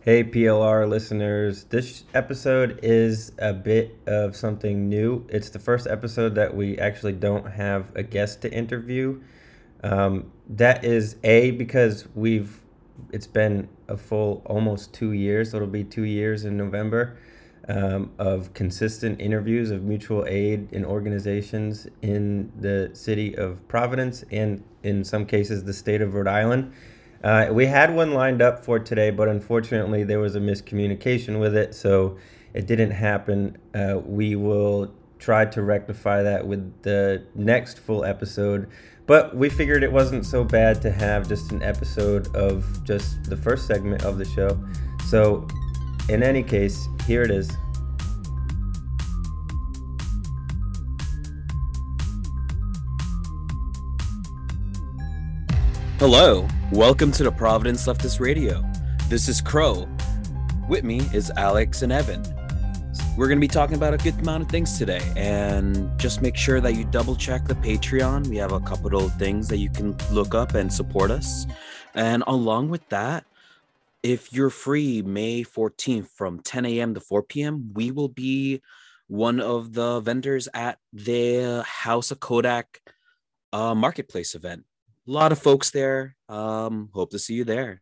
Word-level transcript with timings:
Hey, 0.00 0.22
PLR 0.22 0.88
listeners. 0.88 1.64
This 1.64 2.04
episode 2.14 2.78
is 2.84 3.32
a 3.40 3.52
bit 3.52 3.98
of 4.06 4.36
something 4.36 4.88
new. 4.88 5.26
It's 5.28 5.50
the 5.50 5.58
first 5.58 5.88
episode 5.88 6.36
that 6.36 6.54
we 6.54 6.78
actually 6.78 7.14
don't 7.14 7.44
have 7.50 7.90
a 7.96 8.04
guest 8.04 8.40
to 8.42 8.52
interview. 8.52 9.20
Um, 9.82 10.30
that 10.50 10.84
is 10.84 11.16
A, 11.24 11.50
because 11.50 12.06
we've, 12.14 12.60
it's 13.12 13.26
been 13.26 13.68
a 13.88 13.96
full 13.96 14.40
almost 14.46 14.94
two 14.94 15.14
years. 15.14 15.52
It'll 15.52 15.66
be 15.66 15.82
two 15.82 16.04
years 16.04 16.44
in 16.44 16.56
November 16.56 17.18
um, 17.68 18.12
of 18.20 18.54
consistent 18.54 19.20
interviews 19.20 19.72
of 19.72 19.82
mutual 19.82 20.24
aid 20.28 20.68
and 20.72 20.86
organizations 20.86 21.88
in 22.02 22.52
the 22.60 22.90
city 22.92 23.36
of 23.36 23.66
Providence 23.66 24.24
and 24.30 24.62
in 24.84 25.02
some 25.02 25.26
cases 25.26 25.64
the 25.64 25.72
state 25.72 26.00
of 26.02 26.14
Rhode 26.14 26.28
Island. 26.28 26.72
Uh, 27.22 27.48
we 27.50 27.66
had 27.66 27.94
one 27.94 28.12
lined 28.12 28.40
up 28.40 28.64
for 28.64 28.78
today, 28.78 29.10
but 29.10 29.28
unfortunately 29.28 30.04
there 30.04 30.20
was 30.20 30.36
a 30.36 30.40
miscommunication 30.40 31.40
with 31.40 31.56
it, 31.56 31.74
so 31.74 32.16
it 32.54 32.66
didn't 32.66 32.92
happen. 32.92 33.56
Uh, 33.74 33.98
we 34.04 34.36
will 34.36 34.92
try 35.18 35.44
to 35.44 35.62
rectify 35.62 36.22
that 36.22 36.46
with 36.46 36.82
the 36.82 37.24
next 37.34 37.80
full 37.80 38.04
episode. 38.04 38.68
But 39.06 39.34
we 39.34 39.48
figured 39.48 39.82
it 39.82 39.90
wasn't 39.90 40.26
so 40.26 40.44
bad 40.44 40.82
to 40.82 40.90
have 40.90 41.28
just 41.28 41.50
an 41.50 41.62
episode 41.62 42.34
of 42.36 42.84
just 42.84 43.24
the 43.24 43.36
first 43.36 43.66
segment 43.66 44.04
of 44.04 44.18
the 44.18 44.24
show. 44.26 44.58
So, 45.06 45.48
in 46.08 46.22
any 46.22 46.42
case, 46.42 46.86
here 47.06 47.22
it 47.22 47.30
is. 47.30 47.50
Hello, 55.98 56.46
welcome 56.70 57.10
to 57.10 57.24
the 57.24 57.32
Providence 57.32 57.84
Leftist 57.88 58.20
Radio. 58.20 58.64
This 59.08 59.28
is 59.28 59.40
Crow. 59.40 59.88
With 60.68 60.84
me 60.84 61.00
is 61.12 61.32
Alex 61.36 61.82
and 61.82 61.90
Evan. 61.90 62.22
We're 63.16 63.26
going 63.26 63.38
to 63.38 63.40
be 63.40 63.48
talking 63.48 63.74
about 63.74 63.94
a 63.94 63.96
good 63.96 64.16
amount 64.20 64.44
of 64.44 64.48
things 64.48 64.78
today, 64.78 65.02
and 65.16 65.90
just 65.98 66.22
make 66.22 66.36
sure 66.36 66.60
that 66.60 66.76
you 66.76 66.84
double 66.84 67.16
check 67.16 67.46
the 67.46 67.56
Patreon. 67.56 68.28
We 68.28 68.36
have 68.36 68.52
a 68.52 68.60
couple 68.60 68.96
of 68.96 69.12
things 69.16 69.48
that 69.48 69.56
you 69.56 69.70
can 69.70 69.96
look 70.12 70.36
up 70.36 70.54
and 70.54 70.72
support 70.72 71.10
us. 71.10 71.48
And 71.96 72.22
along 72.28 72.68
with 72.68 72.88
that, 72.90 73.24
if 74.04 74.32
you're 74.32 74.50
free 74.50 75.02
May 75.02 75.42
14th 75.42 76.10
from 76.10 76.38
10 76.38 76.64
a.m. 76.64 76.94
to 76.94 77.00
4 77.00 77.24
p.m., 77.24 77.72
we 77.74 77.90
will 77.90 78.06
be 78.08 78.62
one 79.08 79.40
of 79.40 79.72
the 79.72 79.98
vendors 79.98 80.48
at 80.54 80.78
the 80.92 81.64
House 81.66 82.12
of 82.12 82.20
Kodak 82.20 82.82
uh, 83.52 83.74
marketplace 83.74 84.36
event 84.36 84.64
a 85.08 85.12
lot 85.12 85.32
of 85.32 85.38
folks 85.38 85.70
there. 85.70 86.14
Um, 86.28 86.90
hope 86.92 87.10
to 87.10 87.18
see 87.18 87.34
you 87.34 87.44
there. 87.44 87.80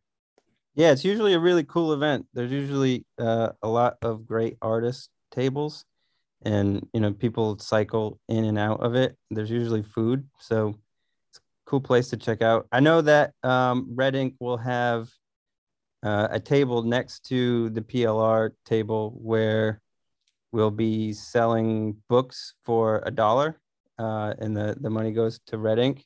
Yeah, 0.75 0.93
it's 0.93 1.05
usually 1.05 1.33
a 1.33 1.39
really 1.39 1.65
cool 1.65 1.93
event. 1.93 2.27
There's 2.35 2.53
usually 2.53 3.05
uh, 3.19 3.51
a 3.63 3.69
lot 3.69 3.97
of 4.03 4.27
great 4.27 4.57
artist 4.63 5.11
tables, 5.33 5.85
and 6.43 6.87
you 6.93 7.01
know 7.01 7.13
people 7.13 7.59
cycle 7.59 8.21
in 8.29 8.45
and 8.45 8.59
out 8.59 8.81
of 8.81 8.95
it. 8.95 9.17
There's 9.31 9.51
usually 9.51 9.83
food, 9.83 10.29
so 10.39 10.77
it's 11.31 11.39
a 11.39 11.41
cool 11.71 11.81
place 11.81 12.09
to 12.11 12.17
check 12.17 12.43
out. 12.43 12.69
I 12.71 12.81
know 12.81 13.01
that 13.01 13.33
um, 13.43 13.89
Red 13.95 14.15
Ink 14.15 14.35
will 14.39 14.59
have 14.59 15.09
uh, 16.03 16.29
a 16.31 16.39
table 16.39 16.83
next 16.83 17.27
to 17.29 17.71
the 17.71 17.81
PLR 17.81 18.51
table 18.65 19.19
where 19.21 19.81
we'll 20.53 20.71
be 20.71 21.13
selling 21.13 21.97
books 22.09 22.55
for 22.65 23.03
a 23.05 23.11
dollar, 23.11 23.59
uh, 23.99 24.35
and 24.39 24.57
the 24.57 24.77
the 24.79 24.91
money 24.91 25.11
goes 25.11 25.41
to 25.47 25.59
Red 25.59 25.79
Ink 25.79 26.05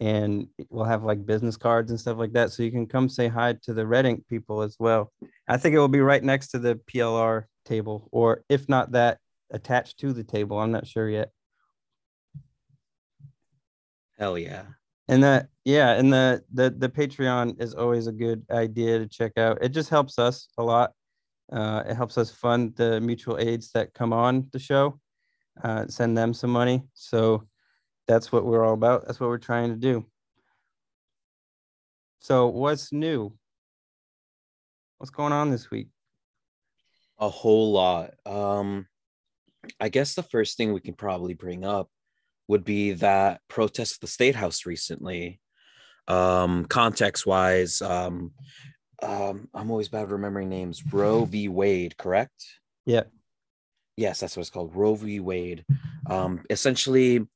and 0.00 0.48
we'll 0.70 0.86
have 0.86 1.04
like 1.04 1.26
business 1.26 1.58
cards 1.58 1.90
and 1.90 2.00
stuff 2.00 2.16
like 2.16 2.32
that. 2.32 2.50
So 2.50 2.62
you 2.62 2.70
can 2.70 2.86
come 2.86 3.08
say 3.08 3.28
hi 3.28 3.54
to 3.62 3.74
the 3.74 3.86
Red 3.86 4.06
Ink 4.06 4.26
people 4.26 4.62
as 4.62 4.76
well. 4.78 5.12
I 5.46 5.58
think 5.58 5.74
it 5.74 5.78
will 5.78 5.88
be 5.88 6.00
right 6.00 6.24
next 6.24 6.48
to 6.48 6.58
the 6.58 6.76
PLR 6.76 7.44
table, 7.66 8.08
or 8.10 8.42
if 8.48 8.68
not 8.68 8.92
that, 8.92 9.18
attached 9.50 9.98
to 10.00 10.12
the 10.14 10.24
table. 10.24 10.58
I'm 10.58 10.72
not 10.72 10.86
sure 10.86 11.08
yet. 11.08 11.30
Hell 14.18 14.38
yeah. 14.38 14.64
And 15.08 15.22
that, 15.24 15.48
yeah, 15.64 15.92
and 15.92 16.12
the 16.12 16.42
the 16.52 16.70
the 16.70 16.88
Patreon 16.88 17.60
is 17.60 17.74
always 17.74 18.06
a 18.06 18.12
good 18.12 18.44
idea 18.50 18.98
to 18.98 19.06
check 19.06 19.36
out. 19.36 19.58
It 19.60 19.70
just 19.70 19.90
helps 19.90 20.18
us 20.18 20.48
a 20.56 20.62
lot. 20.62 20.92
Uh, 21.52 21.82
it 21.86 21.94
helps 21.94 22.16
us 22.16 22.30
fund 22.30 22.74
the 22.76 23.00
mutual 23.00 23.36
aids 23.38 23.72
that 23.72 23.92
come 23.92 24.12
on 24.12 24.46
the 24.52 24.58
show, 24.58 25.00
uh, 25.64 25.86
send 25.88 26.16
them 26.16 26.32
some 26.32 26.50
money. 26.50 26.84
So 26.94 27.48
that's 28.10 28.32
what 28.32 28.44
we're 28.44 28.64
all 28.64 28.74
about. 28.74 29.06
That's 29.06 29.20
what 29.20 29.28
we're 29.28 29.38
trying 29.38 29.70
to 29.70 29.76
do. 29.76 30.04
So, 32.18 32.48
what's 32.48 32.92
new? 32.92 33.32
What's 34.98 35.10
going 35.10 35.32
on 35.32 35.50
this 35.50 35.70
week? 35.70 35.88
A 37.18 37.28
whole 37.28 37.72
lot. 37.72 38.14
Um, 38.26 38.86
I 39.78 39.88
guess 39.88 40.14
the 40.14 40.22
first 40.22 40.56
thing 40.56 40.72
we 40.72 40.80
can 40.80 40.94
probably 40.94 41.34
bring 41.34 41.64
up 41.64 41.88
would 42.48 42.64
be 42.64 42.92
that 42.92 43.40
protest 43.48 43.96
at 43.96 44.00
the 44.00 44.06
state 44.06 44.34
house 44.34 44.66
recently. 44.66 45.40
Um, 46.08 46.64
context 46.64 47.26
wise, 47.26 47.80
um, 47.80 48.32
um, 49.02 49.48
I'm 49.54 49.70
always 49.70 49.88
bad 49.88 50.10
remembering 50.10 50.48
names. 50.48 50.82
Roe 50.92 51.24
v. 51.24 51.48
Wade, 51.48 51.96
correct? 51.96 52.44
Yeah. 52.84 53.04
Yes, 53.96 54.18
that's 54.18 54.36
what 54.36 54.40
it's 54.40 54.50
called. 54.50 54.74
Roe 54.74 54.96
v. 54.96 55.20
Wade. 55.20 55.64
Um, 56.06 56.42
essentially, 56.50 57.26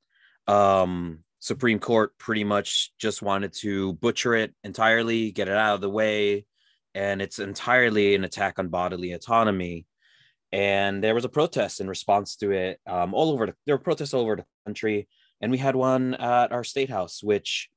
um 0.46 1.18
supreme 1.40 1.78
court 1.78 2.16
pretty 2.18 2.44
much 2.44 2.92
just 2.98 3.22
wanted 3.22 3.52
to 3.52 3.94
butcher 3.94 4.34
it 4.34 4.54
entirely 4.64 5.30
get 5.30 5.48
it 5.48 5.56
out 5.56 5.74
of 5.74 5.80
the 5.80 5.90
way 5.90 6.44
and 6.94 7.20
it's 7.20 7.38
entirely 7.38 8.14
an 8.14 8.24
attack 8.24 8.58
on 8.58 8.68
bodily 8.68 9.12
autonomy. 9.12 9.86
And 10.52 11.02
there 11.02 11.14
was 11.14 11.24
a 11.24 11.28
protest 11.28 11.80
in 11.80 11.88
response 11.88 12.36
to 12.36 12.52
it 12.52 12.80
um, 12.86 13.12
all 13.12 13.32
over 13.32 13.46
the, 13.46 13.54
there 13.66 13.74
were 13.74 13.82
protests 13.82 14.14
all 14.14 14.22
over 14.22 14.36
the 14.36 14.44
country. 14.64 15.08
And 15.40 15.50
we 15.50 15.58
had 15.58 15.74
one 15.74 16.14
at 16.14 16.52
our 16.52 16.64
state 16.64 16.90
house 16.90 17.22
which 17.22 17.68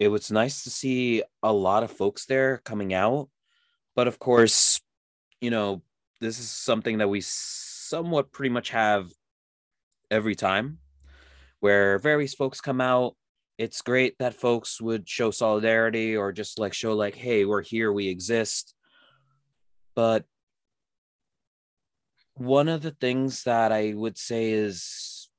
it 0.00 0.08
was 0.08 0.32
nice 0.32 0.64
to 0.64 0.70
see 0.70 1.22
a 1.42 1.52
lot 1.52 1.84
of 1.84 1.92
folks 1.92 2.26
there 2.26 2.60
coming 2.64 2.92
out. 2.92 3.28
But 3.94 4.08
of 4.08 4.18
course 4.18 4.80
you 5.40 5.50
know 5.50 5.82
this 6.20 6.38
is 6.38 6.50
something 6.50 6.98
that 6.98 7.08
we 7.08 7.20
somewhat 7.20 8.32
pretty 8.32 8.48
much 8.48 8.70
have 8.70 9.10
every 10.10 10.34
time 10.34 10.78
where 11.64 11.98
various 11.98 12.34
folks 12.34 12.60
come 12.60 12.82
out. 12.82 13.16
It's 13.56 13.80
great 13.80 14.18
that 14.18 14.34
folks 14.34 14.82
would 14.82 15.08
show 15.08 15.30
solidarity 15.30 16.14
or 16.14 16.30
just 16.30 16.58
like 16.58 16.74
show, 16.74 16.92
like, 16.92 17.14
hey, 17.14 17.46
we're 17.46 17.62
here, 17.62 17.90
we 17.90 18.08
exist. 18.08 18.74
But 19.94 20.26
one 22.34 22.68
of 22.68 22.82
the 22.82 22.90
things 22.90 23.44
that 23.44 23.72
I 23.72 23.94
would 23.96 24.18
say 24.18 24.50
is 24.50 25.30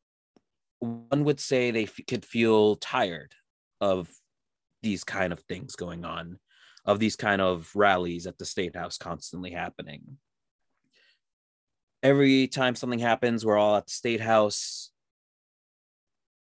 one 0.79 1.25
would 1.25 1.39
say 1.39 1.69
they 1.69 1.83
f- 1.83 1.99
could 2.07 2.25
feel 2.25 2.77
tired 2.77 3.35
of 3.79 4.09
these 4.81 5.03
kind 5.03 5.31
of 5.31 5.41
things 5.41 5.75
going 5.75 6.05
on, 6.05 6.39
of 6.85 6.97
these 6.97 7.15
kind 7.15 7.39
of 7.39 7.69
rallies 7.75 8.25
at 8.25 8.39
the 8.39 8.45
state 8.45 8.75
house 8.75 8.97
constantly 8.97 9.51
happening. 9.51 10.17
Every 12.01 12.47
time 12.47 12.73
something 12.73 12.97
happens, 12.97 13.45
we're 13.45 13.59
all 13.59 13.75
at 13.75 13.85
the 13.85 13.93
state 13.93 14.21
house 14.21 14.89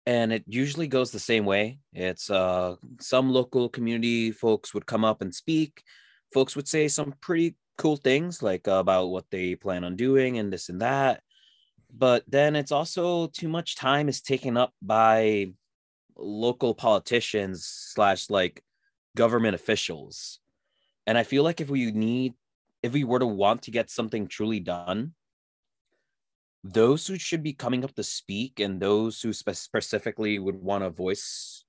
and 0.05 0.33
it 0.33 0.43
usually 0.47 0.87
goes 0.87 1.11
the 1.11 1.19
same 1.19 1.45
way. 1.45 1.79
It's 1.93 2.29
uh, 2.29 2.75
some 2.99 3.31
local 3.31 3.69
community 3.69 4.31
folks 4.31 4.73
would 4.73 4.85
come 4.85 5.05
up 5.05 5.21
and 5.21 5.33
speak. 5.33 5.83
Folks 6.33 6.55
would 6.55 6.67
say 6.67 6.87
some 6.87 7.13
pretty 7.21 7.55
cool 7.77 7.97
things 7.97 8.41
like 8.41 8.67
uh, 8.67 8.73
about 8.73 9.07
what 9.07 9.25
they 9.31 9.55
plan 9.55 9.83
on 9.83 9.95
doing 9.95 10.37
and 10.37 10.51
this 10.51 10.69
and 10.69 10.81
that. 10.81 11.21
But 11.93 12.23
then 12.27 12.55
it's 12.55 12.71
also 12.71 13.27
too 13.27 13.49
much 13.49 13.75
time 13.75 14.07
is 14.09 14.21
taken 14.21 14.57
up 14.57 14.73
by 14.81 15.51
local 16.15 16.73
politicians 16.73 17.65
slash 17.65 18.29
like 18.29 18.63
government 19.15 19.55
officials. 19.55 20.39
And 21.05 21.17
I 21.17 21.23
feel 21.23 21.43
like 21.43 21.61
if 21.61 21.69
we 21.69 21.91
need, 21.91 22.33
if 22.81 22.93
we 22.93 23.03
were 23.03 23.19
to 23.19 23.27
want 23.27 23.63
to 23.63 23.71
get 23.71 23.89
something 23.89 24.27
truly 24.27 24.59
done, 24.59 25.13
those 26.63 27.07
who 27.07 27.17
should 27.17 27.41
be 27.43 27.53
coming 27.53 27.83
up 27.83 27.93
to 27.95 28.03
speak 28.03 28.59
and 28.59 28.79
those 28.79 29.21
who 29.21 29.33
spe- 29.33 29.51
specifically 29.51 30.37
would 30.37 30.55
want 30.55 30.83
to 30.83 30.89
voice 30.89 31.65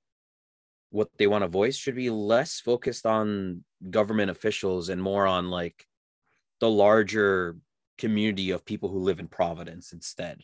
what 0.91 1.09
they 1.19 1.27
want 1.27 1.43
to 1.43 1.49
voice 1.49 1.77
should 1.77 1.97
be 1.97 2.11
less 2.11 2.61
focused 2.61 3.07
on 3.07 3.65
government 3.91 4.31
officials 4.31 4.91
and 4.91 5.03
more 5.03 5.27
on 5.27 5.49
like 5.51 5.87
the 6.61 6.69
larger 6.69 7.57
community 7.97 8.51
of 8.51 8.65
people 8.65 8.91
who 8.91 8.99
live 8.99 9.19
in 9.19 9.27
Providence 9.27 9.93
instead. 9.93 10.43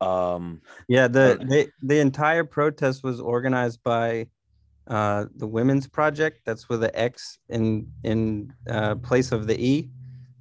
Um 0.00 0.60
yeah, 0.88 1.08
the 1.08 1.38
the, 1.48 1.68
the 1.82 2.00
entire 2.00 2.44
protest 2.44 3.04
was 3.04 3.20
organized 3.20 3.80
by 3.84 4.26
uh 4.88 5.26
the 5.36 5.46
Women's 5.46 5.86
Project. 5.86 6.40
That's 6.44 6.68
with 6.68 6.80
the 6.80 6.98
X 6.98 7.38
in 7.48 7.86
in 8.02 8.52
uh 8.68 8.96
place 8.96 9.30
of 9.30 9.46
the 9.46 9.60
E. 9.60 9.90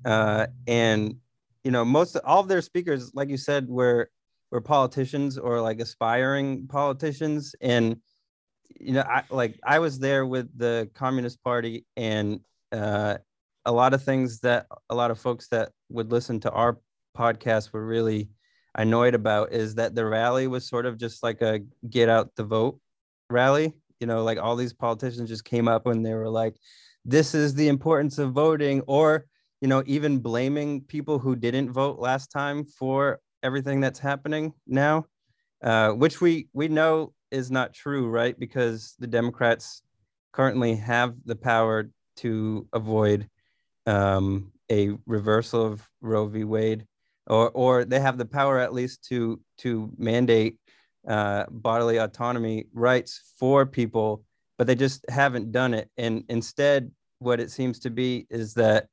Uh 0.06 0.48
and 0.68 1.18
you 1.64 1.72
know, 1.72 1.86
most 1.86 2.16
all 2.24 2.40
of 2.40 2.48
their 2.48 2.62
speakers, 2.62 3.12
like 3.14 3.30
you 3.30 3.38
said, 3.38 3.68
were 3.68 4.10
were 4.52 4.62
politicians 4.62 5.38
or 5.38 5.62
like 5.62 5.80
aspiring 5.80 6.68
politicians. 6.68 7.56
And 7.62 7.98
you 8.80 8.94
know, 8.94 9.02
I 9.02 9.24
like 9.30 9.60
I 9.64 9.80
was 9.80 10.00
there 10.00 10.26
with 10.26 10.50
the 10.58 10.90
Communist 10.94 11.44
Party 11.44 11.86
and 11.96 12.40
uh, 12.72 13.18
a 13.66 13.72
lot 13.72 13.94
of 13.94 14.04
things 14.04 14.40
that 14.42 14.68
a 14.90 14.96
lot 14.96 15.12
of 15.12 15.20
folks 15.20 15.48
that 15.50 15.72
would 15.90 16.12
listen 16.12 16.40
to 16.42 16.52
our 16.52 16.80
podcast 17.18 17.74
were 17.74 17.86
really 17.86 18.30
annoyed 18.76 19.16
about 19.16 19.52
is 19.52 19.76
that 19.76 19.96
the 19.96 20.06
rally 20.06 20.48
was 20.48 20.68
sort 20.68 20.86
of 20.86 20.98
just 20.98 21.24
like 21.24 21.42
a 21.42 21.62
get 21.90 22.10
out 22.10 22.36
the 22.36 22.44
vote 22.44 22.80
rally. 23.30 23.74
You 24.00 24.08
know, 24.08 24.24
like 24.24 24.38
all 24.38 24.56
these 24.56 24.74
politicians 24.74 25.30
just 25.30 25.44
came 25.44 25.68
up 25.68 25.88
and 25.88 26.06
they 26.06 26.14
were 26.14 26.30
like, 26.30 26.56
this 27.04 27.34
is 27.34 27.56
the 27.56 27.68
importance 27.68 28.20
of 28.20 28.34
voting, 28.34 28.82
or, 28.86 29.26
you 29.62 29.68
know, 29.68 29.84
even 29.86 30.20
blaming 30.20 30.82
people 30.82 31.20
who 31.20 31.36
didn't 31.36 31.72
vote 31.72 32.00
last 32.00 32.32
time 32.32 32.66
for 32.66 33.20
everything 33.44 33.80
that's 33.80 34.00
happening 34.00 34.54
now, 34.68 35.06
uh, 35.64 35.92
which 35.92 36.22
we 36.22 36.48
we 36.54 36.68
know 36.68 37.14
is 37.32 37.50
not 37.52 37.74
true, 37.74 38.08
right? 38.08 38.38
Because 38.38 38.96
the 39.00 39.08
Democrats 39.08 39.82
currently 40.32 40.76
have 40.76 41.16
the 41.26 41.36
power 41.36 41.90
to 42.18 42.68
avoid 42.74 43.28
um, 43.86 44.52
a 44.72 44.92
reversal 45.06 45.66
of 45.66 45.88
Roe 46.02 46.28
v. 46.28 46.44
Wade, 46.44 46.86
or 47.26 47.50
or 47.52 47.86
they 47.86 48.00
have 48.00 48.18
the 48.18 48.26
power 48.26 48.60
at 48.60 48.74
least 48.74 49.04
to 49.10 49.40
to 49.60 49.92
mandate 49.98 50.58
uh, 51.08 51.46
bodily 51.50 51.98
autonomy 51.98 52.66
rights 52.74 53.34
for 53.40 53.66
people, 53.66 54.24
but 54.58 54.68
they 54.68 54.76
just 54.76 55.06
haven't 55.10 55.52
done 55.52 55.74
it. 55.74 55.90
And 55.98 56.24
instead, 56.30 56.92
what 57.20 57.40
it 57.40 57.50
seems 57.50 57.80
to 57.80 57.90
be 57.90 58.28
is 58.30 58.54
that 58.56 58.88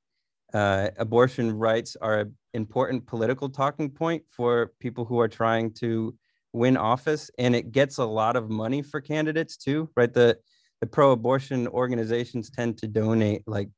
uh, 0.54 0.90
abortion 0.98 1.52
rights 1.58 1.96
are 2.00 2.20
an 2.20 2.34
important 2.54 3.06
political 3.06 3.48
talking 3.48 3.90
point 3.90 4.22
for 4.28 4.72
people 4.80 5.04
who 5.04 5.18
are 5.18 5.28
trying 5.28 5.72
to 5.74 6.14
win 6.52 6.76
office, 6.76 7.30
and 7.38 7.54
it 7.56 7.72
gets 7.72 7.98
a 7.98 8.04
lot 8.04 8.36
of 8.36 8.48
money 8.48 8.80
for 8.80 9.00
candidates 9.00 9.56
too, 9.56 9.90
right? 9.96 10.14
The 10.14 10.38
the 10.80 10.86
pro-abortion 10.86 11.66
organizations 11.68 12.50
tend 12.50 12.78
to 12.78 12.86
donate 12.86 13.42
like 13.46 13.68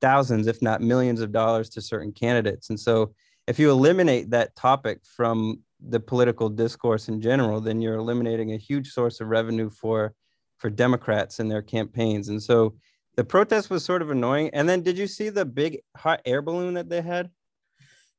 thousands, 0.00 0.46
if 0.46 0.62
not 0.62 0.80
millions 0.80 1.20
of 1.20 1.32
dollars 1.32 1.68
to 1.70 1.80
certain 1.80 2.12
candidates. 2.12 2.70
And 2.70 2.80
so 2.80 3.12
if 3.46 3.58
you 3.58 3.70
eliminate 3.70 4.30
that 4.30 4.56
topic 4.56 5.00
from 5.04 5.60
the 5.80 6.00
political 6.00 6.48
discourse 6.48 7.08
in 7.08 7.20
general, 7.20 7.60
then 7.60 7.80
you're 7.80 7.96
eliminating 7.96 8.52
a 8.52 8.56
huge 8.56 8.90
source 8.90 9.20
of 9.20 9.28
revenue 9.28 9.70
for 9.70 10.14
for 10.58 10.70
Democrats 10.70 11.38
and 11.38 11.50
their 11.50 11.62
campaigns. 11.62 12.28
And 12.28 12.42
so 12.42 12.74
the 13.18 13.24
protest 13.24 13.68
was 13.68 13.84
sort 13.84 14.00
of 14.00 14.10
annoying. 14.10 14.48
And 14.52 14.68
then 14.68 14.82
did 14.82 14.96
you 14.96 15.08
see 15.08 15.28
the 15.28 15.44
big 15.44 15.80
hot 15.96 16.22
air 16.24 16.40
balloon 16.40 16.74
that 16.74 16.88
they 16.88 17.02
had? 17.02 17.30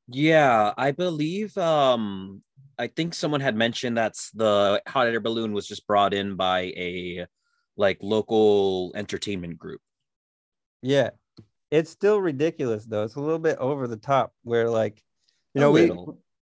Yeah, 0.06 0.74
I 0.76 0.90
believe 0.90 1.56
um 1.56 2.42
I 2.78 2.88
think 2.88 3.14
someone 3.14 3.40
had 3.40 3.56
mentioned 3.56 3.96
that's 3.96 4.30
the 4.32 4.82
hot 4.86 5.06
air 5.06 5.20
balloon 5.20 5.54
was 5.54 5.66
just 5.66 5.86
brought 5.86 6.12
in 6.12 6.36
by 6.36 6.64
a 6.76 7.26
like 7.78 7.96
local 8.02 8.92
entertainment 8.94 9.58
group. 9.58 9.80
Yeah. 10.82 11.10
It's 11.70 11.90
still 11.90 12.20
ridiculous 12.20 12.84
though. 12.84 13.04
It's 13.04 13.14
a 13.14 13.20
little 13.20 13.38
bit 13.38 13.56
over 13.56 13.88
the 13.88 13.96
top 13.96 14.34
where 14.42 14.68
like 14.68 15.02
you 15.54 15.62
know 15.62 15.70
we 15.70 15.90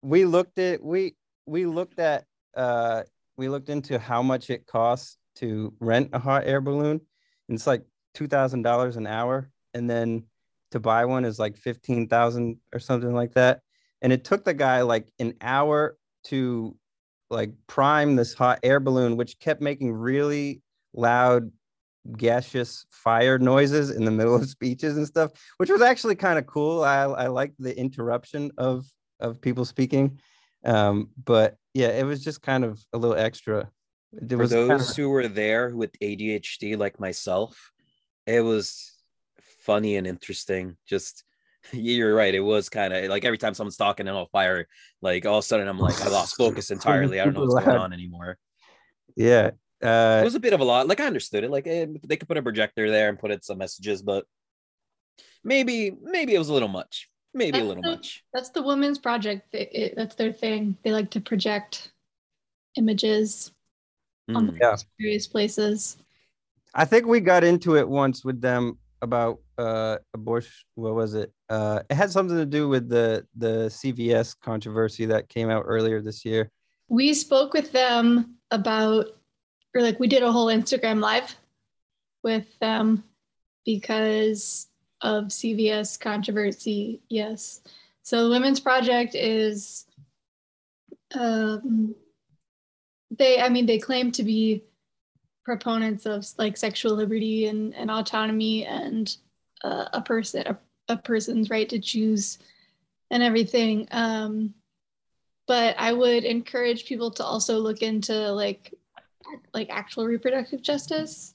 we 0.02 0.26
looked 0.26 0.58
at 0.58 0.82
we 0.82 1.16
we 1.46 1.68
looked 1.68 2.00
at 2.00 2.26
uh 2.56 3.04
we 3.38 3.50
looked 3.50 3.70
into 3.70 4.00
how 4.00 4.24
much 4.24 4.50
it 4.50 4.66
costs 4.66 5.20
to 5.36 5.76
rent 5.80 6.10
a 6.14 6.18
hot 6.18 6.48
air 6.48 6.60
balloon. 6.60 7.02
And 7.50 7.56
it's 7.56 7.68
like 7.68 7.84
two 8.18 8.28
thousand 8.28 8.64
dollars 8.64 8.98
an 8.98 9.06
hour. 9.06 9.50
And 9.76 9.88
then 9.88 10.24
to 10.72 10.80
buy 10.80 11.06
one 11.06 11.24
is 11.24 11.38
like 11.38 11.56
fifteen 11.56 12.08
thousand 12.08 12.58
or 12.74 12.80
something 12.80 13.14
like 13.14 13.34
that. 13.34 13.62
And 14.02 14.12
it 14.12 14.24
took 14.24 14.44
the 14.44 14.54
guy 14.56 14.82
like 14.82 15.12
an 15.20 15.36
hour 15.40 15.98
to 16.26 16.76
like 17.30 17.52
prime 17.68 18.16
this 18.16 18.34
hot 18.34 18.60
air 18.64 18.80
balloon, 18.80 19.18
which 19.18 19.40
kept 19.40 19.62
making 19.62 19.94
really 19.94 20.62
loud 20.94 21.52
gaseous 22.18 22.86
fire 22.90 23.38
noises 23.38 23.92
in 23.92 24.04
the 24.04 24.12
middle 24.12 24.36
of 24.36 24.50
speeches 24.50 24.98
and 24.98 25.06
stuff, 25.06 25.32
which 25.58 25.70
was 25.70 25.82
actually 25.82 26.16
kind 26.16 26.40
of 26.40 26.48
cool. 26.48 26.84
I, 26.84 27.04
I 27.04 27.28
liked 27.28 27.56
the 27.60 27.78
interruption 27.78 28.52
of 28.58 28.86
of 29.20 29.42
people 29.42 29.66
speaking. 29.66 30.20
Um, 30.66 31.10
but 31.24 31.58
yeah, 31.76 31.90
it 31.90 32.04
was 32.04 32.24
just 32.24 32.42
kind 32.42 32.66
of 32.66 32.84
a 32.94 32.98
little 32.98 33.16
extra. 33.16 33.70
It 34.14 34.30
For 34.30 34.48
those 34.48 34.70
kind 34.70 34.82
of... 34.82 34.96
who 34.96 35.10
were 35.10 35.28
there 35.28 35.76
with 35.76 35.92
ADHD 36.00 36.78
like 36.78 37.00
myself, 37.00 37.72
it 38.28 38.42
was 38.42 38.92
funny 39.62 39.96
and 39.96 40.06
interesting. 40.06 40.78
Just 40.86 41.24
you're 41.72 42.14
right. 42.14 42.36
It 42.36 42.42
was 42.42 42.70
kind 42.70 42.94
of 42.94 43.10
like 43.10 43.26
every 43.26 43.38
time 43.38 43.54
someone's 43.54 43.78
talking 43.78 44.08
and 44.08 44.16
on 44.16 44.28
fire, 44.32 44.68
like 45.02 45.26
all 45.26 45.40
of 45.40 45.44
a 45.44 45.48
sudden 45.48 45.68
I'm 45.68 45.80
like, 45.80 46.00
I 46.02 46.10
lost 46.10 46.36
focus 46.38 46.70
entirely. 46.70 47.20
I 47.20 47.26
don't 47.26 47.34
know 47.34 47.46
what's 47.46 47.66
going 47.66 47.78
on 47.78 47.94
anymore. 47.94 48.38
Yeah. 49.16 49.52
Uh, 49.84 50.20
it 50.22 50.26
was 50.26 50.36
a 50.36 50.40
bit 50.40 50.54
of 50.54 50.60
a 50.60 50.64
lot. 50.64 50.88
Like 50.88 51.00
I 51.00 51.06
understood 51.06 51.44
it. 51.44 51.52
Like 51.52 51.68
eh, 51.68 51.86
they 52.04 52.18
could 52.18 52.28
put 52.28 52.38
a 52.38 52.42
projector 52.42 52.90
there 52.90 53.10
and 53.10 53.18
put 53.20 53.32
in 53.32 53.42
some 53.42 53.60
messages, 53.60 54.02
but 54.02 54.26
maybe 55.44 55.96
maybe 56.02 56.34
it 56.34 56.40
was 56.40 56.50
a 56.50 56.54
little 56.54 56.68
much. 56.68 57.10
Maybe 57.34 57.52
that's 57.52 57.64
a 57.64 57.68
little 57.68 57.84
the, 57.84 57.90
much. 57.92 58.24
That's 58.34 58.50
the 58.50 58.64
women's 58.64 58.98
project. 58.98 59.54
It, 59.54 59.70
it, 59.72 59.94
that's 59.96 60.16
their 60.16 60.34
thing. 60.34 60.78
They 60.84 60.92
like 60.92 61.12
to 61.12 61.22
project 61.22 61.92
images 62.76 63.52
mm. 64.30 64.36
on 64.36 64.48
hmm. 64.48 64.58
yeah. 64.60 64.76
various 65.00 65.28
places. 65.28 65.98
I 66.74 66.86
think 66.86 67.06
we 67.06 67.20
got 67.20 67.44
into 67.44 67.76
it 67.76 67.88
once 67.88 68.24
with 68.24 68.42
them 68.42 68.78
about 69.02 69.40
uh 69.60 69.98
abortion 70.14 70.52
what 70.76 70.96
was 70.96 71.14
it? 71.14 71.32
Uh 71.50 71.82
it 71.90 71.96
had 71.96 72.12
something 72.12 72.38
to 72.38 72.46
do 72.46 72.68
with 72.68 72.90
the 72.90 73.26
the 73.36 73.68
cvs 73.70 74.36
controversy 74.42 75.06
that 75.06 75.30
came 75.30 75.50
out 75.50 75.64
earlier 75.66 76.02
this 76.02 76.26
year. 76.26 76.52
We 76.90 77.14
spoke 77.14 77.54
with 77.54 77.72
them 77.72 78.38
about 78.52 79.08
or 79.76 79.82
like 79.82 80.00
we 80.00 80.08
did 80.08 80.24
a 80.24 80.32
whole 80.32 80.48
instagram 80.48 81.00
live 81.00 81.36
with 82.24 82.46
them 82.60 83.04
because 83.66 84.68
of 85.02 85.26
cvs 85.26 86.00
controversy 86.00 87.02
yes. 87.10 87.62
So 88.04 88.24
the 88.24 88.30
women's 88.30 88.60
project 88.60 89.16
is 89.16 89.86
um 91.14 91.96
they 93.12 93.40
i 93.40 93.50
mean 93.50 93.66
they 93.66 93.80
claim 93.80 94.12
to 94.12 94.24
be 94.24 94.64
proponents 95.48 96.06
of 96.06 96.28
like 96.38 96.58
sexual 96.58 96.94
liberty 96.94 97.48
and, 97.48 97.74
and 97.74 97.90
autonomy 97.90 98.66
and 98.66 99.16
uh, 99.64 99.86
a 99.94 100.02
person 100.02 100.44
a, 100.46 100.58
a, 100.90 100.98
person's 100.98 101.50
right 101.50 101.70
to 101.70 101.80
choose 101.80 102.38
and 103.12 103.24
everything 103.24 103.88
um, 103.92 104.54
but 105.48 105.74
i 105.80 105.94
would 105.94 106.26
encourage 106.26 106.86
people 106.86 107.10
to 107.10 107.24
also 107.24 107.60
look 107.60 107.82
into 107.82 108.14
like 108.34 108.74
like 109.54 109.70
actual 109.70 110.06
reproductive 110.06 110.62
justice 110.62 111.34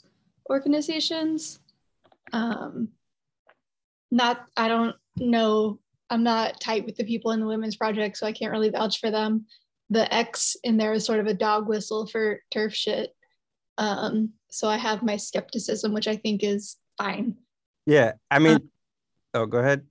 organizations 0.51 1.61
um, 2.35 2.89
not 4.11 4.45
i 4.59 4.69
don't 4.69 4.95
know 5.17 5.79
i'm 6.11 6.23
not 6.23 6.61
tight 6.61 6.85
with 6.85 6.97
the 6.97 7.05
people 7.05 7.31
in 7.31 7.41
the 7.41 7.47
women's 7.47 7.77
project 7.77 8.19
so 8.19 8.27
i 8.27 8.33
can't 8.33 8.53
really 8.53 8.69
vouch 8.69 9.01
for 9.01 9.11
them. 9.11 9.47
The 9.89 10.13
x 10.15 10.57
in 10.65 10.77
there 10.77 10.93
is 10.93 11.05
sort 11.05 11.21
of 11.21 11.27
a 11.27 11.35
dog 11.35 11.67
whistle 11.67 12.07
for 12.07 12.41
TERF 12.51 12.75
shit 12.75 13.15
um, 13.79 14.31
so 14.51 14.69
I 14.69 14.77
have 14.77 15.03
my 15.03 15.17
skepticism, 15.17 15.93
which 15.93 16.09
I 16.09 16.17
think 16.17 16.43
is 16.43 16.77
fine. 16.99 17.37
Yeah, 17.87 18.13
I 18.31 18.39
mean, 18.39 18.57
um, 18.57 18.71
oh, 19.35 19.47
go 19.47 19.59
ahead. 19.59 19.87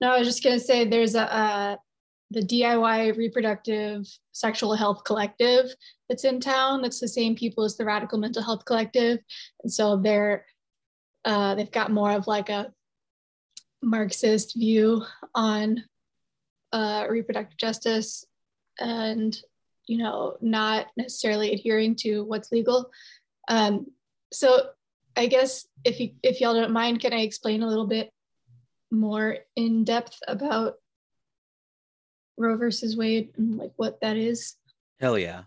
No, 0.00 0.12
I 0.12 0.18
was 0.18 0.28
just 0.28 0.42
gonna 0.42 0.58
say 0.58 0.84
there's 0.84 1.14
a, 1.14 1.22
a 1.22 1.78
the 2.30 2.40
DIY 2.40 3.16
Reproductive 3.16 4.06
Sexual 4.32 4.74
Health 4.74 5.04
Collective 5.04 5.66
that's 6.08 6.24
in 6.24 6.40
town. 6.40 6.82
That's 6.82 7.00
the 7.00 7.08
same 7.08 7.36
people 7.36 7.64
as 7.64 7.76
the 7.76 7.84
Radical 7.84 8.18
Mental 8.18 8.42
Health 8.42 8.64
Collective, 8.64 9.18
and 9.62 9.72
so 9.72 9.96
they're 9.96 10.44
uh, 11.24 11.54
they've 11.54 11.70
got 11.70 11.92
more 11.92 12.12
of 12.12 12.26
like 12.26 12.48
a 12.48 12.72
Marxist 13.82 14.56
view 14.56 15.04
on 15.34 15.84
uh, 16.72 17.06
reproductive 17.08 17.58
justice 17.58 18.24
and 18.78 19.38
you 19.86 19.98
know, 19.98 20.36
not 20.40 20.86
necessarily 20.96 21.52
adhering 21.52 21.94
to 21.96 22.22
what's 22.24 22.52
legal. 22.52 22.90
Um, 23.48 23.86
so 24.32 24.70
I 25.16 25.26
guess 25.26 25.66
if 25.84 26.00
you 26.00 26.10
if 26.22 26.40
y'all 26.40 26.54
don't 26.54 26.72
mind, 26.72 27.00
can 27.00 27.12
I 27.12 27.20
explain 27.20 27.62
a 27.62 27.68
little 27.68 27.86
bit 27.86 28.10
more 28.90 29.38
in 29.56 29.84
depth 29.84 30.18
about 30.28 30.74
Roe 32.36 32.56
versus 32.56 32.96
Wade 32.96 33.30
and 33.36 33.56
like 33.56 33.72
what 33.76 34.00
that 34.00 34.16
is? 34.16 34.56
Hell 35.00 35.18
yeah. 35.18 35.42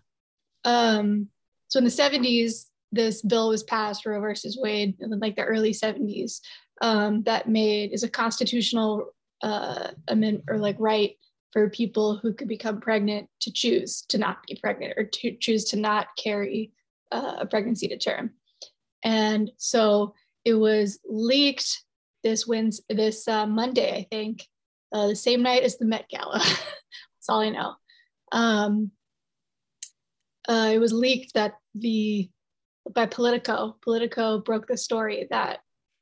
Um, 0.64 1.28
so 1.68 1.78
in 1.78 1.84
the 1.84 1.90
70s, 1.90 2.66
this 2.92 3.22
bill 3.22 3.50
was 3.50 3.62
passed, 3.62 4.04
Roe 4.04 4.20
versus 4.20 4.58
Wade, 4.60 4.96
in 5.00 5.18
like 5.20 5.36
the 5.36 5.44
early 5.44 5.72
70s, 5.72 6.40
um, 6.82 7.22
that 7.22 7.48
made 7.48 7.92
is 7.92 8.02
a 8.02 8.08
constitutional 8.08 9.14
uh, 9.42 9.88
amendment 10.08 10.44
or 10.48 10.58
like 10.58 10.76
right 10.78 11.16
for 11.52 11.68
people 11.68 12.16
who 12.16 12.32
could 12.32 12.48
become 12.48 12.80
pregnant 12.80 13.28
to 13.40 13.52
choose 13.52 14.02
to 14.02 14.18
not 14.18 14.38
be 14.46 14.58
pregnant 14.60 14.94
or 14.96 15.04
to 15.04 15.36
choose 15.36 15.64
to 15.64 15.76
not 15.76 16.06
carry 16.16 16.72
uh, 17.12 17.36
a 17.40 17.46
pregnancy 17.46 17.88
to 17.88 17.98
term. 17.98 18.30
And 19.02 19.50
so 19.56 20.14
it 20.44 20.54
was 20.54 21.00
leaked 21.08 21.84
this 22.22 22.46
wins 22.46 22.80
this 22.88 23.26
uh, 23.28 23.46
Monday, 23.46 23.96
I 23.96 24.06
think, 24.14 24.46
uh, 24.92 25.08
the 25.08 25.16
same 25.16 25.42
night 25.42 25.62
as 25.62 25.78
the 25.78 25.86
Met 25.86 26.06
Gala. 26.08 26.38
That's 26.38 27.28
all 27.28 27.40
I 27.40 27.50
know. 27.50 27.74
Um, 28.32 28.90
uh, 30.48 30.70
it 30.72 30.78
was 30.78 30.92
leaked 30.92 31.34
that 31.34 31.54
the 31.74 32.28
by 32.94 33.06
Politico. 33.06 33.76
Politico 33.82 34.40
broke 34.40 34.66
the 34.66 34.76
story 34.76 35.26
that 35.30 35.60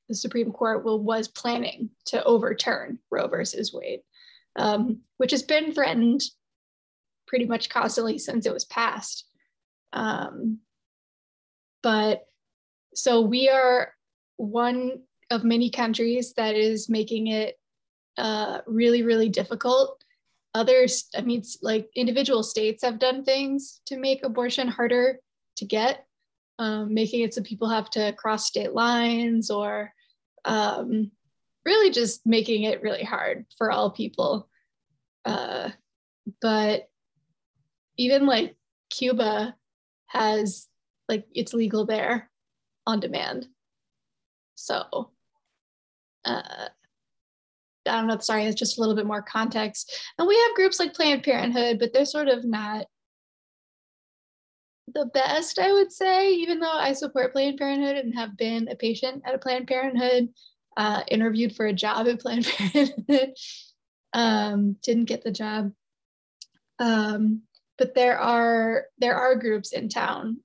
the 0.09 0.15
Supreme 0.15 0.53
Court 0.53 0.85
will, 0.85 1.03
was 1.03 1.29
planning 1.29 1.91
to 2.07 2.23
overturn 2.25 2.99
Roe 3.11 3.29
versus 3.29 3.73
Wade, 3.73 4.01
um, 4.59 4.99
which 5.17 5.31
has 5.31 5.43
been 5.43 5.73
threatened 5.73 6.21
pretty 7.27 7.47
much 7.47 7.69
constantly 7.71 8.19
since 8.19 8.45
it 8.45 8.53
was 8.53 8.65
passed. 8.65 9.25
Um, 9.93 10.59
but 11.83 12.27
so 12.95 13.21
we 13.21 13.49
are 13.49 13.95
one 14.37 15.03
of 15.31 15.45
many 15.45 15.71
countries 15.71 16.35
that 16.35 16.55
is 16.55 16.89
making 16.89 17.29
it 17.29 17.59
uh, 18.17 18.59
really, 18.67 19.03
really 19.03 19.29
difficult. 19.29 20.03
Others, 20.55 21.09
I 21.17 21.21
mean, 21.21 21.43
like 21.63 21.89
individual 21.95 22.43
states 22.43 22.83
have 22.83 22.99
done 22.99 23.25
things 23.25 23.81
to 23.87 23.97
make 23.97 24.25
abortion 24.25 24.67
harder 24.67 25.21
to 25.57 25.65
get, 25.65 26.07
um, 26.59 26.93
making 26.93 27.21
it 27.21 27.35
so 27.35 27.43
people 27.43 27.69
have 27.69 27.91
to 27.91 28.13
cross 28.15 28.47
state 28.47 28.73
lines 28.73 29.51
or 29.51 29.93
um, 30.45 31.13
really 31.65 31.91
just 31.91 32.27
making 32.27 32.65
it 32.65 32.83
really 32.83 33.05
hard 33.05 33.45
for 33.57 33.71
all 33.71 33.91
people. 33.91 34.48
Uh, 35.29 35.71
but 36.41 36.89
even 37.97 38.27
like 38.27 38.57
Cuba 38.91 39.55
has 40.07 40.67
like 41.09 41.27
it's 41.35 41.55
legal 41.55 41.87
there 41.87 42.31
on 42.87 43.01
demand. 43.01 43.47
So 44.55 45.11
uh, 46.25 46.69
I 47.87 47.99
don't 47.99 48.07
know, 48.07 48.19
sorry, 48.19 48.45
it's 48.45 48.59
just 48.59 48.77
a 48.77 48.81
little 48.81 48.97
bit 48.97 49.07
more 49.07 49.23
context. 49.23 49.95
And 50.19 50.29
we 50.29 50.37
have 50.37 50.55
groups 50.55 50.79
like 50.79 50.95
Planned 50.95 51.23
Parenthood, 51.23 51.79
but 51.79 51.93
they're 51.93 52.05
sort 52.05 52.29
of 52.29 52.45
not 52.45 52.87
the 54.95 55.07
best, 55.07 55.59
I 55.59 55.73
would 55.73 55.93
say, 55.93 56.33
even 56.35 56.61
though 56.61 56.71
I 56.71 56.93
support 56.93 57.33
Planned 57.33 57.59
Parenthood 57.59 57.97
and 57.97 58.15
have 58.15 58.37
been 58.37 58.69
a 58.69 58.75
patient 58.75 59.23
at 59.25 59.35
a 59.35 59.39
Planned 59.39 59.67
Parenthood, 59.67 60.29
uh, 60.77 61.03
interviewed 61.09 61.55
for 61.57 61.67
a 61.67 61.73
job 61.73 62.07
at 62.07 62.21
Planned 62.21 62.47
Parenthood, 62.57 63.35
um, 64.19 64.77
didn't 64.83 65.05
get 65.05 65.23
the 65.23 65.31
job. 65.31 65.73
Um, 66.81 67.43
but 67.79 67.95
there 67.95 68.19
are 68.19 68.87
there 68.99 69.15
are 69.15 69.37
groups 69.37 69.73
in 69.73 69.89
town, 69.89 70.39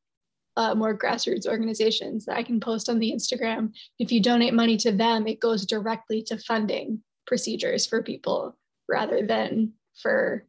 uh, 0.55 0.75
more 0.75 0.97
grassroots 0.97 1.47
organizations 1.47 2.25
that 2.25 2.37
I 2.37 2.43
can 2.43 2.59
post 2.59 2.87
on 2.87 2.99
the 2.99 3.11
Instagram. 3.11 3.73
If 3.97 4.11
you 4.11 4.21
donate 4.21 4.53
money 4.53 4.77
to 4.77 4.91
them, 4.91 5.25
it 5.25 5.39
goes 5.39 5.65
directly 5.65 6.21
to 6.23 6.37
funding 6.37 7.01
procedures 7.25 7.87
for 7.87 8.03
people 8.03 8.55
rather 8.87 9.25
than 9.25 9.73
for 9.99 10.45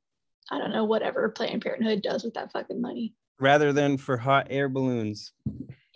I 0.50 0.58
don't 0.58 0.72
know 0.72 0.84
whatever 0.84 1.30
Planned 1.30 1.62
Parenthood 1.62 2.02
does 2.02 2.24
with 2.24 2.34
that 2.34 2.52
fucking 2.52 2.82
money. 2.82 3.14
Rather 3.40 3.72
than 3.72 3.96
for 3.96 4.18
hot 4.18 4.48
air 4.50 4.68
balloons. 4.68 5.32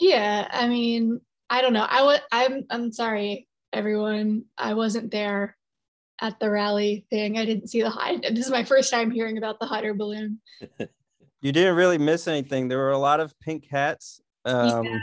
Yeah, 0.00 0.48
I 0.50 0.66
mean, 0.66 1.20
I 1.50 1.60
don't 1.60 1.74
know. 1.74 1.86
I 1.86 2.02
was 2.04 2.20
I'm 2.32 2.64
I'm 2.70 2.90
sorry 2.90 3.46
everyone. 3.74 4.44
I 4.56 4.72
wasn't 4.72 5.10
there 5.10 5.57
at 6.20 6.38
the 6.40 6.50
rally 6.50 7.06
thing. 7.10 7.38
I 7.38 7.44
didn't 7.44 7.68
see 7.68 7.82
the 7.82 7.90
hot. 7.90 8.22
This 8.22 8.46
is 8.46 8.50
my 8.50 8.64
first 8.64 8.90
time 8.90 9.10
hearing 9.10 9.38
about 9.38 9.60
the 9.60 9.66
hot 9.66 9.84
air 9.84 9.94
balloon. 9.94 10.40
you 11.40 11.52
didn't 11.52 11.76
really 11.76 11.98
miss 11.98 12.26
anything. 12.28 12.68
There 12.68 12.78
were 12.78 12.90
a 12.90 12.98
lot 12.98 13.20
of 13.20 13.38
pink 13.40 13.66
hats. 13.70 14.20
Um, 14.44 14.84
yeah. 14.84 14.98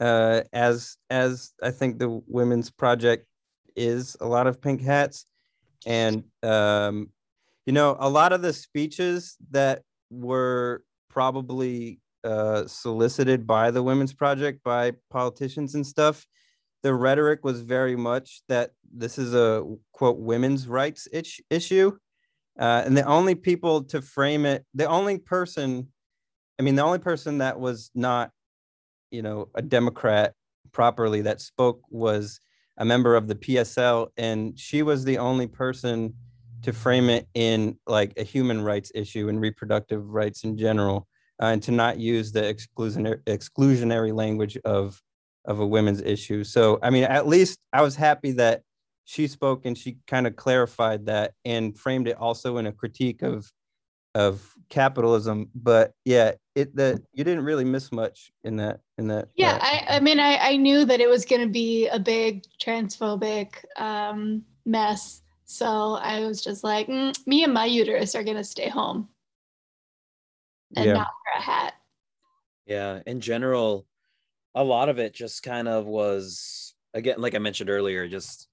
uh, 0.00 0.42
as 0.52 0.96
as 1.10 1.52
I 1.62 1.70
think 1.70 1.98
the 1.98 2.22
women's 2.26 2.70
project 2.70 3.26
is 3.76 4.16
a 4.20 4.26
lot 4.26 4.46
of 4.46 4.60
pink 4.60 4.82
hats. 4.82 5.26
And, 5.86 6.24
um, 6.42 7.10
you 7.66 7.72
know, 7.72 7.96
a 7.98 8.08
lot 8.08 8.32
of 8.32 8.42
the 8.42 8.52
speeches 8.52 9.36
that 9.50 9.82
were 10.10 10.82
probably 11.10 12.00
uh, 12.22 12.66
solicited 12.66 13.46
by 13.46 13.70
the 13.70 13.82
Women's 13.82 14.14
Project, 14.14 14.62
by 14.64 14.92
politicians 15.10 15.74
and 15.74 15.86
stuff, 15.86 16.26
the 16.84 16.94
rhetoric 16.94 17.42
was 17.42 17.62
very 17.62 17.96
much 17.96 18.42
that 18.46 18.72
this 18.94 19.16
is 19.18 19.34
a 19.34 19.64
quote 19.92 20.18
women's 20.18 20.68
rights 20.68 21.08
itch, 21.12 21.40
issue. 21.48 21.90
Uh, 22.60 22.82
and 22.84 22.94
the 22.94 23.04
only 23.04 23.34
people 23.34 23.82
to 23.84 24.02
frame 24.02 24.44
it, 24.44 24.66
the 24.74 24.84
only 24.84 25.16
person, 25.16 25.88
I 26.60 26.62
mean, 26.62 26.74
the 26.74 26.84
only 26.84 26.98
person 26.98 27.38
that 27.38 27.58
was 27.58 27.90
not, 27.94 28.30
you 29.10 29.22
know, 29.22 29.48
a 29.54 29.62
Democrat 29.62 30.34
properly 30.72 31.22
that 31.22 31.40
spoke 31.40 31.80
was 31.88 32.38
a 32.76 32.84
member 32.84 33.16
of 33.16 33.28
the 33.28 33.34
PSL, 33.34 34.08
and 34.18 34.58
she 34.58 34.82
was 34.82 35.04
the 35.04 35.16
only 35.16 35.46
person 35.46 36.12
to 36.62 36.72
frame 36.74 37.08
it 37.08 37.26
in 37.32 37.78
like 37.86 38.12
a 38.18 38.24
human 38.24 38.60
rights 38.60 38.92
issue 38.94 39.30
and 39.30 39.40
reproductive 39.40 40.06
rights 40.06 40.44
in 40.44 40.58
general, 40.58 41.08
uh, 41.42 41.46
and 41.46 41.62
to 41.62 41.72
not 41.72 41.98
use 41.98 42.30
the 42.30 42.42
exclusionary 42.42 43.22
exclusionary 43.24 44.14
language 44.14 44.58
of 44.66 45.00
of 45.44 45.60
a 45.60 45.66
women's 45.66 46.00
issue. 46.00 46.44
So, 46.44 46.78
I 46.82 46.90
mean, 46.90 47.04
at 47.04 47.26
least 47.26 47.58
I 47.72 47.82
was 47.82 47.96
happy 47.96 48.32
that 48.32 48.62
she 49.04 49.26
spoke 49.26 49.66
and 49.66 49.76
she 49.76 49.98
kind 50.06 50.26
of 50.26 50.36
clarified 50.36 51.06
that 51.06 51.34
and 51.44 51.78
framed 51.78 52.08
it 52.08 52.16
also 52.16 52.56
in 52.56 52.66
a 52.66 52.72
critique 52.72 53.22
of 53.22 53.50
of 54.14 54.54
capitalism 54.68 55.50
but 55.54 55.92
yeah 56.04 56.32
it 56.54 56.74
that 56.76 57.02
you 57.12 57.24
didn't 57.24 57.44
really 57.44 57.64
miss 57.64 57.90
much 57.90 58.32
in 58.44 58.56
that 58.56 58.80
in 58.96 59.08
that 59.08 59.28
yeah 59.34 59.54
uh, 59.54 59.58
I, 59.60 59.96
I 59.96 60.00
mean 60.00 60.20
I, 60.20 60.36
I 60.36 60.56
knew 60.56 60.84
that 60.84 61.00
it 61.00 61.08
was 61.08 61.24
going 61.24 61.42
to 61.42 61.48
be 61.48 61.88
a 61.88 61.98
big 61.98 62.44
transphobic 62.62 63.64
um, 63.76 64.44
mess 64.64 65.22
so 65.44 65.98
i 66.00 66.20
was 66.20 66.40
just 66.40 66.64
like 66.64 66.86
mm, 66.86 67.14
me 67.26 67.44
and 67.44 67.52
my 67.52 67.66
uterus 67.66 68.14
are 68.14 68.22
going 68.22 68.36
to 68.36 68.44
stay 68.44 68.68
home 68.68 69.08
and 70.76 70.86
yeah. 70.86 70.92
not 70.92 71.08
wear 71.08 71.38
a 71.38 71.42
hat 71.42 71.74
yeah 72.66 73.00
in 73.06 73.20
general 73.20 73.84
a 74.54 74.64
lot 74.64 74.88
of 74.88 74.98
it 74.98 75.14
just 75.14 75.42
kind 75.42 75.68
of 75.68 75.86
was 75.86 76.74
again 76.92 77.16
like 77.18 77.34
i 77.34 77.38
mentioned 77.38 77.70
earlier 77.70 78.06
just 78.08 78.48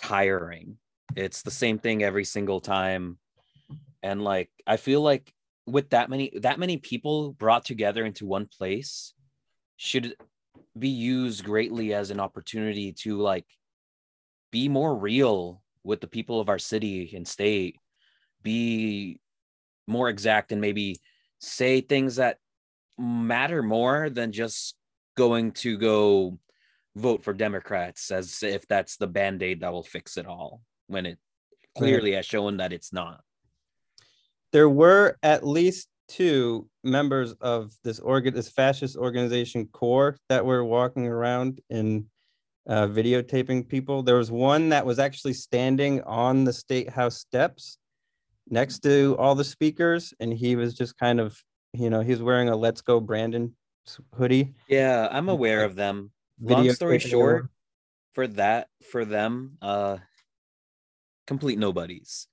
tiring. 0.00 0.78
It's 1.16 1.42
the 1.42 1.50
same 1.50 1.78
thing 1.78 2.02
every 2.02 2.24
single 2.24 2.60
time. 2.60 3.18
And 4.02 4.22
like 4.22 4.50
i 4.66 4.76
feel 4.76 5.02
like 5.02 5.32
with 5.66 5.90
that 5.90 6.08
many 6.08 6.32
that 6.40 6.58
many 6.58 6.76
people 6.76 7.32
brought 7.32 7.64
together 7.64 8.04
into 8.04 8.26
one 8.26 8.46
place 8.46 9.12
should 9.76 10.14
be 10.78 10.88
used 10.88 11.44
greatly 11.44 11.92
as 11.92 12.10
an 12.10 12.20
opportunity 12.20 12.92
to 12.92 13.18
like 13.18 13.44
be 14.50 14.68
more 14.68 14.94
real 14.96 15.60
with 15.82 16.00
the 16.00 16.06
people 16.06 16.40
of 16.40 16.48
our 16.48 16.58
city 16.58 17.12
and 17.14 17.26
state 17.26 17.76
be 18.42 19.20
more 19.86 20.08
exact 20.08 20.52
and 20.52 20.60
maybe 20.60 21.00
say 21.40 21.80
things 21.80 22.16
that 22.16 22.38
matter 22.98 23.62
more 23.62 24.10
than 24.10 24.32
just 24.32 24.74
going 25.16 25.52
to 25.52 25.78
go 25.78 26.38
vote 26.96 27.22
for 27.22 27.32
democrats 27.32 28.10
as 28.10 28.42
if 28.42 28.66
that's 28.66 28.96
the 28.96 29.06
band-aid 29.06 29.60
that 29.60 29.72
will 29.72 29.84
fix 29.84 30.16
it 30.16 30.26
all 30.26 30.62
when 30.88 31.06
it 31.06 31.18
clearly 31.78 32.12
has 32.12 32.26
shown 32.26 32.56
that 32.58 32.72
it's 32.72 32.92
not. 32.92 33.22
There 34.52 34.68
were 34.68 35.16
at 35.22 35.46
least 35.46 35.88
two 36.08 36.68
members 36.82 37.32
of 37.34 37.72
this 37.84 38.00
organ 38.00 38.34
this 38.34 38.48
fascist 38.48 38.96
organization 38.96 39.66
core 39.66 40.16
that 40.28 40.44
were 40.44 40.64
walking 40.64 41.06
around 41.06 41.60
and 41.70 42.06
uh, 42.66 42.86
videotaping 42.86 43.68
people. 43.68 44.02
There 44.02 44.16
was 44.16 44.30
one 44.30 44.70
that 44.70 44.86
was 44.86 44.98
actually 44.98 45.34
standing 45.34 46.02
on 46.02 46.44
the 46.44 46.52
state 46.52 46.88
house 46.88 47.18
steps 47.18 47.78
next 48.48 48.80
to 48.80 49.16
all 49.18 49.34
the 49.34 49.44
speakers 49.44 50.14
and 50.20 50.32
he 50.32 50.56
was 50.56 50.74
just 50.74 50.96
kind 50.96 51.20
of 51.20 51.38
you 51.72 51.90
know 51.90 52.00
he's 52.00 52.22
wearing 52.22 52.48
a 52.48 52.56
let's 52.56 52.80
go 52.80 53.00
brandon 53.00 53.54
hoodie. 54.14 54.54
Yeah 54.68 55.08
i'm 55.10 55.28
aware 55.28 55.64
of 55.64 55.74
them. 55.74 56.10
Long 56.40 56.70
story 56.72 56.98
short 56.98 57.48
for 58.14 58.26
that 58.28 58.68
for 58.90 59.04
them 59.04 59.58
uh 59.62 59.98
complete 61.26 61.58
nobodies. 61.58 62.26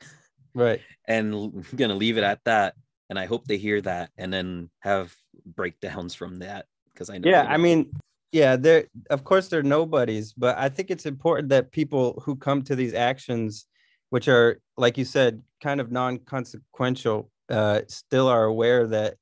Right. 0.54 0.82
And 1.06 1.34
i'm 1.34 1.66
gonna 1.76 1.96
leave 1.96 2.18
it 2.18 2.24
at 2.24 2.44
that 2.46 2.76
and 3.10 3.20
i 3.20 3.26
hope 3.26 3.46
they 3.46 3.58
hear 3.58 3.82
that 3.82 4.10
and 4.18 4.32
then 4.32 4.70
have 4.80 5.16
breakdowns 5.46 6.14
from 6.16 6.40
that 6.40 6.66
because 6.94 7.10
i 7.10 7.18
know 7.18 7.30
yeah 7.30 7.46
i 7.48 7.58
mean 7.58 7.92
yeah 8.32 8.56
there 8.56 8.86
of 9.10 9.24
course 9.24 9.48
they're 9.48 9.64
nobodies 9.64 10.34
but 10.34 10.58
i 10.58 10.70
think 10.70 10.90
it's 10.90 11.06
important 11.06 11.50
that 11.50 11.72
people 11.72 12.22
who 12.26 12.36
come 12.36 12.62
to 12.64 12.76
these 12.76 12.94
actions 12.94 13.68
which 14.10 14.28
are 14.28 14.60
like 14.78 14.98
you 14.98 15.06
said 15.06 15.42
kind 15.62 15.80
of 15.80 15.92
non-consequential 15.92 17.30
uh, 17.50 17.82
still 17.88 18.28
are 18.28 18.46
aware 18.46 18.88
that 18.88 19.16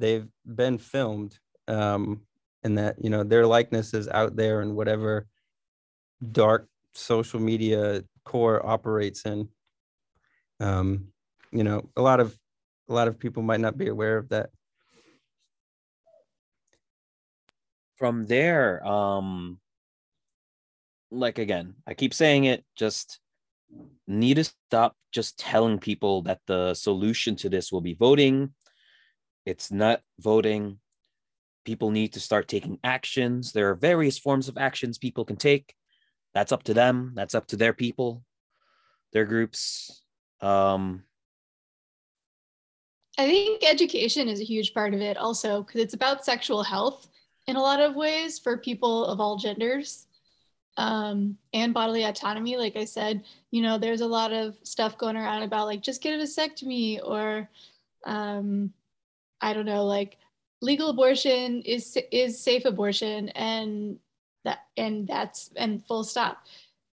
they've 0.00 0.26
been 0.44 0.78
filmed 0.78 1.38
um, 1.68 2.22
and 2.62 2.78
that 2.78 2.96
you 3.02 3.10
know 3.10 3.22
their 3.22 3.46
likeness 3.46 3.94
is 3.94 4.08
out 4.08 4.36
there 4.36 4.60
and 4.60 4.74
whatever 4.74 5.26
dark 6.32 6.68
social 6.92 7.40
media 7.40 8.02
core 8.24 8.64
operates 8.64 9.24
in. 9.24 9.48
Um, 10.58 11.08
you 11.52 11.64
know 11.64 11.88
a 11.96 12.02
lot 12.02 12.20
of 12.20 12.36
a 12.88 12.92
lot 12.92 13.08
of 13.08 13.18
people 13.18 13.42
might 13.42 13.60
not 13.60 13.78
be 13.78 13.88
aware 13.88 14.16
of 14.16 14.28
that. 14.30 14.50
From 17.96 18.26
there 18.26 18.84
um 18.86 19.60
like 21.10 21.38
again 21.38 21.74
i 21.86 21.94
keep 21.94 22.14
saying 22.14 22.44
it 22.44 22.64
just 22.76 23.20
need 24.06 24.34
to 24.34 24.44
stop 24.44 24.96
just 25.12 25.38
telling 25.38 25.78
people 25.78 26.22
that 26.22 26.40
the 26.46 26.74
solution 26.74 27.36
to 27.36 27.48
this 27.48 27.70
will 27.72 27.80
be 27.80 27.94
voting 27.94 28.52
it's 29.50 29.72
not 29.72 30.00
voting 30.20 30.78
people 31.64 31.90
need 31.90 32.12
to 32.14 32.20
start 32.20 32.48
taking 32.48 32.78
actions. 32.82 33.52
There 33.52 33.68
are 33.70 33.74
various 33.74 34.18
forms 34.18 34.48
of 34.48 34.56
actions 34.56 34.96
people 34.96 35.24
can 35.24 35.36
take. 35.36 35.74
That's 36.32 36.52
up 36.52 36.62
to 36.64 36.74
them. 36.74 37.12
That's 37.14 37.34
up 37.34 37.48
to 37.48 37.56
their 37.56 37.72
people, 37.72 38.24
their 39.12 39.24
groups. 39.24 40.02
Um, 40.40 41.02
I 43.18 43.26
think 43.26 43.64
education 43.64 44.28
is 44.28 44.40
a 44.40 44.44
huge 44.44 44.72
part 44.72 44.94
of 44.94 45.00
it 45.00 45.16
also 45.16 45.62
because 45.62 45.80
it's 45.82 45.94
about 45.94 46.24
sexual 46.24 46.62
health 46.62 47.08
in 47.46 47.56
a 47.56 47.60
lot 47.60 47.80
of 47.80 47.96
ways 47.96 48.38
for 48.38 48.56
people 48.56 49.04
of 49.04 49.20
all 49.20 49.36
genders 49.36 50.06
um, 50.76 51.36
and 51.52 51.74
bodily 51.74 52.04
autonomy. 52.04 52.56
Like 52.56 52.76
I 52.76 52.84
said, 52.84 53.24
you 53.50 53.62
know, 53.62 53.76
there's 53.76 54.00
a 54.00 54.06
lot 54.06 54.32
of 54.32 54.56
stuff 54.62 54.96
going 54.96 55.16
around 55.16 55.42
about 55.42 55.66
like 55.66 55.82
just 55.82 56.02
get 56.02 56.18
a 56.18 56.22
vasectomy 56.22 57.00
or 57.04 57.48
um, 58.06 58.72
I 59.40 59.52
don't 59.52 59.66
know, 59.66 59.84
like 59.84 60.16
legal 60.62 60.90
abortion 60.90 61.62
is 61.62 61.96
is 62.12 62.38
safe 62.38 62.64
abortion 62.64 63.30
and 63.30 63.98
that 64.44 64.60
and 64.76 65.06
that's 65.06 65.50
and 65.56 65.84
full 65.86 66.04
stop. 66.04 66.46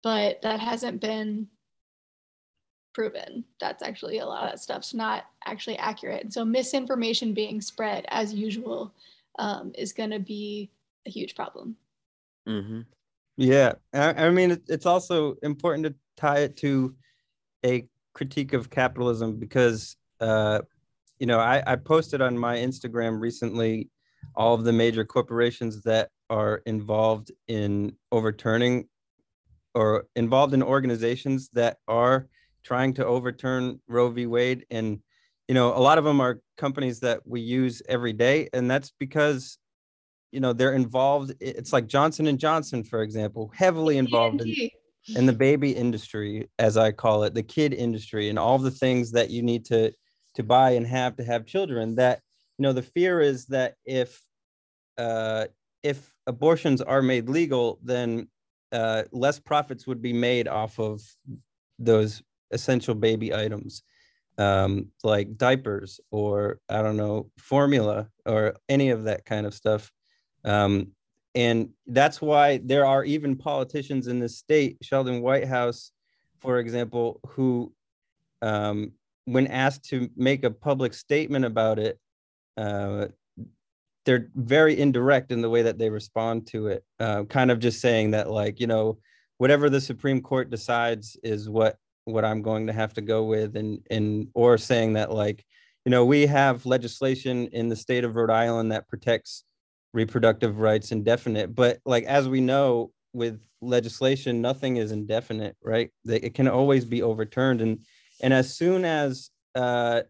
But 0.03 0.43
that 0.43 0.61
hasn't 0.61 1.01
been 1.01 1.49
proven. 2.93 3.45
That's 3.61 3.83
actually 3.83 4.19
a 4.19 4.27
lot 4.27 4.45
of 4.45 4.51
that 4.51 4.61
stuff's 4.61 4.95
not 4.95 5.25
actually 5.45 5.79
accurate. 5.79 6.23
And 6.25 6.33
so 6.33 6.45
misinformation 6.45 7.33
being 7.33 7.61
spread 7.61 8.05
as 8.09 8.35
usual 8.35 8.93
um, 9.39 9.73
is 9.77 9.93
going 9.93 10.11
to 10.11 10.19
be 10.19 10.71
a 11.07 11.11
huge 11.11 11.35
problem. 11.35 11.77
mm-hmm. 12.49 12.81
Yeah, 13.37 13.73
I, 13.95 14.27
I 14.27 14.31
mean, 14.31 14.61
it's 14.69 14.87
also 14.87 15.37
important 15.43 15.87
to 15.87 15.95
tie 16.17 16.41
it 16.41 16.57
to 16.59 16.95
a 17.65 17.89
critique 18.13 18.53
of 18.53 18.69
capitalism 18.69 19.37
because, 19.37 19.97
uh, 20.21 20.61
you 21.23 21.27
know, 21.27 21.39
I, 21.39 21.63
I 21.65 21.77
posted 21.77 22.21
on 22.21 22.37
my 22.37 22.57
Instagram 22.57 23.21
recently 23.21 23.89
all 24.35 24.55
of 24.55 24.65
the 24.65 24.73
major 24.73 25.05
corporations 25.05 25.81
that 25.83 26.09
are 26.29 26.63
involved 26.67 27.31
in 27.47 27.93
overturning 28.11 28.89
or 29.73 30.07
involved 30.17 30.53
in 30.53 30.65
organizations 30.65 31.49
that 31.53 31.77
are 31.87 32.27
trying 32.65 32.93
to 32.95 33.07
overturn 33.07 33.81
Roe 33.87 34.11
v. 34.11 34.27
Wade. 34.27 34.67
And, 34.69 34.99
you 35.47 35.55
know, 35.55 35.69
a 35.69 35.79
lot 35.79 35.97
of 35.97 36.03
them 36.03 36.21
are 36.21 36.41
companies 36.57 36.99
that 37.01 37.21
we 37.25 37.41
use 37.41 37.83
every 37.89 38.13
day. 38.13 38.49
And 38.53 38.69
that's 38.69 38.93
because, 38.99 39.59
you 40.33 40.41
know, 40.41 40.53
they're 40.53 40.75
involved. 40.75 41.35
It's 41.39 41.73
like 41.73 41.87
Johnson 41.87 42.27
and 42.27 42.41
Johnson, 42.41 42.83
for 42.83 43.01
example, 43.01 43.53
heavily 43.55 43.97
involved 43.97 44.41
in, 44.41 44.71
in 45.15 45.27
the 45.27 45.33
baby 45.33 45.71
industry, 45.71 46.49
as 46.59 46.77
I 46.77 46.91
call 46.91 47.23
it, 47.23 47.33
the 47.33 47.45
kid 47.45 47.75
industry, 47.75 48.29
and 48.29 48.41
all 48.41 48.59
the 48.59 48.73
things 48.73 49.13
that 49.13 49.31
you 49.31 49.45
need 49.45 49.65
to 49.67 49.93
to 50.35 50.43
buy 50.43 50.71
and 50.73 50.87
have 50.87 51.17
to 51.17 51.25
have 51.25 51.47
children. 51.47 51.97
That, 51.97 52.21
you 52.59 52.63
know, 52.63 52.73
the 52.73 52.83
fear 52.83 53.21
is 53.21 53.47
that 53.47 53.75
if 53.85 54.21
uh, 54.99 55.47
if 55.83 56.13
abortions 56.27 56.81
are 56.81 57.03
made 57.03 57.29
legal, 57.29 57.79
then 57.83 58.29
uh, 58.71 59.03
less 59.13 59.39
profits 59.39 59.87
would 59.87 60.01
be 60.01 60.13
made 60.13 60.49
off 60.49 60.79
of 60.79 61.01
those 61.79 62.23
essential 62.51 62.95
baby 62.95 63.35
items 63.35 63.83
um, 64.39 64.89
like 65.03 65.37
diapers 65.37 66.01
or 66.11 66.59
I 66.69 66.83
don't 66.83 66.97
know, 66.97 67.31
formula 67.39 68.09
or 68.27 68.57
any 68.69 68.91
of 68.91 69.05
that 69.05 69.25
kind 69.25 69.47
of 69.47 69.55
stuff. 69.55 69.91
Um, 70.45 70.89
and 71.35 71.71
that's 71.87 72.21
why 72.21 72.61
there 72.63 72.85
are 72.85 73.05
even 73.05 73.37
politicians 73.37 74.07
in 74.07 74.19
the 74.19 74.29
state, 74.29 74.79
Sheldon 74.83 75.23
Whitehouse, 75.23 75.93
for 76.41 76.59
example, 76.59 77.21
who, 77.29 77.73
um, 78.43 78.93
when 79.25 79.47
asked 79.47 79.85
to 79.91 80.09
make 80.17 80.45
a 80.45 80.51
public 80.51 80.95
statement 80.95 81.45
about 81.45 81.79
it, 81.79 81.99
uh, 82.57 83.07
they're 84.05 84.29
very 84.35 84.79
indirect 84.79 85.31
in 85.31 85.43
the 85.43 85.51
way 85.51 85.63
that 85.63 85.79
they 85.79 85.89
respond 85.89 86.47
to 86.49 86.67
it, 86.67 86.85
uh, 86.99 87.23
kind 87.25 87.51
of 87.51 87.61
just 87.61 87.81
saying 87.81 88.11
that, 88.11 88.31
like, 88.31 88.59
you 88.59 88.67
know, 88.67 88.99
whatever 89.43 89.69
the 89.69 89.81
Supreme 89.81 90.21
Court 90.21 90.51
decides 90.51 91.17
is 91.25 91.49
what 91.49 91.77
what 92.05 92.25
I'm 92.25 92.43
going 92.43 92.69
to 92.69 92.73
have 92.73 92.95
to 92.95 93.01
go 93.01 93.25
with 93.25 93.57
and 93.57 93.81
and 93.91 94.29
or 94.35 94.57
saying 94.57 94.93
that 94.93 95.11
like 95.11 95.45
you 95.85 95.91
know 95.91 96.05
we 96.05 96.27
have 96.27 96.65
legislation 96.65 97.49
in 97.49 97.69
the 97.69 97.75
state 97.75 98.05
of 98.05 98.15
Rhode 98.15 98.31
Island 98.31 98.71
that 98.71 98.89
protects 98.89 99.43
reproductive 99.93 100.61
rights 100.61 100.93
indefinite 100.93 101.57
but 101.57 101.79
like 101.85 102.05
as 102.05 102.29
we 102.29 102.41
know 102.41 102.93
with 103.13 103.41
legislation 103.61 104.41
nothing 104.41 104.77
is 104.77 104.93
indefinite 104.93 105.57
right? 105.61 105.91
It 106.05 106.35
can 106.35 106.47
always 106.47 106.85
be 106.85 107.03
overturned 107.03 107.61
and 107.61 107.81
and 108.23 108.33
as 108.33 108.55
soon 108.55 108.85
as 108.85 109.31
uh 109.55 110.03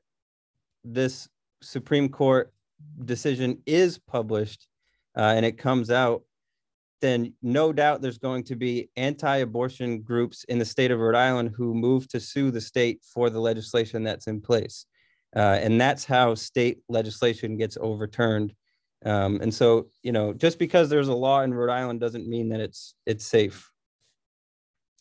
this 0.85 1.29
Supreme 1.63 2.09
Court 2.09 2.53
decision 3.05 3.63
is 3.67 3.99
published 3.99 4.67
uh, 5.17 5.33
and 5.37 5.47
it 5.47 5.59
comes 5.59 5.91
out 5.91 6.23
then 7.03 7.35
no 7.43 7.73
doubt 7.73 8.01
there's 8.01 8.17
going 8.17 8.45
to 8.45 8.57
be 8.57 8.89
anti-abortion 8.97 10.01
groups 10.01 10.45
in 10.45 10.59
the 10.59 10.65
state 10.65 10.91
of 10.91 11.01
Rhode 11.01 11.17
Island 11.17 11.53
who 11.55 11.75
move 11.75 12.09
to 12.09 12.21
sue 12.21 12.51
the 12.51 12.61
state 12.61 13.01
for 13.03 13.29
the 13.29 13.41
legislation 13.41 14.05
that's 14.05 14.29
in 14.29 14.41
place. 14.41 14.87
Uh, 15.35 15.59
and 15.61 15.81
that's 15.81 16.05
how 16.05 16.35
state 16.35 16.79
legislation 16.89 17.57
gets 17.57 17.77
overturned. 17.81 18.55
Um, 19.05 19.41
and 19.43 19.53
so, 19.53 19.89
you 20.05 20.13
know, 20.13 20.33
just 20.33 20.61
because 20.61 20.89
there's 20.89 21.09
a 21.09 21.15
law 21.15 21.43
in 21.43 21.53
Rhode 21.53 21.73
Island 21.73 22.01
doesn't 22.01 22.29
mean 22.29 22.51
that 22.51 22.61
it's 22.61 22.95
it's 23.05 23.27
safe. 23.27 23.69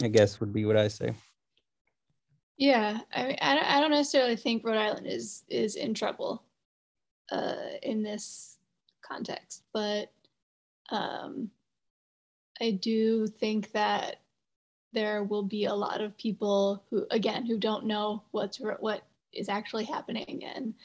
I 0.02 0.08
guess 0.08 0.40
would 0.40 0.54
be 0.54 0.66
what 0.66 0.78
I 0.78 0.88
say. 0.88 1.14
Yeah, 2.62 3.00
I 3.12 3.24
mean, 3.26 3.38
I 3.42 3.80
don't, 3.82 3.90
necessarily 3.90 4.36
think 4.36 4.64
Rhode 4.64 4.78
Island 4.78 5.08
is 5.08 5.44
is 5.50 5.76
in 5.76 5.96
trouble 5.96 6.44
uh, 7.32 7.56
in 7.82 8.04
this 8.04 8.60
context, 9.02 9.64
but 9.74 10.12
um, 10.92 11.50
I 12.62 12.70
do 12.70 13.26
think 13.26 13.72
that 13.72 14.18
there 14.94 15.24
will 15.24 15.42
be 15.42 15.66
a 15.66 15.74
lot 15.74 16.02
of 16.02 16.16
people 16.20 16.84
who, 16.92 17.08
again, 17.10 17.48
who 17.48 17.58
don't 17.58 17.88
know 17.88 18.22
what's 18.30 18.60
what 18.80 19.06
is 19.34 19.50
actually 19.50 19.86
happening 19.86 20.44
and 20.46 20.76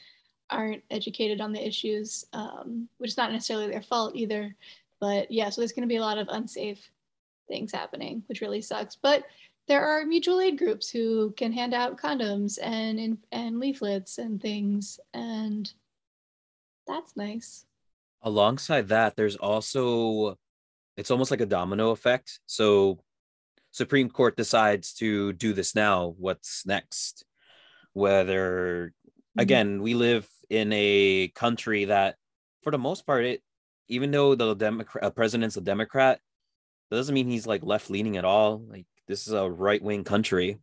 aren't 0.49 0.81
educated 0.89 1.41
on 1.41 1.53
the 1.53 1.63
issues, 1.63 2.25
um, 2.33 2.89
which 2.97 3.11
is 3.11 3.17
not 3.17 3.31
necessarily 3.31 3.69
their 3.69 3.83
fault 3.83 4.15
either. 4.15 4.55
But 4.99 5.29
yeah, 5.29 5.51
so 5.51 5.61
there's 5.61 5.73
going 5.73 5.87
to 5.87 5.93
be 5.93 5.97
a 5.97 6.01
lot 6.01 6.17
of 6.17 6.27
unsafe 6.31 6.89
things 7.47 7.71
happening, 7.71 8.23
which 8.25 8.41
really 8.41 8.63
sucks. 8.63 8.95
But 8.95 9.25
there 9.67 9.85
are 9.85 10.05
mutual 10.05 10.39
aid 10.39 10.57
groups 10.57 10.89
who 10.89 11.31
can 11.31 11.51
hand 11.51 11.73
out 11.73 11.97
condoms 11.97 12.57
and 12.61 13.17
and 13.31 13.59
leaflets 13.59 14.17
and 14.17 14.41
things, 14.41 14.99
and 15.13 15.71
that's 16.87 17.15
nice. 17.17 17.65
Alongside 18.21 18.87
that, 18.89 19.15
there's 19.15 19.35
also 19.35 20.37
it's 20.95 21.11
almost 21.11 21.31
like 21.31 21.41
a 21.41 21.45
domino 21.45 21.91
effect. 21.91 22.39
So 22.45 22.99
Supreme 23.71 24.09
Court 24.09 24.35
decides 24.35 24.93
to 24.95 25.33
do 25.33 25.53
this 25.53 25.75
now. 25.75 26.15
What's 26.17 26.65
next? 26.65 27.25
Whether 27.93 28.93
mm-hmm. 29.05 29.41
again, 29.41 29.81
we 29.81 29.93
live 29.93 30.27
in 30.49 30.71
a 30.73 31.27
country 31.35 31.85
that, 31.85 32.15
for 32.63 32.71
the 32.71 32.77
most 32.77 33.05
part, 33.05 33.25
it 33.25 33.41
even 33.89 34.11
though 34.11 34.35
the 34.35 34.53
Democrat 34.55 35.03
uh, 35.03 35.09
president's 35.09 35.57
a 35.57 35.61
Democrat, 35.61 36.19
that 36.89 36.97
doesn't 36.97 37.13
mean 37.13 37.29
he's 37.29 37.47
like 37.47 37.63
left 37.63 37.89
leaning 37.89 38.17
at 38.17 38.25
all. 38.25 38.59
Like 38.59 38.85
this 39.07 39.27
is 39.27 39.33
a 39.33 39.49
right 39.49 39.81
wing 39.81 40.03
country. 40.03 40.57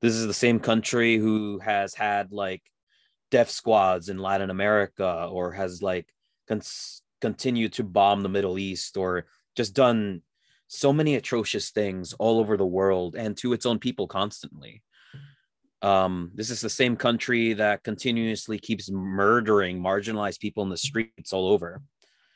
This 0.00 0.14
is 0.14 0.26
the 0.26 0.34
same 0.34 0.60
country 0.60 1.16
who 1.16 1.58
has 1.60 1.94
had 1.94 2.32
like 2.32 2.62
death 3.30 3.50
squads 3.50 4.08
in 4.08 4.18
Latin 4.18 4.50
America 4.50 5.28
or 5.30 5.52
has 5.52 5.82
like 5.82 6.06
cons- 6.46 7.02
continued 7.20 7.72
to 7.74 7.84
bomb 7.84 8.22
the 8.22 8.28
Middle 8.28 8.58
East 8.58 8.96
or 8.96 9.26
just 9.56 9.74
done 9.74 10.22
so 10.66 10.92
many 10.92 11.14
atrocious 11.14 11.70
things 11.70 12.12
all 12.14 12.38
over 12.38 12.56
the 12.56 12.66
world 12.66 13.14
and 13.16 13.36
to 13.38 13.52
its 13.52 13.66
own 13.66 13.78
people 13.78 14.06
constantly. 14.06 14.82
Um, 15.82 16.30
this 16.34 16.50
is 16.50 16.60
the 16.60 16.70
same 16.70 16.96
country 16.96 17.52
that 17.54 17.82
continuously 17.82 18.58
keeps 18.58 18.90
murdering 18.90 19.80
marginalized 19.80 20.40
people 20.40 20.62
in 20.62 20.70
the 20.70 20.76
streets 20.76 21.32
all 21.32 21.48
over. 21.48 21.82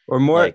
Or 0.07 0.21
more, 0.21 0.45
like, 0.45 0.55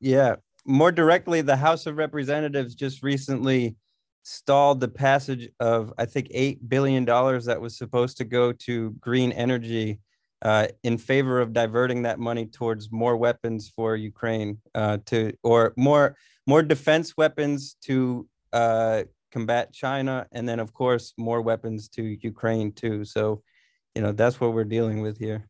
yeah, 0.00 0.36
more 0.64 0.92
directly, 0.92 1.42
the 1.42 1.56
House 1.56 1.86
of 1.86 1.96
Representatives 1.96 2.74
just 2.74 3.02
recently 3.02 3.76
stalled 4.22 4.80
the 4.80 4.88
passage 4.88 5.48
of, 5.60 5.92
I 5.98 6.04
think, 6.04 6.28
$8 6.28 6.58
billion 6.68 7.04
that 7.04 7.58
was 7.60 7.76
supposed 7.76 8.16
to 8.18 8.24
go 8.24 8.52
to 8.52 8.90
green 9.00 9.32
energy 9.32 10.00
uh, 10.42 10.68
in 10.82 10.96
favor 10.96 11.40
of 11.40 11.52
diverting 11.52 12.02
that 12.02 12.18
money 12.18 12.46
towards 12.46 12.90
more 12.90 13.16
weapons 13.16 13.70
for 13.74 13.96
Ukraine 13.96 14.58
uh, 14.74 14.98
to 15.06 15.32
or 15.42 15.74
more 15.76 16.16
more 16.46 16.62
defense 16.62 17.16
weapons 17.16 17.76
to 17.82 18.26
uh, 18.52 19.04
combat 19.32 19.72
China, 19.72 20.26
and 20.32 20.48
then 20.48 20.58
of 20.58 20.72
course 20.72 21.12
more 21.18 21.42
weapons 21.42 21.88
to 21.90 22.02
Ukraine 22.02 22.72
too. 22.72 23.04
So, 23.04 23.42
you 23.94 24.02
know 24.02 24.12
that's 24.12 24.40
what 24.40 24.54
we're 24.54 24.64
dealing 24.64 25.02
with 25.02 25.18
here. 25.18 25.46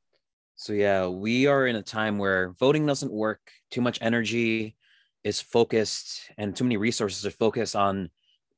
So 0.57 0.73
yeah, 0.73 1.07
we 1.07 1.47
are 1.47 1.67
in 1.67 1.77
a 1.77 1.83
time 1.83 2.19
where 2.19 2.53
voting 2.59 2.85
doesn't 2.85 3.13
work. 3.13 3.41
Too 3.71 3.81
much 3.81 3.99
energy 4.03 4.77
is 5.23 5.41
focused, 5.41 6.23
and 6.37 6.55
too 6.55 6.65
many 6.65 6.77
resources 6.77 7.25
are 7.25 7.31
focused 7.31 7.77
on 7.77 8.11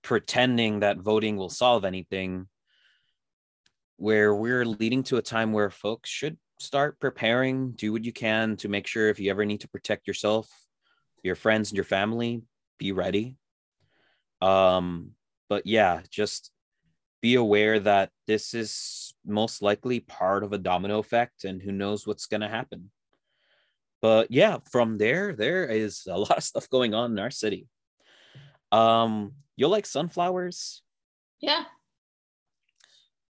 pretending 0.02 0.80
that 0.80 0.98
voting 0.98 1.36
will 1.36 1.50
solve 1.50 1.84
anything 1.84 2.48
where 3.96 4.34
we're 4.34 4.64
leading 4.64 5.02
to 5.04 5.16
a 5.16 5.22
time 5.22 5.52
where 5.52 5.70
folks 5.70 6.10
should 6.10 6.36
start 6.58 6.98
preparing, 7.00 7.72
do 7.72 7.92
what 7.92 8.04
you 8.04 8.12
can 8.12 8.56
to 8.56 8.68
make 8.68 8.86
sure 8.86 9.08
if 9.08 9.18
you 9.18 9.30
ever 9.30 9.44
need 9.44 9.60
to 9.60 9.68
protect 9.68 10.06
yourself, 10.06 10.48
your 11.22 11.34
friends 11.34 11.70
and 11.70 11.76
your 11.76 11.84
family, 11.84 12.42
be 12.78 12.92
ready. 12.92 13.36
Um, 14.40 15.12
but 15.48 15.66
yeah, 15.66 16.00
just 16.10 16.50
be 17.20 17.36
aware 17.36 17.78
that 17.78 18.10
this 18.26 18.54
is 18.54 19.14
most 19.24 19.62
likely 19.62 20.00
part 20.00 20.42
of 20.42 20.52
a 20.52 20.58
domino 20.58 20.98
effect 20.98 21.44
and 21.44 21.62
who 21.62 21.70
knows 21.70 22.06
what's 22.06 22.26
going 22.26 22.40
to 22.40 22.48
happen. 22.48 22.90
But 24.00 24.32
yeah, 24.32 24.58
from 24.70 24.98
there, 24.98 25.32
there 25.32 25.64
is 25.66 26.06
a 26.08 26.18
lot 26.18 26.36
of 26.36 26.42
stuff 26.42 26.68
going 26.68 26.92
on 26.92 27.12
in 27.12 27.18
our 27.20 27.30
city. 27.30 27.68
Um, 28.72 29.34
you'll 29.62 29.70
like 29.70 29.86
sunflowers? 29.86 30.82
Yeah. 31.38 31.62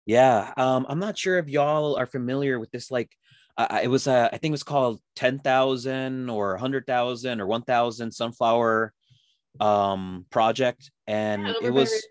Yeah. 0.07 0.55
Um, 0.57 0.87
I'm 0.89 0.99
not 0.99 1.19
sure 1.19 1.39
if 1.39 1.47
y'all 1.47 1.97
are 1.97 2.07
familiar 2.07 2.59
with 2.59 2.71
this. 2.71 2.91
Like, 2.91 3.11
uh, 3.59 3.81
it 3.83 3.89
was, 3.89 4.09
uh, 4.09 4.31
I 4.33 4.39
think 4.39 4.53
it 4.53 4.53
was 4.53 4.63
called 4.63 4.99
10,000 5.15 6.31
or 6.31 6.53
100,000 6.53 7.39
or 7.41 7.47
1,000 7.47 8.11
sunflower 8.11 8.95
um 9.61 10.25
project 10.31 10.91
and 11.07 11.47
Yeah, 11.47 11.53
it 11.65 11.71
was 11.71 12.07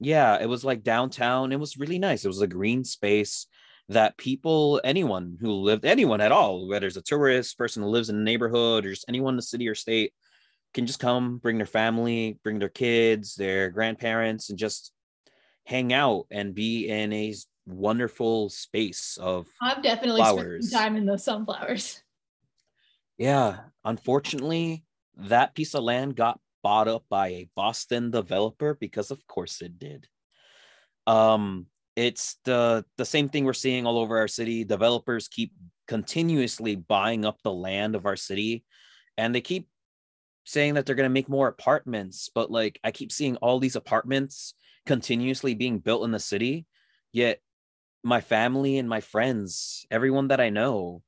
yeah 0.00 0.38
it 0.38 0.46
was 0.46 0.64
like 0.64 0.82
downtown 0.82 1.50
it 1.50 1.58
was 1.58 1.78
really 1.78 1.98
nice 1.98 2.24
it 2.26 2.28
was 2.28 2.42
a 2.42 2.46
green 2.46 2.84
space 2.84 3.46
that 3.88 4.18
people 4.18 4.78
anyone 4.84 5.38
who 5.40 5.50
lived 5.50 5.86
anyone 5.86 6.20
at 6.20 6.30
all 6.30 6.68
whether 6.68 6.86
it's 6.86 6.98
a 6.98 7.02
tourist 7.02 7.56
person 7.56 7.82
who 7.82 7.88
lives 7.88 8.10
in 8.10 8.16
the 8.18 8.22
neighborhood 8.22 8.84
or 8.84 8.90
just 8.90 9.06
anyone 9.08 9.32
in 9.32 9.36
the 9.36 9.42
city 9.42 9.66
or 9.66 9.74
state 9.74 10.12
can 10.74 10.86
just 10.86 11.00
come 11.00 11.38
bring 11.38 11.56
their 11.56 11.66
family 11.66 12.38
bring 12.42 12.58
their 12.58 12.68
kids 12.68 13.34
their 13.34 13.70
grandparents 13.70 14.50
and 14.50 14.58
just 14.58 14.92
hang 15.64 15.92
out 15.92 16.26
and 16.30 16.54
be 16.54 16.88
in 16.88 17.12
a 17.12 17.34
wonderful 17.66 18.48
space 18.48 19.18
of 19.20 19.46
I've 19.60 19.82
definitely 19.82 20.22
spent 20.22 20.38
Flowers. 20.38 20.70
some 20.70 20.80
time 20.80 20.96
in 20.96 21.04
those 21.04 21.24
sunflowers. 21.24 22.02
Yeah, 23.18 23.58
unfortunately, 23.84 24.84
that 25.16 25.54
piece 25.54 25.74
of 25.74 25.82
land 25.82 26.16
got 26.16 26.40
bought 26.62 26.88
up 26.88 27.04
by 27.10 27.28
a 27.28 27.48
Boston 27.54 28.10
developer 28.10 28.74
because 28.74 29.10
of 29.10 29.24
course 29.26 29.60
it 29.60 29.78
did. 29.78 30.06
Um 31.06 31.66
it's 31.96 32.36
the 32.44 32.84
the 32.96 33.04
same 33.04 33.28
thing 33.28 33.44
we're 33.44 33.52
seeing 33.52 33.86
all 33.86 33.98
over 33.98 34.18
our 34.18 34.28
city. 34.28 34.64
Developers 34.64 35.28
keep 35.28 35.52
continuously 35.86 36.76
buying 36.76 37.24
up 37.24 37.42
the 37.42 37.52
land 37.52 37.94
of 37.94 38.06
our 38.06 38.16
city 38.16 38.64
and 39.16 39.34
they 39.34 39.40
keep 39.40 39.68
saying 40.48 40.72
that 40.72 40.86
they're 40.86 40.94
going 40.94 41.04
to 41.04 41.10
make 41.12 41.28
more 41.28 41.46
apartments, 41.46 42.30
but 42.34 42.50
like 42.50 42.80
I 42.82 42.90
keep 42.90 43.12
seeing 43.12 43.36
all 43.36 43.58
these 43.58 43.76
apartments 43.76 44.54
continuously 44.86 45.54
being 45.54 45.78
built 45.78 46.04
in 46.04 46.10
the 46.10 46.18
city, 46.18 46.64
yet 47.12 47.40
my 48.02 48.22
family 48.22 48.78
and 48.78 48.88
my 48.88 49.02
friends, 49.02 49.84
everyone 49.90 50.28
that 50.28 50.40
I 50.40 50.48
know 50.48 51.02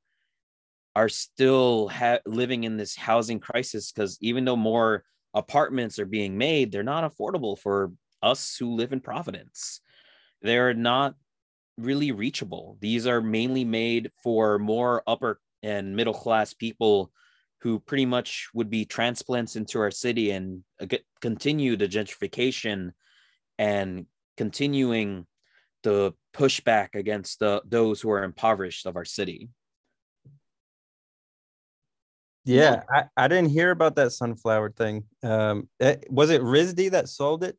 are 0.95 1.09
still 1.09 1.89
ha- 1.89 2.19
living 2.27 2.65
in 2.65 2.77
this 2.77 2.95
housing 2.95 3.41
crisis 3.41 3.91
because 3.91 4.19
even 4.21 4.45
though 4.45 4.57
more 4.57 5.05
apartments 5.33 5.99
are 5.99 6.05
being 6.05 6.37
made, 6.37 6.71
they're 6.71 6.83
not 6.83 7.11
affordable 7.11 7.59
for 7.59 7.93
us 8.23 8.59
who 8.59 8.75
live 8.75 8.93
in 8.93 9.01
Providence. 9.01 9.81
They're 10.43 10.75
not 10.75 11.15
really 11.79 12.13
reachable. 12.13 12.77
These 12.81 13.07
are 13.07 13.23
mainly 13.23 13.65
made 13.65 14.11
for 14.23 14.59
more 14.59 15.03
upper 15.07 15.41
and 15.63 15.97
middle 15.97 16.13
class 16.13 16.53
people 16.53 17.11
who 17.63 17.79
pretty 17.79 18.07
much 18.07 18.49
would 18.55 18.71
be 18.71 18.85
transplants 18.85 19.57
into 19.57 19.81
our 19.81 19.91
city 19.91 20.31
and 20.31 20.65
uh, 20.81 20.87
continue 21.21 21.77
the 21.77 21.89
gentrification 21.89 22.93
and 23.59 24.07
continuing 24.37 25.27
the 25.83 26.13
pushback 26.35 26.95
against 26.95 27.39
the, 27.39 27.63
those 27.67 28.01
who 28.01 28.11
are 28.11 28.25
impoverished 28.25 28.87
of 28.87 28.97
our 28.97 29.05
city. 29.05 29.51
Yeah, 32.45 32.83
I, 32.93 33.05
I 33.17 33.29
didn't 33.29 33.51
hear 33.51 33.71
about 33.71 33.97
that 33.97 34.13
sunflower 34.13 34.71
thing. 34.73 35.05
Um, 35.23 35.69
eh, 35.79 35.97
was 36.09 36.31
it 36.31 36.41
RISD 36.41 36.93
that 36.93 37.09
sold 37.09 37.45
it? 37.45 37.57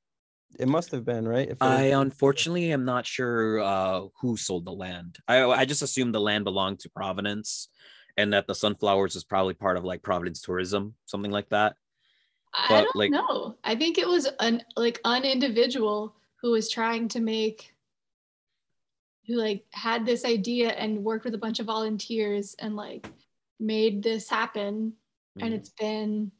It 0.59 0.67
must 0.67 0.91
have 0.91 1.05
been, 1.05 1.27
right? 1.27 1.47
If 1.47 1.53
it 1.53 1.61
was- 1.61 1.69
I 1.69 1.83
unfortunately 1.85 2.71
am 2.73 2.83
not 2.83 3.05
sure 3.05 3.59
uh, 3.59 4.01
who 4.19 4.35
sold 4.37 4.65
the 4.65 4.71
land. 4.71 5.17
I 5.27 5.43
I 5.43 5.65
just 5.65 5.83
assumed 5.83 6.15
the 6.15 6.19
land 6.19 6.43
belonged 6.43 6.79
to 6.79 6.89
Providence, 6.89 7.69
and 8.17 8.33
that 8.33 8.47
the 8.47 8.55
sunflowers 8.55 9.15
is 9.15 9.23
probably 9.23 9.53
part 9.53 9.77
of 9.77 9.83
like 9.83 10.01
Providence 10.01 10.41
tourism, 10.41 10.95
something 11.05 11.31
like 11.31 11.49
that. 11.49 11.75
I 12.53 12.81
don't 12.83 12.95
like- 12.95 13.11
know. 13.11 13.55
I 13.63 13.75
think 13.75 13.97
it 13.97 14.07
was 14.07 14.27
an 14.39 14.63
like 14.75 14.99
an 15.05 15.23
individual 15.23 16.15
who 16.41 16.51
was 16.51 16.69
trying 16.69 17.07
to 17.09 17.19
make 17.21 17.73
who 19.27 19.35
like 19.35 19.63
had 19.71 20.05
this 20.05 20.25
idea 20.25 20.69
and 20.71 21.03
worked 21.03 21.23
with 21.25 21.35
a 21.35 21.37
bunch 21.37 21.59
of 21.59 21.67
volunteers 21.67 22.55
and 22.59 22.75
like 22.75 23.07
made 23.59 24.01
this 24.03 24.27
happen 24.29 24.93
and 25.39 25.53
Mhm. 25.53 25.57
it's 25.57 25.69
been 25.69 26.31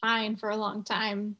fine 0.00 0.36
for 0.36 0.50
a 0.50 0.56
long 0.56 0.84
time. 0.84 1.36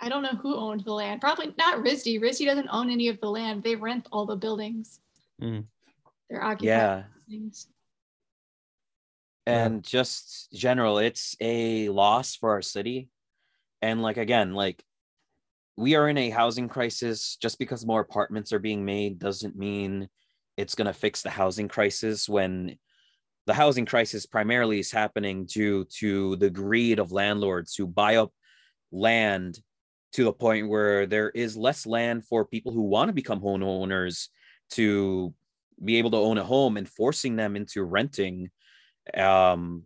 I 0.00 0.08
don't 0.08 0.22
know 0.22 0.36
who 0.40 0.54
owned 0.56 0.84
the 0.84 0.92
land. 0.92 1.20
Probably 1.20 1.52
not 1.58 1.78
RISD. 1.82 2.20
RISD 2.20 2.44
doesn't 2.46 2.68
own 2.70 2.90
any 2.90 3.08
of 3.08 3.20
the 3.20 3.30
land. 3.30 3.62
They 3.62 3.74
rent 3.76 4.06
all 4.12 4.24
the 4.26 4.36
buildings. 4.36 5.00
Mm. 5.42 5.66
They're 6.30 6.42
occupied 6.44 6.66
Yeah, 6.66 7.04
buildings. 9.46 9.60
Yeah. 9.60 9.66
and 9.66 9.84
just 9.84 10.52
general, 10.52 10.98
it's 10.98 11.36
a 11.40 11.88
loss 11.88 12.36
for 12.36 12.50
our 12.50 12.62
city. 12.62 13.08
And 13.82 14.02
like 14.02 14.16
again, 14.16 14.54
like 14.54 14.82
we 15.76 15.94
are 15.94 16.08
in 16.08 16.18
a 16.18 16.30
housing 16.30 16.68
crisis. 16.68 17.36
Just 17.40 17.58
because 17.58 17.86
more 17.86 18.00
apartments 18.00 18.52
are 18.52 18.58
being 18.58 18.84
made 18.84 19.18
doesn't 19.18 19.56
mean 19.56 20.08
it's 20.56 20.74
gonna 20.74 20.92
fix 20.92 21.22
the 21.22 21.30
housing 21.30 21.68
crisis 21.68 22.28
when 22.28 22.76
the 23.46 23.54
housing 23.54 23.86
crisis 23.86 24.26
primarily 24.26 24.80
is 24.80 24.90
happening 24.90 25.46
due 25.46 25.84
to 25.84 26.36
the 26.36 26.50
greed 26.50 26.98
of 26.98 27.12
landlords 27.12 27.76
who 27.76 27.86
buy 27.86 28.16
up 28.16 28.32
land 28.90 29.60
to 30.12 30.24
the 30.24 30.32
point 30.32 30.68
where 30.68 31.06
there 31.06 31.30
is 31.30 31.56
less 31.56 31.86
land 31.86 32.24
for 32.26 32.44
people 32.44 32.72
who 32.72 32.82
want 32.82 33.08
to 33.08 33.12
become 33.12 33.40
homeowners 33.40 34.28
to 34.70 35.32
be 35.84 35.96
able 35.96 36.10
to 36.10 36.16
own 36.16 36.38
a 36.38 36.44
home 36.44 36.76
and 36.76 36.88
forcing 36.88 37.36
them 37.36 37.54
into 37.54 37.82
renting 37.82 38.50
um 39.14 39.84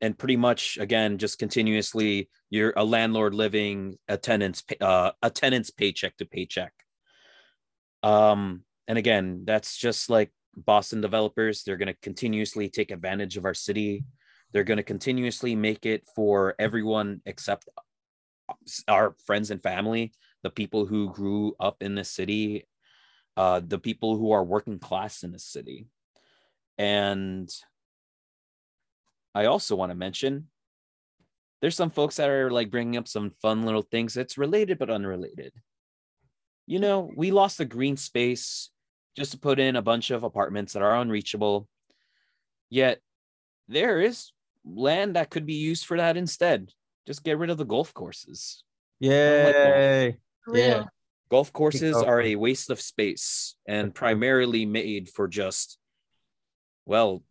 and 0.00 0.18
pretty 0.18 0.36
much 0.36 0.78
again 0.78 1.18
just 1.18 1.38
continuously 1.38 2.28
you're 2.50 2.72
a 2.76 2.84
landlord 2.84 3.34
living 3.34 3.96
a 4.08 4.16
tenant's 4.16 4.62
uh, 4.80 5.10
a 5.22 5.30
tenant's 5.30 5.70
paycheck 5.70 6.16
to 6.16 6.26
paycheck. 6.26 6.72
Um 8.02 8.62
and 8.88 8.98
again 8.98 9.42
that's 9.44 9.76
just 9.76 10.10
like 10.10 10.30
boston 10.54 11.00
developers 11.00 11.62
they're 11.62 11.76
going 11.76 11.88
to 11.92 12.00
continuously 12.00 12.68
take 12.68 12.90
advantage 12.90 13.36
of 13.36 13.44
our 13.44 13.54
city. 13.54 14.04
They're 14.52 14.64
going 14.64 14.78
to 14.78 14.84
continuously 14.84 15.54
make 15.54 15.84
it 15.86 16.08
for 16.14 16.54
everyone 16.58 17.20
except 17.26 17.68
our 18.88 19.14
friends 19.26 19.50
and 19.50 19.62
family 19.62 20.12
the 20.42 20.50
people 20.50 20.86
who 20.86 21.12
grew 21.12 21.54
up 21.58 21.82
in 21.82 21.94
this 21.94 22.10
city 22.10 22.66
uh 23.36 23.60
the 23.66 23.78
people 23.78 24.16
who 24.16 24.30
are 24.32 24.44
working 24.44 24.78
class 24.78 25.22
in 25.22 25.32
this 25.32 25.44
city. 25.44 25.88
And 26.78 27.50
i 29.36 29.44
also 29.44 29.76
want 29.76 29.90
to 29.90 29.96
mention 30.06 30.48
there's 31.60 31.76
some 31.76 31.90
folks 31.90 32.16
that 32.16 32.28
are 32.30 32.50
like 32.50 32.70
bringing 32.70 32.96
up 32.96 33.06
some 33.06 33.30
fun 33.42 33.64
little 33.64 33.82
things 33.82 34.14
that's 34.14 34.38
related 34.38 34.78
but 34.78 34.90
unrelated 34.90 35.52
you 36.66 36.78
know 36.78 37.10
we 37.16 37.30
lost 37.30 37.58
the 37.58 37.64
green 37.64 37.96
space 37.96 38.70
just 39.16 39.32
to 39.32 39.38
put 39.38 39.58
in 39.58 39.76
a 39.76 39.82
bunch 39.82 40.10
of 40.10 40.24
apartments 40.24 40.72
that 40.72 40.82
are 40.82 40.96
unreachable 40.96 41.68
yet 42.70 43.00
there 43.68 44.00
is 44.00 44.32
land 44.64 45.16
that 45.16 45.30
could 45.30 45.46
be 45.46 45.54
used 45.54 45.84
for 45.86 45.96
that 45.98 46.16
instead 46.16 46.72
just 47.06 47.22
get 47.22 47.38
rid 47.38 47.50
of 47.50 47.58
the 47.58 47.64
golf 47.64 47.94
courses 47.94 48.64
like 49.00 49.54
golf. 49.54 49.76
Yay. 49.76 50.18
For 50.44 50.56
Yeah. 50.56 50.84
golf 51.28 51.52
courses 51.52 51.96
are 51.96 52.20
a 52.22 52.36
waste 52.36 52.70
of 52.70 52.80
space 52.80 53.56
and 53.66 53.94
primarily 53.94 54.64
made 54.66 55.08
for 55.08 55.28
just 55.28 55.78
well 56.84 57.22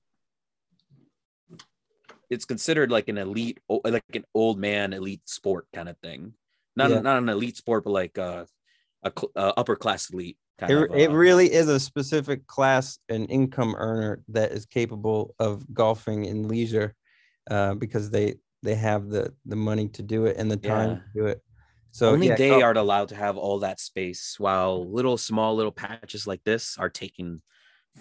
it's 2.30 2.46
considered 2.46 2.92
like 2.92 3.08
an 3.08 3.18
elite 3.18 3.60
like 3.84 4.04
an 4.14 4.26
old 4.34 4.58
man 4.60 4.94
elite 4.94 5.28
sport 5.28 5.68
kind 5.74 5.90
of 5.90 5.98
thing 6.00 6.34
not 6.76 6.90
Yeah. 6.90 7.00
not 7.02 7.18
an 7.18 7.30
elite 7.30 7.58
sport 7.58 7.84
but 7.84 7.92
like 7.92 8.18
uh, 8.18 8.46
a 9.04 9.12
cl- 9.18 9.32
uh, 9.36 9.54
upper 9.58 9.76
class 9.76 10.10
elite 10.12 10.38
kind 10.60 10.72
It, 10.72 10.78
of 10.92 10.98
it 10.98 11.10
uh, 11.10 11.14
really 11.14 11.52
is 11.52 11.68
a 11.68 11.80
specific 11.80 12.48
class 12.48 12.98
and 13.10 13.30
income 13.30 13.76
earner 13.78 14.24
that 14.30 14.52
is 14.52 14.66
capable 14.66 15.36
of 15.40 15.66
golfing 15.74 16.26
in 16.26 16.48
leisure 16.48 16.94
uh, 17.50 17.76
because 17.76 18.10
they 18.10 18.36
they 18.64 18.76
have 18.76 19.10
the 19.10 19.34
the 19.46 19.56
money 19.56 19.88
to 19.90 20.02
do 20.02 20.26
it 20.26 20.38
and 20.38 20.50
the 20.50 20.58
time 20.58 20.90
Yeah. 20.90 20.96
to 20.96 21.04
do 21.14 21.26
it. 21.28 21.42
So 21.92 22.12
only 22.12 22.28
yeah, 22.28 22.36
they 22.36 22.50
golf- 22.50 22.64
are 22.64 22.74
allowed 22.74 23.10
to 23.10 23.16
have 23.16 23.38
all 23.38 23.60
that 23.60 23.80
space 23.80 24.36
while 24.40 24.90
little 24.92 25.18
small 25.18 25.56
little 25.56 25.72
patches 25.72 26.26
like 26.28 26.44
this 26.44 26.78
are 26.78 26.90
taken 26.90 27.42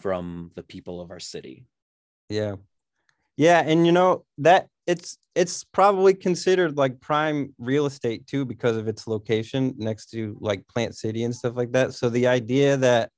from 0.00 0.50
the 0.56 0.62
people 0.64 1.00
of 1.00 1.10
our 1.10 1.20
city 1.20 1.66
Yeah. 2.28 2.56
Yeah, 3.36 3.62
and 3.64 3.86
you 3.86 3.92
know 3.92 4.24
that 4.38 4.68
it's 4.86 5.18
it's 5.34 5.64
probably 5.64 6.14
considered 6.14 6.76
like 6.76 7.00
prime 7.00 7.54
real 7.58 7.86
estate 7.86 8.26
too 8.26 8.44
because 8.44 8.76
of 8.76 8.86
its 8.86 9.06
location 9.06 9.74
next 9.76 10.10
to 10.10 10.36
like 10.40 10.66
Plant 10.68 10.96
City 10.96 11.24
and 11.24 11.34
stuff 11.34 11.56
like 11.56 11.72
that. 11.72 11.94
So 11.94 12.08
the 12.08 12.26
idea 12.26 12.76
that 12.76 13.10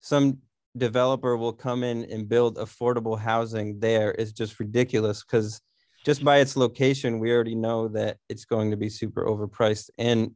some 0.00 0.38
developer 0.76 1.36
will 1.36 1.52
come 1.52 1.82
in 1.82 2.04
and 2.10 2.28
build 2.28 2.56
affordable 2.56 3.18
housing 3.18 3.80
there 3.80 4.12
is 4.12 4.32
just 4.32 4.60
ridiculous 4.60 5.24
because 5.24 5.60
just 6.04 6.24
by 6.24 6.38
its 6.38 6.56
location, 6.56 7.18
we 7.18 7.32
already 7.32 7.54
know 7.54 7.88
that 7.88 8.18
it's 8.28 8.44
going 8.44 8.70
to 8.70 8.76
be 8.76 8.88
super 8.88 9.24
overpriced. 9.24 9.90
And 9.98 10.34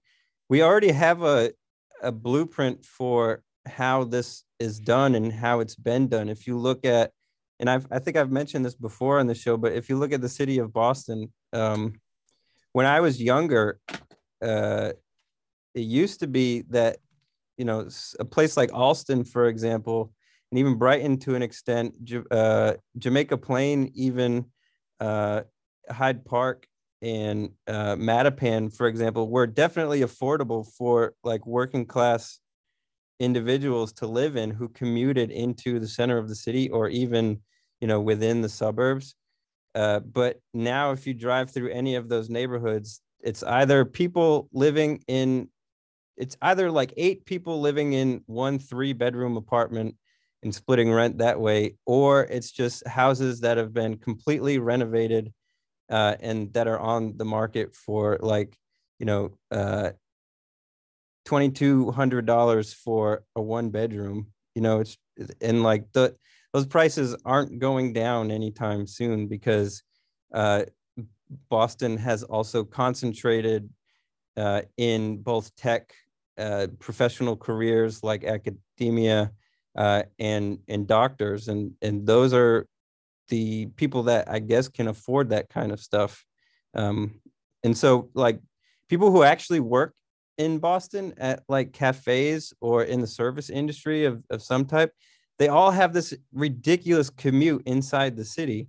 we 0.48 0.62
already 0.62 0.92
have 0.92 1.22
a, 1.22 1.52
a 2.02 2.12
blueprint 2.12 2.84
for 2.84 3.42
how 3.66 4.04
this 4.04 4.44
is 4.58 4.80
done 4.80 5.14
and 5.14 5.32
how 5.32 5.60
it's 5.60 5.76
been 5.76 6.08
done. 6.08 6.28
If 6.28 6.46
you 6.46 6.58
look 6.58 6.84
at, 6.84 7.12
and 7.62 7.70
I've, 7.70 7.86
I 7.92 8.00
think 8.00 8.16
I've 8.16 8.32
mentioned 8.32 8.64
this 8.64 8.74
before 8.74 9.20
on 9.20 9.28
the 9.28 9.36
show, 9.36 9.56
but 9.56 9.72
if 9.72 9.88
you 9.88 9.96
look 9.96 10.12
at 10.12 10.20
the 10.20 10.28
city 10.28 10.58
of 10.58 10.72
Boston, 10.72 11.32
um, 11.52 12.00
when 12.72 12.86
I 12.86 12.98
was 12.98 13.22
younger, 13.22 13.78
uh, 14.42 14.90
it 15.72 15.80
used 15.80 16.18
to 16.20 16.26
be 16.26 16.62
that, 16.70 16.96
you 17.56 17.64
know, 17.64 17.88
a 18.18 18.24
place 18.24 18.56
like 18.56 18.74
Allston, 18.74 19.22
for 19.22 19.46
example, 19.46 20.12
and 20.50 20.58
even 20.58 20.74
Brighton 20.74 21.18
to 21.20 21.36
an 21.36 21.42
extent, 21.42 21.94
uh, 22.32 22.74
Jamaica 22.98 23.36
Plain, 23.36 23.92
even 23.94 24.46
uh, 24.98 25.42
Hyde 25.88 26.24
Park 26.24 26.66
and 27.00 27.50
uh, 27.68 27.94
Mattapan, 27.94 28.76
for 28.76 28.88
example, 28.88 29.30
were 29.30 29.46
definitely 29.46 30.00
affordable 30.00 30.66
for 30.76 31.14
like 31.22 31.46
working 31.46 31.86
class 31.86 32.40
individuals 33.20 33.92
to 33.92 34.08
live 34.08 34.34
in 34.34 34.50
who 34.50 34.68
commuted 34.68 35.30
into 35.30 35.78
the 35.78 35.86
center 35.86 36.18
of 36.18 36.28
the 36.28 36.34
city 36.34 36.68
or 36.68 36.88
even, 36.88 37.40
you 37.82 37.88
know, 37.88 38.00
within 38.00 38.40
the 38.40 38.48
suburbs. 38.48 39.16
Uh, 39.74 39.98
but 39.98 40.40
now, 40.54 40.92
if 40.92 41.06
you 41.06 41.12
drive 41.12 41.50
through 41.50 41.70
any 41.70 41.96
of 41.96 42.08
those 42.08 42.30
neighborhoods, 42.30 43.00
it's 43.20 43.42
either 43.42 43.84
people 43.84 44.48
living 44.52 45.02
in, 45.08 45.48
it's 46.16 46.36
either 46.42 46.70
like 46.70 46.94
eight 46.96 47.24
people 47.24 47.60
living 47.60 47.92
in 47.92 48.22
one 48.26 48.60
three 48.60 48.92
bedroom 48.92 49.36
apartment 49.36 49.96
and 50.44 50.54
splitting 50.54 50.92
rent 50.92 51.18
that 51.18 51.40
way, 51.40 51.74
or 51.84 52.22
it's 52.24 52.52
just 52.52 52.86
houses 52.86 53.40
that 53.40 53.56
have 53.56 53.74
been 53.74 53.96
completely 53.96 54.58
renovated 54.58 55.32
uh, 55.90 56.14
and 56.20 56.52
that 56.52 56.68
are 56.68 56.78
on 56.78 57.16
the 57.16 57.24
market 57.24 57.74
for 57.74 58.18
like, 58.20 58.56
you 59.00 59.06
know, 59.06 59.36
uh, 59.50 59.90
$2,200 61.26 62.74
for 62.74 63.24
a 63.34 63.42
one 63.42 63.70
bedroom. 63.70 64.28
You 64.54 64.62
know, 64.62 64.80
it's 64.80 64.98
and 65.40 65.62
like 65.62 65.90
the 65.92 66.14
those 66.52 66.66
prices 66.66 67.16
aren't 67.24 67.58
going 67.58 67.92
down 67.92 68.30
anytime 68.30 68.86
soon 68.86 69.26
because 69.26 69.82
uh, 70.34 70.64
Boston 71.48 71.96
has 71.96 72.22
also 72.22 72.64
concentrated 72.64 73.68
uh, 74.36 74.62
in 74.76 75.18
both 75.18 75.54
tech, 75.56 75.92
uh, 76.38 76.66
professional 76.78 77.36
careers 77.36 78.02
like 78.02 78.24
academia, 78.24 79.30
uh, 79.76 80.02
and 80.18 80.58
and 80.68 80.86
doctors, 80.86 81.48
and 81.48 81.72
and 81.80 82.06
those 82.06 82.34
are 82.34 82.66
the 83.28 83.66
people 83.76 84.04
that 84.04 84.28
I 84.30 84.38
guess 84.38 84.68
can 84.68 84.88
afford 84.88 85.30
that 85.30 85.48
kind 85.48 85.72
of 85.72 85.80
stuff. 85.80 86.24
Um, 86.74 87.20
and 87.62 87.76
so, 87.76 88.10
like 88.14 88.40
people 88.88 89.10
who 89.10 89.22
actually 89.22 89.60
work 89.60 89.94
in 90.38 90.58
Boston 90.58 91.14
at 91.16 91.42
like 91.48 91.72
cafes 91.72 92.52
or 92.60 92.84
in 92.84 93.00
the 93.00 93.06
service 93.06 93.48
industry 93.48 94.04
of, 94.04 94.22
of 94.30 94.42
some 94.42 94.64
type, 94.64 94.92
they 95.42 95.48
all 95.48 95.72
have 95.72 95.92
this 95.92 96.14
ridiculous 96.32 97.10
commute 97.10 97.64
inside 97.66 98.16
the 98.16 98.24
city, 98.24 98.68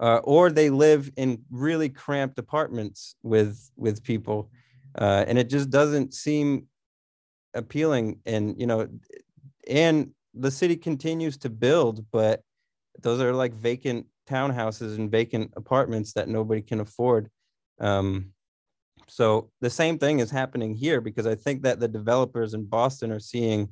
uh, 0.00 0.20
or 0.24 0.50
they 0.50 0.70
live 0.70 1.10
in 1.18 1.42
really 1.50 1.90
cramped 1.90 2.38
apartments 2.38 3.14
with 3.22 3.70
with 3.76 4.02
people, 4.02 4.50
uh, 4.98 5.26
and 5.28 5.38
it 5.38 5.50
just 5.50 5.68
doesn't 5.68 6.14
seem 6.14 6.66
appealing. 7.52 8.20
And 8.24 8.58
you 8.58 8.66
know, 8.66 8.88
and 9.68 10.12
the 10.32 10.50
city 10.50 10.78
continues 10.78 11.36
to 11.36 11.50
build, 11.50 12.06
but 12.10 12.40
those 13.02 13.20
are 13.20 13.34
like 13.34 13.52
vacant 13.52 14.06
townhouses 14.26 14.96
and 14.96 15.10
vacant 15.10 15.52
apartments 15.56 16.14
that 16.14 16.26
nobody 16.26 16.62
can 16.62 16.80
afford. 16.80 17.28
Um, 17.80 18.32
so 19.08 19.50
the 19.60 19.68
same 19.68 19.98
thing 19.98 20.20
is 20.20 20.30
happening 20.30 20.74
here 20.74 21.02
because 21.02 21.26
I 21.26 21.34
think 21.34 21.64
that 21.64 21.80
the 21.80 21.88
developers 21.88 22.54
in 22.54 22.64
Boston 22.64 23.12
are 23.12 23.20
seeing 23.20 23.68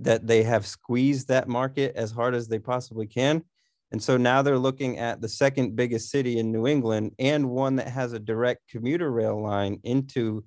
that 0.00 0.26
they 0.26 0.42
have 0.42 0.66
squeezed 0.66 1.28
that 1.28 1.48
market 1.48 1.94
as 1.94 2.10
hard 2.10 2.34
as 2.34 2.48
they 2.48 2.58
possibly 2.58 3.06
can. 3.06 3.44
And 3.92 4.02
so 4.02 4.16
now 4.16 4.40
they're 4.40 4.58
looking 4.58 4.98
at 4.98 5.20
the 5.20 5.28
second 5.28 5.74
biggest 5.74 6.10
city 6.10 6.38
in 6.38 6.52
New 6.52 6.66
England 6.66 7.12
and 7.18 7.50
one 7.50 7.76
that 7.76 7.88
has 7.88 8.12
a 8.12 8.18
direct 8.18 8.68
commuter 8.68 9.10
rail 9.10 9.40
line 9.40 9.80
into 9.82 10.44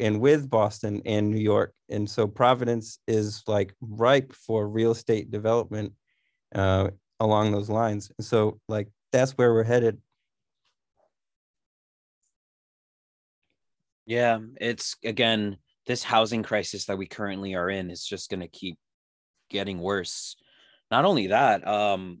and 0.00 0.20
with 0.20 0.48
Boston 0.48 1.02
and 1.04 1.30
New 1.30 1.40
York. 1.40 1.74
And 1.90 2.08
so 2.08 2.26
Providence 2.26 2.98
is 3.06 3.42
like 3.46 3.74
ripe 3.80 4.32
for 4.32 4.68
real 4.68 4.92
estate 4.92 5.30
development 5.30 5.92
uh, 6.54 6.90
along 7.20 7.52
those 7.52 7.68
lines. 7.68 8.10
And 8.18 8.24
So 8.24 8.60
like 8.68 8.88
that's 9.12 9.32
where 9.32 9.52
we're 9.52 9.64
headed. 9.64 10.00
Yeah, 14.06 14.38
it's 14.60 14.96
again 15.02 15.56
this 15.86 16.02
housing 16.02 16.42
crisis 16.42 16.86
that 16.86 16.98
we 16.98 17.06
currently 17.06 17.54
are 17.54 17.70
in 17.70 17.90
is 17.90 18.04
just 18.04 18.30
going 18.30 18.40
to 18.40 18.48
keep 18.48 18.78
getting 19.50 19.78
worse. 19.78 20.36
Not 20.90 21.04
only 21.04 21.28
that, 21.28 21.66
um 21.66 22.20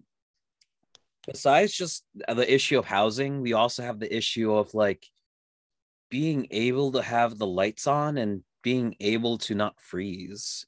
besides 1.26 1.72
just 1.72 2.04
the 2.14 2.52
issue 2.54 2.78
of 2.78 2.84
housing, 2.84 3.40
we 3.40 3.54
also 3.54 3.82
have 3.82 3.98
the 3.98 4.14
issue 4.14 4.52
of 4.52 4.74
like 4.74 5.06
being 6.10 6.46
able 6.50 6.92
to 6.92 7.02
have 7.02 7.38
the 7.38 7.46
lights 7.46 7.86
on 7.86 8.18
and 8.18 8.42
being 8.62 8.94
able 9.00 9.38
to 9.38 9.54
not 9.54 9.80
freeze. 9.80 10.66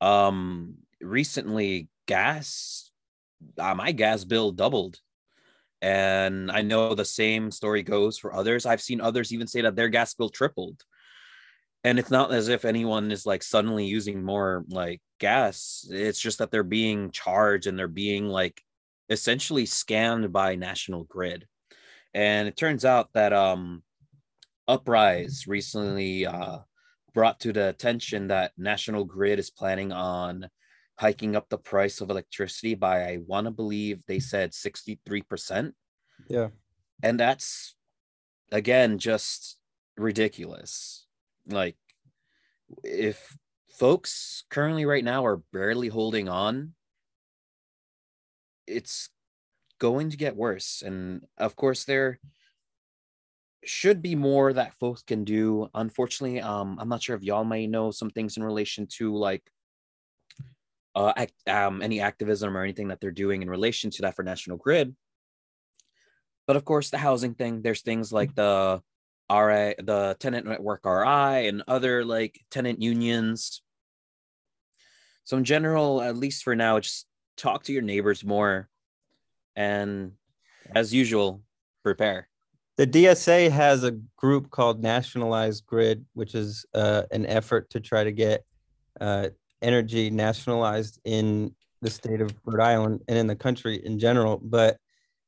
Um 0.00 0.76
recently 1.00 1.88
gas 2.06 2.90
uh, 3.58 3.74
my 3.74 3.92
gas 3.92 4.24
bill 4.24 4.52
doubled. 4.52 4.98
And 5.80 6.50
I 6.50 6.62
know 6.62 6.94
the 6.94 7.04
same 7.04 7.50
story 7.50 7.82
goes 7.82 8.16
for 8.16 8.34
others. 8.34 8.66
I've 8.66 8.80
seen 8.80 9.00
others 9.00 9.32
even 9.32 9.48
say 9.48 9.62
that 9.62 9.74
their 9.74 9.88
gas 9.88 10.14
bill 10.14 10.28
tripled. 10.28 10.80
And 11.84 11.98
it's 11.98 12.10
not 12.10 12.32
as 12.32 12.48
if 12.48 12.64
anyone 12.64 13.10
is 13.10 13.26
like 13.26 13.42
suddenly 13.42 13.86
using 13.86 14.22
more 14.22 14.64
like 14.68 15.00
gas. 15.18 15.86
It's 15.90 16.20
just 16.20 16.38
that 16.38 16.50
they're 16.50 16.62
being 16.62 17.10
charged 17.10 17.66
and 17.66 17.78
they're 17.78 17.88
being 17.88 18.28
like 18.28 18.62
essentially 19.08 19.64
scammed 19.64 20.30
by 20.30 20.54
National 20.54 21.04
Grid. 21.04 21.46
And 22.14 22.46
it 22.46 22.56
turns 22.56 22.84
out 22.84 23.12
that 23.14 23.32
um 23.32 23.82
Uprise 24.68 25.46
recently 25.48 26.24
uh 26.26 26.58
brought 27.14 27.40
to 27.40 27.52
the 27.52 27.68
attention 27.68 28.28
that 28.28 28.52
National 28.56 29.04
Grid 29.04 29.38
is 29.38 29.50
planning 29.50 29.92
on 29.92 30.48
hiking 30.98 31.34
up 31.36 31.48
the 31.48 31.58
price 31.58 32.00
of 32.00 32.10
electricity 32.10 32.74
by 32.74 33.02
I 33.02 33.18
want 33.26 33.46
to 33.46 33.50
believe 33.50 34.02
they 34.06 34.20
said 34.20 34.52
63%. 34.52 35.72
Yeah. 36.28 36.48
And 37.02 37.18
that's 37.18 37.74
again 38.52 38.98
just 38.98 39.58
ridiculous. 39.96 41.01
Like 41.46 41.76
if 42.84 43.36
folks 43.70 44.44
currently 44.50 44.84
right 44.84 45.04
now 45.04 45.24
are 45.24 45.42
barely 45.52 45.88
holding 45.88 46.28
on, 46.28 46.74
it's 48.66 49.08
going 49.78 50.10
to 50.10 50.16
get 50.16 50.36
worse. 50.36 50.82
And 50.84 51.26
of 51.38 51.56
course 51.56 51.84
there 51.84 52.20
should 53.64 54.02
be 54.02 54.14
more 54.14 54.52
that 54.52 54.78
folks 54.78 55.02
can 55.02 55.24
do. 55.24 55.68
Unfortunately, 55.74 56.40
um, 56.40 56.78
I'm 56.80 56.88
not 56.88 57.02
sure 57.02 57.16
if 57.16 57.22
y'all 57.22 57.44
may 57.44 57.66
know 57.66 57.90
some 57.90 58.10
things 58.10 58.36
in 58.36 58.42
relation 58.42 58.86
to 58.98 59.14
like 59.14 59.42
uh, 60.94 61.12
act, 61.16 61.32
um, 61.48 61.82
any 61.82 62.00
activism 62.00 62.56
or 62.56 62.62
anything 62.62 62.88
that 62.88 63.00
they're 63.00 63.10
doing 63.10 63.42
in 63.42 63.50
relation 63.50 63.90
to 63.90 64.02
that 64.02 64.16
for 64.16 64.22
National 64.22 64.56
Grid. 64.56 64.94
But 66.46 66.56
of 66.56 66.64
course, 66.64 66.90
the 66.90 66.98
housing 66.98 67.34
thing, 67.34 67.62
there's 67.62 67.82
things 67.82 68.12
like 68.12 68.34
the 68.34 68.82
RA, 69.32 69.72
the 69.78 70.16
tenant 70.18 70.46
network 70.46 70.84
RI, 70.84 71.48
and 71.48 71.62
other 71.66 72.04
like 72.04 72.40
tenant 72.50 72.82
unions. 72.82 73.62
So 75.24 75.36
in 75.36 75.44
general, 75.44 76.02
at 76.02 76.16
least 76.16 76.42
for 76.42 76.54
now, 76.54 76.80
just 76.80 77.06
talk 77.36 77.64
to 77.64 77.72
your 77.72 77.82
neighbors 77.82 78.24
more, 78.24 78.68
and 79.56 80.12
as 80.74 80.92
usual, 80.92 81.42
prepare. 81.82 82.28
The 82.76 82.86
DSA 82.86 83.50
has 83.50 83.84
a 83.84 83.92
group 84.16 84.50
called 84.50 84.82
Nationalized 84.82 85.66
Grid, 85.66 86.04
which 86.14 86.34
is 86.34 86.64
uh, 86.74 87.02
an 87.10 87.26
effort 87.26 87.70
to 87.70 87.80
try 87.80 88.02
to 88.02 88.12
get 88.12 88.44
uh, 89.00 89.28
energy 89.60 90.10
nationalized 90.10 90.98
in 91.04 91.54
the 91.82 91.90
state 91.90 92.20
of 92.20 92.34
Rhode 92.44 92.62
Island 92.62 93.02
and 93.08 93.18
in 93.18 93.26
the 93.26 93.36
country 93.36 93.84
in 93.84 93.98
general. 93.98 94.40
But 94.42 94.78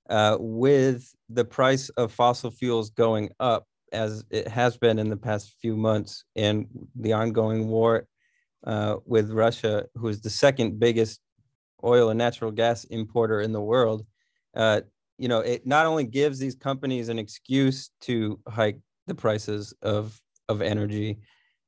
uh, 0.08 0.36
with 0.40 1.14
the 1.28 1.44
price 1.44 1.88
of 1.90 2.12
fossil 2.12 2.50
fuels 2.50 2.90
going 2.90 3.30
up, 3.40 3.66
as 3.94 4.24
it 4.30 4.48
has 4.48 4.76
been 4.76 4.98
in 4.98 5.08
the 5.08 5.16
past 5.16 5.54
few 5.60 5.76
months, 5.76 6.24
and 6.36 6.66
the 6.94 7.12
ongoing 7.12 7.68
war 7.68 8.06
uh, 8.66 8.96
with 9.06 9.30
Russia, 9.30 9.86
who 9.94 10.08
is 10.08 10.20
the 10.20 10.30
second 10.30 10.78
biggest 10.78 11.20
oil 11.82 12.10
and 12.10 12.18
natural 12.18 12.50
gas 12.50 12.84
importer 12.84 13.40
in 13.40 13.52
the 13.52 13.60
world, 13.60 14.04
uh, 14.56 14.80
you 15.18 15.28
know, 15.28 15.40
it 15.40 15.66
not 15.66 15.86
only 15.86 16.04
gives 16.04 16.38
these 16.38 16.54
companies 16.54 17.08
an 17.08 17.18
excuse 17.18 17.90
to 18.00 18.40
hike 18.48 18.78
the 19.06 19.14
prices 19.14 19.74
of 19.82 20.20
of 20.48 20.60
energy, 20.60 21.18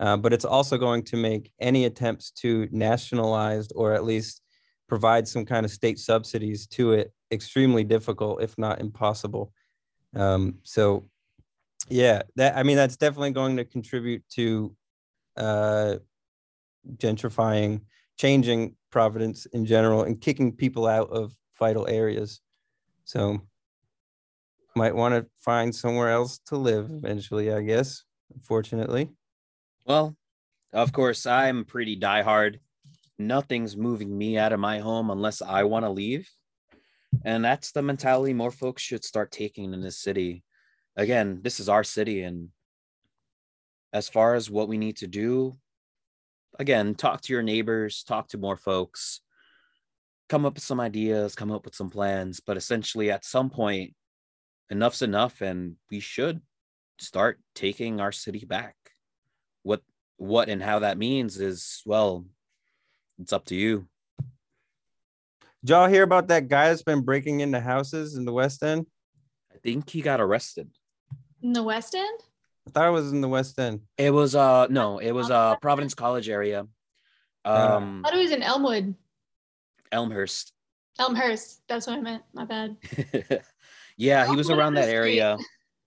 uh, 0.01 0.17
but 0.17 0.33
it's 0.33 0.45
also 0.45 0.77
going 0.77 1.03
to 1.03 1.17
make 1.17 1.51
any 1.61 1.87
attempts 1.87 2.31
to 2.31 2.69
nationalize 2.71 3.69
or 3.75 3.95
at 3.95 4.05
least 4.05 4.43
provide 4.89 5.27
some 5.27 5.45
kind 5.45 5.65
of 5.65 5.73
state 5.73 5.99
subsidies 5.99 6.67
to 6.67 6.93
it 6.93 7.13
extremely 7.33 7.85
difficult, 7.85 8.43
if 8.43 8.57
not 8.59 8.81
impossible. 8.81 9.53
Um, 10.15 10.59
so, 10.63 11.09
yeah, 11.89 12.23
that 12.37 12.57
I 12.57 12.63
mean 12.63 12.77
that's 12.77 12.97
definitely 12.97 13.33
going 13.33 13.57
to 13.57 13.65
contribute 13.65 14.23
to 14.31 14.75
uh, 15.37 15.97
gentrifying, 16.97 17.83
changing 18.19 18.77
Providence 18.91 19.47
in 19.47 19.67
general, 19.67 20.03
and 20.03 20.21
kicking 20.21 20.53
people 20.53 20.87
out 20.87 21.11
of 21.11 21.35
vital 21.59 21.87
areas. 21.87 22.41
So, 23.05 23.41
might 24.75 24.95
want 24.95 25.15
to 25.15 25.27
find 25.39 25.75
somewhere 25.75 26.11
else 26.11 26.39
to 26.47 26.57
live 26.57 26.91
eventually, 26.91 27.53
I 27.53 27.63
guess. 27.63 28.05
Unfortunately. 28.35 29.11
Well, 29.85 30.17
of 30.73 30.93
course, 30.93 31.27
I'm 31.27 31.65
pretty 31.65 31.99
diehard. 31.99 32.59
Nothing's 33.19 33.77
moving 33.77 34.17
me 34.17 34.37
out 34.37 34.53
of 34.53 34.61
my 34.61 34.79
home 34.79 35.11
unless 35.11 35.41
I 35.41 35.63
want 35.65 35.85
to 35.85 35.91
leave. 35.91 36.29
And 37.25 37.45
that's 37.45 37.73
the 37.73 37.83
mentality 37.83 38.35
more 38.35 38.51
folks 38.51 38.83
should 38.83 39.05
start 39.05 39.31
taking 39.31 39.73
in 39.73 39.81
this 39.81 39.99
city. 39.99 40.43
Again, 40.97 41.41
this 41.43 41.61
is 41.61 41.69
our 41.69 41.85
city. 41.85 42.23
And 42.23 42.49
as 43.93 44.09
far 44.09 44.35
as 44.35 44.51
what 44.51 44.69
we 44.69 44.79
need 44.79 44.97
to 44.99 45.07
do, 45.07 45.57
again, 46.59 46.95
talk 46.95 47.21
to 47.23 47.33
your 47.33 47.43
neighbors, 47.43 48.03
talk 48.03 48.29
to 48.29 48.39
more 48.39 48.57
folks, 48.57 49.21
come 50.29 50.45
up 50.47 50.55
with 50.55 50.65
some 50.65 50.81
ideas, 50.81 51.35
come 51.35 51.53
up 51.53 51.65
with 51.65 51.75
some 51.75 51.91
plans. 51.91 52.41
But 52.41 52.57
essentially, 52.57 53.11
at 53.11 53.25
some 53.25 53.51
point, 53.51 53.95
enough's 54.71 55.03
enough, 55.03 55.41
and 55.41 55.77
we 55.91 56.01
should 56.01 56.41
start 56.99 57.39
taking 57.55 58.01
our 58.01 58.13
city 58.13 58.45
back. 58.45 58.75
What 59.63 59.83
what 60.17 60.49
and 60.49 60.63
how 60.63 60.79
that 60.81 60.99
means 60.99 61.39
is 61.39 61.83
well, 61.85 62.25
it's 63.19 63.33
up 63.33 63.45
to 63.47 63.55
you. 63.55 63.87
Did 65.63 65.71
y'all 65.71 65.89
hear 65.89 66.05
about 66.05 66.29
that 66.29 66.49
guy 66.49 66.69
that's 66.69 66.83
been 66.83 67.03
breaking 67.03 67.41
into 67.41 67.61
houses 67.61 68.17
in 68.17 68.25
the 68.25 68.33
West 68.33 68.63
End? 68.63 68.87
I 69.53 69.59
think 69.59 69.91
he 69.91 70.01
got 70.01 70.21
arrested. 70.21 70.71
In 71.47 71.53
the 71.53 71.63
West 71.63 71.95
End? 71.95 72.21
I 72.67 72.71
thought 72.73 72.89
it 72.89 72.91
was 72.91 73.13
in 73.13 73.21
the 73.21 73.29
West 73.29 73.57
End. 73.57 73.83
It 73.97 74.11
was 74.11 74.35
uh 74.35 74.67
no, 74.69 74.99
it 74.99 75.13
was 75.13 75.31
uh 75.31 75.55
Providence 75.63 75.95
College 75.95 76.29
area. 76.29 76.67
Um 77.45 78.03
I 78.05 78.09
thought 78.09 78.19
it 78.19 78.23
was 78.23 78.33
in 78.33 78.43
Elmwood. 78.43 78.97
Elmhurst. 79.93 80.53
Elmhurst. 80.99 81.63
That's 81.69 81.87
what 81.87 81.99
I 81.99 82.01
meant. 82.01 82.25
My 82.35 82.47
bad. 82.47 82.77
yeah, 83.97 84.27
he 84.27 84.35
was 84.35 84.51
around 84.51 84.75
that 84.75 84.89
area. 84.89 85.39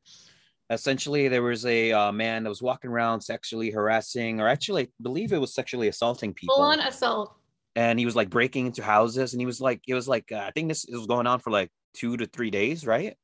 Essentially, 0.70 1.28
there 1.28 1.44
was 1.44 1.66
a 1.66 1.92
uh, 1.92 2.12
man 2.14 2.44
that 2.44 2.50
was 2.50 2.62
walking 2.62 2.90
around 2.90 3.20
sexually 3.20 3.70
harassing, 3.70 4.40
or 4.40 4.48
actually, 4.48 4.84
I 4.84 4.88
believe 5.02 5.34
it 5.34 5.40
was 5.40 5.54
sexually 5.54 5.90
assaulting 5.90 6.34
people. 6.34 6.56
Full 6.56 6.64
on 6.64 6.80
assault. 6.80 7.36
and 7.76 8.00
he 8.00 8.06
was 8.06 8.16
like 8.16 8.30
breaking 8.30 8.68
into 8.68 8.82
houses 8.82 9.34
and 9.34 9.42
he 9.42 9.46
was 9.46 9.60
like 9.60 9.82
it 9.90 9.94
was 9.94 10.08
like 10.08 10.32
uh, 10.32 10.46
i 10.48 10.52
think 10.52 10.70
this 10.70 10.86
was 10.90 11.06
going 11.08 11.28
on 11.28 11.40
for 11.40 11.52
like 11.52 11.70
two 11.94 12.16
to 12.18 12.26
three 12.28 12.50
days 12.50 12.86
right 12.86 13.18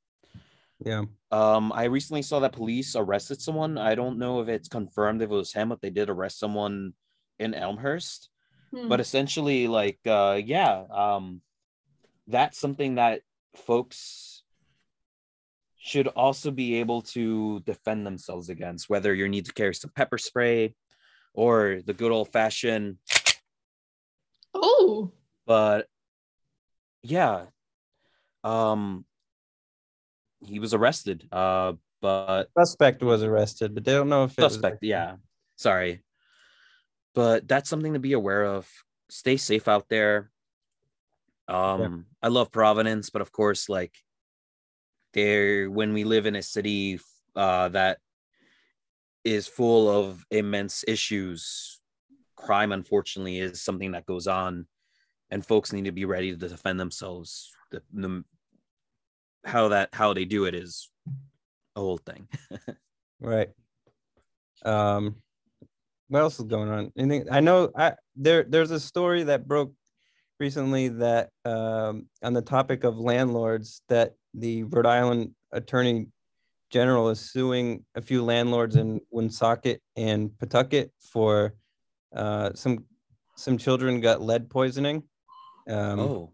Yeah. 0.84 1.04
um 1.32 1.72
i 1.74 1.86
recently 1.86 2.22
saw 2.22 2.40
that 2.42 2.52
police 2.52 2.96
arrested 2.98 3.42
someone 3.42 3.78
i 3.78 3.96
don't 3.96 4.18
know 4.18 4.42
if 4.42 4.50
it's 4.50 4.68
confirmed 4.68 5.22
if 5.22 5.30
it 5.32 5.34
was 5.34 5.54
him 5.54 5.70
but 5.70 5.82
they 5.82 5.90
did 5.90 6.10
arrest 6.10 6.38
someone 6.40 6.94
in 7.40 7.54
elmhurst 7.54 8.30
Hmm. 8.74 8.90
but 8.90 9.00
essentially 9.00 9.68
like 9.68 10.00
uh 10.06 10.42
yeah 10.44 10.84
um 10.92 11.42
that's 12.28 12.60
something 12.60 12.96
that 12.96 13.22
folks 13.56 14.44
should 15.78 16.08
also 16.08 16.50
be 16.52 16.76
able 16.80 17.04
to 17.04 17.60
defend 17.62 18.06
themselves 18.06 18.50
against 18.50 18.90
whether 18.90 19.14
you 19.14 19.30
need 19.30 19.46
to 19.46 19.54
carry 19.54 19.76
some 19.76 19.92
pepper 19.96 20.18
spray 20.18 20.76
or 21.34 21.80
the 21.86 21.94
good 21.94 22.12
old 22.12 22.32
fashioned 22.34 22.98
oh, 24.54 25.12
but 25.46 25.88
yeah 27.04 27.46
um 28.44 29.06
he 30.44 30.60
was 30.60 30.74
arrested 30.74 31.28
uh 31.32 31.74
but 32.06 32.50
Suspect 32.56 33.02
was 33.02 33.24
arrested, 33.24 33.74
but 33.74 33.84
they 33.84 33.94
don't 33.94 34.10
know 34.10 34.26
if 34.26 34.34
suspect 34.34 34.84
yeah. 34.84 35.16
Sorry. 35.56 36.04
But 37.16 37.48
that's 37.48 37.68
something 37.68 37.94
to 37.94 38.00
be 38.00 38.14
aware 38.14 38.44
of. 38.46 38.70
Stay 39.10 39.38
safe 39.38 39.68
out 39.68 39.90
there. 39.90 40.30
Um 41.48 42.06
i 42.22 42.28
love 42.28 42.52
providence 42.52 43.12
but 43.12 43.22
of 43.22 43.32
course 43.32 43.70
like 43.70 43.94
there 45.14 45.70
when 45.70 45.94
we 45.94 46.04
live 46.04 46.26
in 46.26 46.36
a 46.36 46.42
city 46.42 47.00
uh 47.36 47.70
that 47.70 48.00
is 49.24 49.48
full 49.48 49.88
of 49.88 50.26
immense 50.32 50.84
issues 50.88 51.80
crime 52.36 52.72
unfortunately 52.72 53.38
is 53.40 53.62
something 53.62 53.92
that 53.92 54.08
goes 54.08 54.26
on 54.26 54.66
and 55.30 55.46
folks 55.46 55.72
need 55.72 55.86
to 55.86 55.92
be 55.92 56.06
ready 56.06 56.32
to 56.32 56.50
defend 56.50 56.80
themselves 56.80 57.52
the, 57.70 57.84
the 57.94 58.24
how 59.46 59.70
that 59.70 59.90
how 59.94 60.14
they 60.14 60.26
do 60.26 60.46
it 60.46 60.56
is 60.56 60.90
a 61.76 61.80
whole 61.80 61.98
thing 61.98 62.28
Right. 63.20 63.50
Um, 64.64 65.16
what 66.08 66.20
else 66.20 66.40
is 66.40 66.46
going 66.46 66.70
on? 66.70 66.92
Anything? 66.98 67.28
I 67.32 67.40
know. 67.40 67.72
I 67.76 67.94
there. 68.16 68.44
There's 68.44 68.72
a 68.72 68.80
story 68.80 69.24
that 69.24 69.48
broke 69.48 69.74
recently 70.40 70.90
that 70.90 71.30
um, 71.44 72.08
on 72.22 72.34
the 72.34 72.42
topic 72.42 72.84
of 72.84 72.98
landlords 72.98 73.82
that 73.90 74.14
the 74.34 74.64
Rhode 74.64 74.86
Island 74.86 75.32
Attorney 75.52 76.08
General 76.70 77.10
is 77.10 77.20
suing 77.20 77.86
a 77.96 78.02
few 78.02 78.24
landlords 78.24 78.76
in 78.76 79.02
Woonsocket 79.10 79.82
and 79.96 80.38
Pawtucket 80.38 80.92
for 81.00 81.56
uh, 82.16 82.52
some 82.54 82.86
some 83.36 83.58
children 83.58 84.02
got 84.02 84.22
lead 84.22 84.50
poisoning. 84.50 85.04
Um, 85.68 86.00
oh 86.00 86.34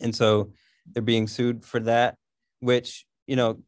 and 0.00 0.14
so 0.14 0.52
they're 0.92 1.02
being 1.02 1.26
sued 1.26 1.64
for 1.64 1.80
that 1.80 2.16
which 2.60 3.06
you 3.26 3.36
know 3.36 3.58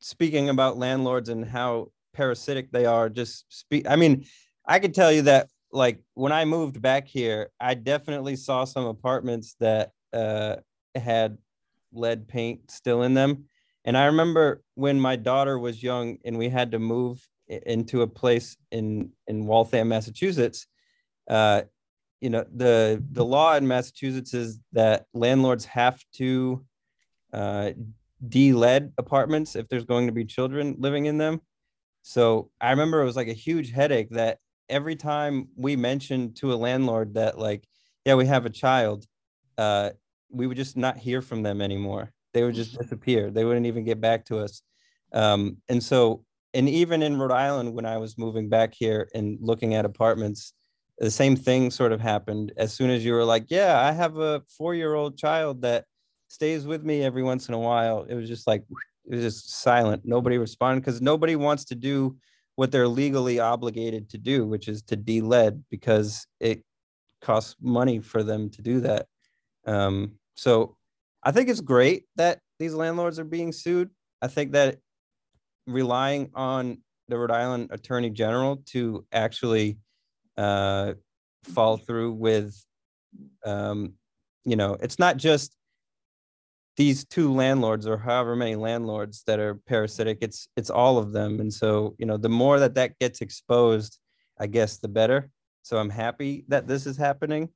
speaking 0.00 0.48
about 0.48 0.78
landlords 0.78 1.28
and 1.28 1.44
how 1.44 1.90
parasitic 2.14 2.70
they 2.70 2.86
are 2.86 3.08
just 3.08 3.44
speak 3.48 3.86
i 3.88 3.96
mean 3.96 4.24
i 4.66 4.78
could 4.78 4.94
tell 4.94 5.12
you 5.12 5.22
that 5.22 5.48
like 5.72 6.00
when 6.14 6.32
i 6.32 6.44
moved 6.44 6.80
back 6.80 7.06
here 7.06 7.50
i 7.60 7.74
definitely 7.74 8.36
saw 8.36 8.64
some 8.64 8.86
apartments 8.86 9.56
that 9.60 9.92
uh 10.12 10.56
had 10.94 11.38
lead 11.92 12.28
paint 12.28 12.70
still 12.70 13.02
in 13.02 13.14
them. 13.14 13.44
And 13.84 13.96
i 13.96 14.06
remember 14.06 14.62
when 14.74 15.00
my 15.00 15.16
daughter 15.16 15.58
was 15.58 15.82
young 15.82 16.18
and 16.24 16.36
we 16.36 16.48
had 16.48 16.72
to 16.72 16.78
move 16.78 17.26
into 17.46 18.02
a 18.02 18.06
place 18.06 18.56
in 18.70 19.10
in 19.26 19.46
waltham 19.46 19.88
massachusetts 19.88 20.66
uh 21.30 21.62
you 22.20 22.30
know 22.30 22.44
the 22.54 23.02
the 23.12 23.24
law 23.24 23.54
in 23.54 23.66
massachusetts 23.66 24.34
is 24.34 24.60
that 24.72 25.06
landlords 25.14 25.64
have 25.64 26.00
to 26.12 26.64
uh 27.32 27.70
de-lead 28.26 28.92
apartments 28.98 29.54
if 29.54 29.68
there's 29.68 29.84
going 29.84 30.06
to 30.06 30.12
be 30.12 30.24
children 30.24 30.74
living 30.78 31.06
in 31.06 31.18
them. 31.18 31.40
So 32.02 32.50
i 32.60 32.70
remember 32.70 33.00
it 33.00 33.04
was 33.04 33.16
like 33.16 33.28
a 33.28 33.32
huge 33.32 33.70
headache 33.70 34.10
that 34.10 34.38
every 34.68 34.96
time 34.96 35.48
we 35.56 35.76
mentioned 35.76 36.36
to 36.36 36.52
a 36.52 36.56
landlord 36.56 37.14
that 37.14 37.38
like 37.38 37.64
yeah 38.04 38.14
we 38.14 38.26
have 38.26 38.46
a 38.46 38.50
child 38.50 39.06
uh 39.56 39.90
we 40.30 40.46
would 40.46 40.56
just 40.56 40.76
not 40.76 40.98
hear 40.98 41.22
from 41.22 41.42
them 41.42 41.62
anymore. 41.62 42.12
They 42.34 42.42
would 42.42 42.54
just 42.54 42.78
disappear. 42.78 43.30
They 43.30 43.44
wouldn't 43.46 43.64
even 43.66 43.84
get 43.84 44.00
back 44.00 44.26
to 44.26 44.38
us. 44.40 44.62
Um 45.12 45.58
and 45.68 45.82
so 45.82 46.24
and 46.54 46.68
even 46.68 47.02
in 47.02 47.18
rhode 47.18 47.32
island 47.32 47.74
when 47.74 47.86
i 47.86 47.98
was 47.98 48.18
moving 48.18 48.48
back 48.48 48.74
here 48.74 49.08
and 49.14 49.38
looking 49.40 49.74
at 49.74 49.84
apartments 49.84 50.54
the 50.98 51.10
same 51.10 51.36
thing 51.36 51.70
sort 51.70 51.92
of 51.92 52.00
happened. 52.00 52.52
As 52.56 52.72
soon 52.72 52.90
as 52.90 53.04
you 53.04 53.12
were 53.12 53.24
like 53.24 53.46
yeah 53.48 53.80
i 53.80 53.92
have 53.92 54.16
a 54.18 54.42
four 54.56 54.74
year 54.74 54.94
old 54.94 55.16
child 55.16 55.62
that 55.62 55.84
stays 56.28 56.66
with 56.66 56.84
me 56.84 57.02
every 57.02 57.22
once 57.22 57.48
in 57.48 57.54
a 57.54 57.58
while 57.58 58.04
it 58.04 58.14
was 58.14 58.28
just 58.28 58.46
like 58.46 58.64
it 59.10 59.14
was 59.14 59.22
just 59.22 59.50
silent. 59.50 60.02
Nobody 60.04 60.36
responded 60.36 60.80
because 60.80 61.00
nobody 61.00 61.34
wants 61.34 61.64
to 61.66 61.74
do 61.74 62.16
what 62.56 62.70
they're 62.70 62.88
legally 62.88 63.38
obligated 63.40 64.10
to 64.10 64.18
do 64.18 64.46
which 64.46 64.68
is 64.68 64.82
to 64.82 64.96
de-lead 64.96 65.64
because 65.70 66.26
it 66.40 66.62
costs 67.22 67.56
money 67.60 68.00
for 68.00 68.22
them 68.22 68.50
to 68.50 68.62
do 68.62 68.80
that. 68.80 69.06
Um, 69.66 70.12
so 70.34 70.76
i 71.24 71.32
think 71.32 71.48
it's 71.48 71.60
great 71.60 72.04
that 72.16 72.38
these 72.58 72.74
landlords 72.74 73.18
are 73.18 73.24
being 73.24 73.52
sued. 73.52 73.90
I 74.20 74.28
think 74.28 74.52
that 74.52 74.78
relying 75.66 76.30
on 76.34 76.78
the 77.08 77.18
rhode 77.18 77.30
island 77.30 77.68
attorney 77.70 78.10
general 78.10 78.62
to 78.66 79.06
actually 79.12 79.78
uh, 80.38 80.94
fall 81.44 81.76
through 81.76 82.12
with 82.12 82.64
um, 83.44 83.94
you 84.44 84.56
know 84.56 84.76
it's 84.80 84.98
not 84.98 85.16
just 85.16 85.54
these 86.76 87.04
two 87.04 87.34
landlords 87.34 87.88
or 87.88 87.98
however 87.98 88.36
many 88.36 88.54
landlords 88.54 89.24
that 89.26 89.40
are 89.40 89.56
parasitic 89.66 90.18
it's 90.20 90.48
it's 90.56 90.70
all 90.70 90.96
of 90.96 91.12
them. 91.12 91.40
And 91.40 91.52
so 91.52 91.96
you 91.98 92.06
know 92.06 92.16
the 92.16 92.28
more 92.28 92.60
that 92.60 92.74
that 92.76 92.98
gets 92.98 93.20
exposed 93.20 93.98
i 94.38 94.46
guess 94.46 94.78
the 94.78 94.88
better. 94.88 95.30
So 95.62 95.76
i'm 95.78 95.90
happy 95.90 96.44
that 96.48 96.66
this 96.66 96.86
is 96.86 96.96
happening. 96.96 97.50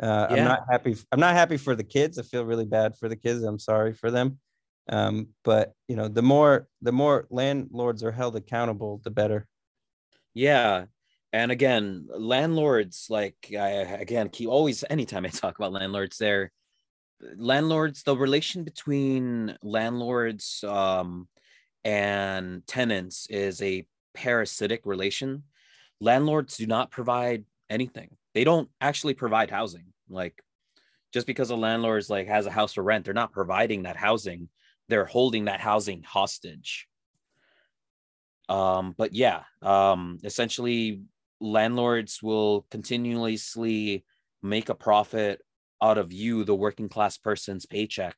Uh, 0.00 0.26
i'm 0.28 0.44
not 0.44 0.60
happy 0.70 0.94
i'm 1.10 1.20
not 1.20 1.34
happy 1.34 1.56
for 1.56 1.74
the 1.74 1.84
kids. 1.84 2.18
I 2.18 2.22
feel 2.22 2.44
really 2.44 2.66
bad 2.66 2.96
for 2.98 3.08
the 3.08 3.16
kids. 3.16 3.42
I'm 3.42 3.58
sorry 3.58 3.94
for 3.94 4.10
them. 4.10 4.38
Um, 4.88 5.28
but 5.42 5.72
you 5.88 5.96
know 5.96 6.08
the 6.08 6.22
more 6.22 6.68
the 6.82 6.92
more 6.92 7.26
landlords 7.30 8.04
are 8.04 8.12
held 8.12 8.36
accountable 8.36 9.00
the 9.02 9.10
better. 9.10 9.48
Yeah 10.34 10.84
and 11.36 11.52
again 11.52 12.06
landlords 12.16 13.06
like 13.10 13.36
i 13.52 13.68
again 14.04 14.28
keep 14.28 14.48
always 14.48 14.84
anytime 14.90 15.24
i 15.24 15.28
talk 15.28 15.56
about 15.58 15.72
landlords 15.72 16.18
there 16.18 16.52
landlords 17.36 18.02
the 18.02 18.16
relation 18.16 18.64
between 18.64 19.56
landlords 19.62 20.64
um 20.66 21.28
and 21.86 22.66
tenants 22.66 23.28
is 23.30 23.62
a 23.62 23.86
parasitic 24.12 24.80
relation. 24.84 25.44
Landlords 26.00 26.56
do 26.56 26.66
not 26.66 26.90
provide 26.90 27.44
anything. 27.70 28.10
They 28.34 28.42
don't 28.42 28.68
actually 28.80 29.14
provide 29.14 29.50
housing. 29.50 29.92
Like 30.10 30.42
just 31.12 31.28
because 31.28 31.50
a 31.50 31.56
landlord 31.56 32.00
is 32.00 32.10
like 32.10 32.26
has 32.26 32.46
a 32.46 32.50
house 32.50 32.74
for 32.74 32.82
rent 32.82 33.04
they're 33.04 33.14
not 33.14 33.32
providing 33.32 33.84
that 33.84 33.96
housing. 33.96 34.48
They're 34.88 35.04
holding 35.04 35.44
that 35.44 35.60
housing 35.60 36.02
hostage. 36.02 36.88
Um 38.48 38.92
but 38.98 39.12
yeah 39.12 39.42
um 39.62 40.18
essentially 40.24 41.02
landlords 41.40 42.22
will 42.22 42.66
continuously 42.70 44.04
make 44.42 44.68
a 44.68 44.74
profit 44.74 45.40
out 45.82 45.98
of 45.98 46.12
you 46.12 46.44
the 46.44 46.54
working 46.54 46.88
class 46.88 47.18
person's 47.18 47.66
paycheck 47.66 48.16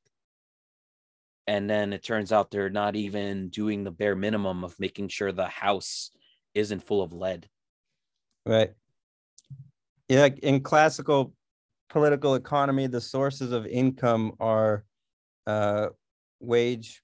and 1.46 1.68
then 1.68 1.92
it 1.92 2.04
turns 2.04 2.30
out 2.30 2.50
they're 2.50 2.70
not 2.70 2.94
even 2.94 3.48
doing 3.48 3.82
the 3.82 3.90
bare 3.90 4.14
minimum 4.14 4.62
of 4.62 4.78
making 4.78 5.08
sure 5.08 5.32
the 5.32 5.48
house 5.48 6.10
isn't 6.54 6.82
full 6.82 7.02
of 7.02 7.12
lead 7.12 7.48
Right. 8.48 8.70
Yeah, 10.08 10.28
in 10.42 10.62
classical 10.62 11.34
political 11.90 12.34
economy, 12.34 12.86
the 12.86 13.00
sources 13.00 13.52
of 13.52 13.66
income 13.66 14.32
are 14.40 14.84
uh, 15.46 15.88
wage, 16.40 17.02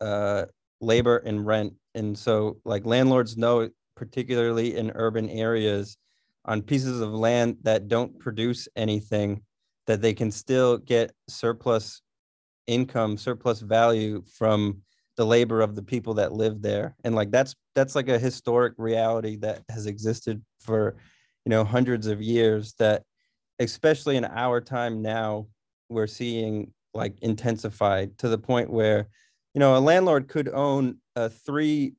uh, 0.00 0.46
labor, 0.80 1.18
and 1.18 1.46
rent. 1.46 1.74
And 1.94 2.18
so, 2.18 2.58
like 2.64 2.84
landlords 2.84 3.36
know, 3.36 3.68
particularly 3.98 4.76
in 4.76 4.92
urban 4.94 5.28
areas, 5.28 5.96
on 6.44 6.62
pieces 6.62 7.00
of 7.00 7.12
land 7.12 7.56
that 7.62 7.88
don't 7.88 8.18
produce 8.18 8.68
anything, 8.76 9.42
that 9.86 10.00
they 10.00 10.14
can 10.14 10.30
still 10.30 10.78
get 10.78 11.12
surplus 11.28 12.00
income, 12.66 13.16
surplus 13.16 13.60
value 13.60 14.22
from 14.32 14.80
the 15.16 15.26
labor 15.26 15.60
of 15.60 15.74
the 15.74 15.82
people 15.82 16.14
that 16.14 16.32
live 16.32 16.62
there. 16.62 16.94
And 17.02 17.14
like 17.14 17.30
that's 17.32 17.54
that's 17.74 17.96
like 17.96 18.08
a 18.08 18.18
historic 18.18 18.74
reality 18.78 19.36
that 19.36 19.62
has 19.68 19.86
existed 19.86 20.42
for 20.60 20.96
you 21.44 21.50
know 21.50 21.64
hundreds 21.64 22.06
of 22.06 22.22
years 22.22 22.74
that 22.78 23.02
especially 23.58 24.16
in 24.16 24.24
our 24.24 24.60
time 24.60 25.02
now 25.02 25.46
we're 25.88 26.06
seeing 26.06 26.72
like 26.94 27.18
intensified 27.22 28.16
to 28.18 28.28
the 28.28 28.38
point 28.38 28.70
where 28.70 29.08
you 29.54 29.58
know 29.58 29.76
a 29.76 29.80
landlord 29.80 30.28
could 30.28 30.48
own 30.48 30.98
a 31.16 31.28
three 31.30 31.94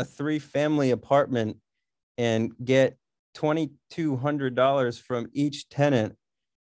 a 0.00 0.04
three 0.04 0.38
family 0.38 0.90
apartment 0.90 1.56
and 2.18 2.52
get 2.64 2.96
$2200 3.36 5.00
from 5.00 5.28
each 5.32 5.68
tenant 5.68 6.16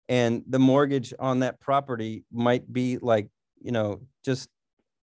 and 0.09 0.43
the 0.49 0.59
mortgage 0.59 1.13
on 1.19 1.41
that 1.41 1.61
property 1.61 2.25
might 2.33 2.73
be 2.73 2.99
like 2.99 3.29
you 3.61 3.73
know 3.73 4.01
just 4.25 4.49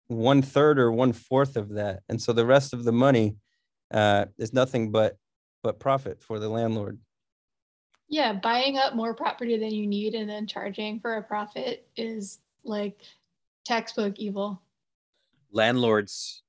one 0.07 0.41
third 0.41 0.79
or 0.79 0.91
one 0.91 1.13
fourth 1.13 1.55
of 1.55 1.69
that, 1.69 2.01
and 2.09 2.21
so 2.21 2.33
the 2.33 2.45
rest 2.45 2.73
of 2.73 2.83
the 2.83 2.91
money 2.91 3.35
uh, 3.91 4.25
is 4.37 4.53
nothing 4.53 4.91
but 4.91 5.17
but 5.63 5.79
profit 5.79 6.21
for 6.21 6.39
the 6.39 6.49
landlord. 6.49 6.99
Yeah, 8.09 8.33
buying 8.33 8.77
up 8.77 8.95
more 8.95 9.13
property 9.13 9.57
than 9.57 9.71
you 9.71 9.87
need 9.87 10.13
and 10.13 10.29
then 10.29 10.45
charging 10.45 10.99
for 10.99 11.15
a 11.15 11.23
profit 11.23 11.87
is 11.95 12.39
like 12.63 12.99
textbook 13.65 14.19
evil. 14.19 14.61
Landlords 15.51 16.43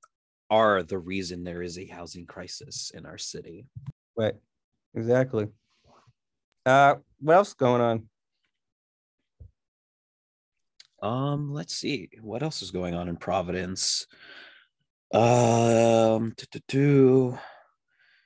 are 0.49 0.83
the 0.83 0.97
reason 0.97 1.43
there 1.43 1.61
is 1.61 1.77
a 1.77 1.85
housing 1.85 2.25
crisis 2.25 2.91
in 2.93 3.05
our 3.05 3.17
city. 3.17 3.65
Right. 4.15 4.35
Exactly. 4.93 5.47
Uh, 6.65 6.95
what 7.19 7.35
else 7.35 7.53
going 7.53 7.81
on? 7.81 8.09
Um, 11.01 11.53
let's 11.53 11.75
see 11.75 12.09
what 12.21 12.41
else 12.41 12.61
is 12.61 12.71
going 12.71 12.95
on 12.95 13.07
in 13.07 13.17
Providence. 13.17 14.07
Um, 15.13 16.33
do 16.67 17.37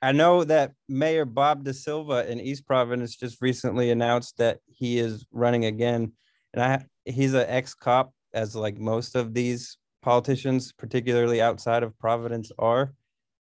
I 0.02 0.12
know 0.12 0.44
that 0.44 0.72
Mayor 0.88 1.26
Bob 1.26 1.64
DaSilva 1.64 2.26
in 2.26 2.40
East 2.40 2.66
Providence 2.66 3.16
just 3.16 3.42
recently 3.42 3.90
announced 3.90 4.38
that 4.38 4.60
he 4.66 4.98
is 4.98 5.26
running 5.30 5.66
again, 5.66 6.12
and 6.54 6.62
I 6.62 6.84
he's 7.04 7.34
an 7.34 7.44
ex 7.48 7.74
cop, 7.74 8.14
as 8.32 8.56
like 8.56 8.78
most 8.78 9.14
of 9.14 9.34
these 9.34 9.76
politicians, 10.02 10.72
particularly 10.72 11.40
outside 11.40 11.82
of 11.82 11.98
Providence, 11.98 12.50
are. 12.58 12.92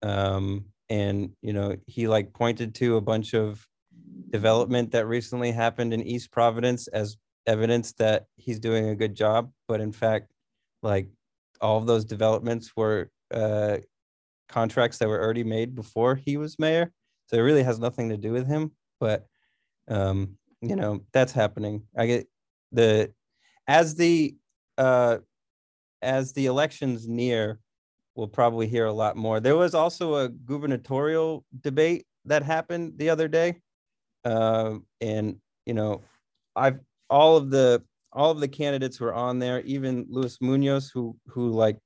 Um, 0.02 0.66
and 0.90 1.32
you 1.42 1.54
know 1.54 1.76
he 1.88 2.08
like 2.08 2.34
pointed 2.34 2.76
to 2.76 2.98
a 2.98 3.02
bunch 3.02 3.34
of 3.34 3.66
development 4.30 4.92
that 4.92 5.08
recently 5.08 5.52
happened 5.52 5.94
in 5.94 6.04
East 6.04 6.32
Providence 6.32 6.88
as 6.88 7.18
evidence 7.48 7.94
that 7.94 8.26
he's 8.36 8.60
doing 8.60 8.90
a 8.90 8.96
good 8.96 9.16
job, 9.16 9.52
but 9.68 9.82
in 9.82 9.92
fact, 9.92 10.32
like 10.82 11.08
all 11.62 11.78
of 11.78 11.88
those 11.88 12.06
developments 12.06 12.72
were 12.76 13.10
uh, 13.34 13.78
contracts 14.50 14.98
that 14.98 15.08
were 15.08 15.22
already 15.22 15.44
made 15.44 15.76
before 15.76 16.16
he 16.16 16.38
was 16.38 16.60
mayor. 16.60 16.92
So 17.28 17.38
it 17.38 17.42
really 17.42 17.64
has 17.64 17.80
nothing 17.80 18.10
to 18.10 18.18
do 18.18 18.32
with 18.32 18.48
him. 18.48 18.72
But 19.00 19.26
um, 19.88 20.38
you 20.62 20.76
know, 20.76 21.02
that's 21.12 21.34
happening. 21.34 21.84
I 21.98 22.06
get 22.06 22.28
the 22.72 23.14
as 23.68 23.96
the 23.96 24.36
uh 24.78 25.18
as 26.04 26.34
the 26.34 26.46
elections 26.46 27.08
near, 27.08 27.60
we'll 28.16 28.28
probably 28.28 28.68
hear 28.68 28.86
a 28.86 28.94
lot 28.94 29.16
more. 29.16 29.40
There 29.40 29.56
was 29.56 29.74
also 29.74 30.16
a 30.16 30.30
gubernatorial 30.30 31.46
debate 31.62 32.06
that 32.26 32.44
happened 32.44 32.94
the 32.98 33.10
other 33.10 33.28
day. 33.28 33.62
Uh, 34.24 34.76
and 35.02 35.38
you 35.66 35.74
know, 35.74 36.02
I've 36.56 36.80
all 37.10 37.38
of 37.38 37.50
the 37.50 37.84
all 38.12 38.32
of 38.32 38.40
the 38.40 38.48
candidates 38.48 39.00
were 39.00 39.14
on 39.14 39.40
there, 39.40 39.62
even 39.62 40.06
Luis 40.10 40.38
Munoz, 40.42 40.90
who 40.90 41.18
who 41.28 41.50
like 41.50 41.78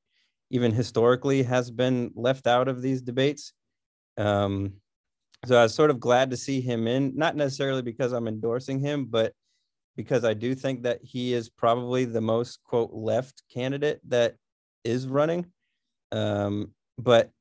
even 0.49 0.71
historically 0.71 1.43
has 1.43 1.71
been 1.71 2.11
left 2.15 2.47
out 2.47 2.67
of 2.67 2.81
these 2.81 3.01
debates. 3.01 3.53
Um, 4.17 4.73
so 5.45 5.57
I 5.57 5.63
was 5.63 5.75
sort 5.75 5.91
of 5.91 5.99
glad 5.99 6.31
to 6.31 6.37
see 6.37 6.61
him 6.61 6.87
in, 6.87 7.13
not 7.15 7.35
necessarily 7.35 7.81
because 7.81 8.11
I'm 8.11 8.27
endorsing 8.27 8.79
him, 8.79 9.05
but 9.05 9.33
because 9.97 10.23
I 10.23 10.35
do 10.35 10.55
think 10.55 10.83
that 10.83 10.99
he 11.03 11.33
is 11.33 11.49
probably 11.49 12.05
the 12.05 12.21
most 12.21 12.59
quote 12.63 12.93
left 12.93 13.43
candidate 13.53 13.99
that 14.07 14.35
is 14.85 15.07
running. 15.07 15.47
Um, 16.13 16.71
but 16.97 17.31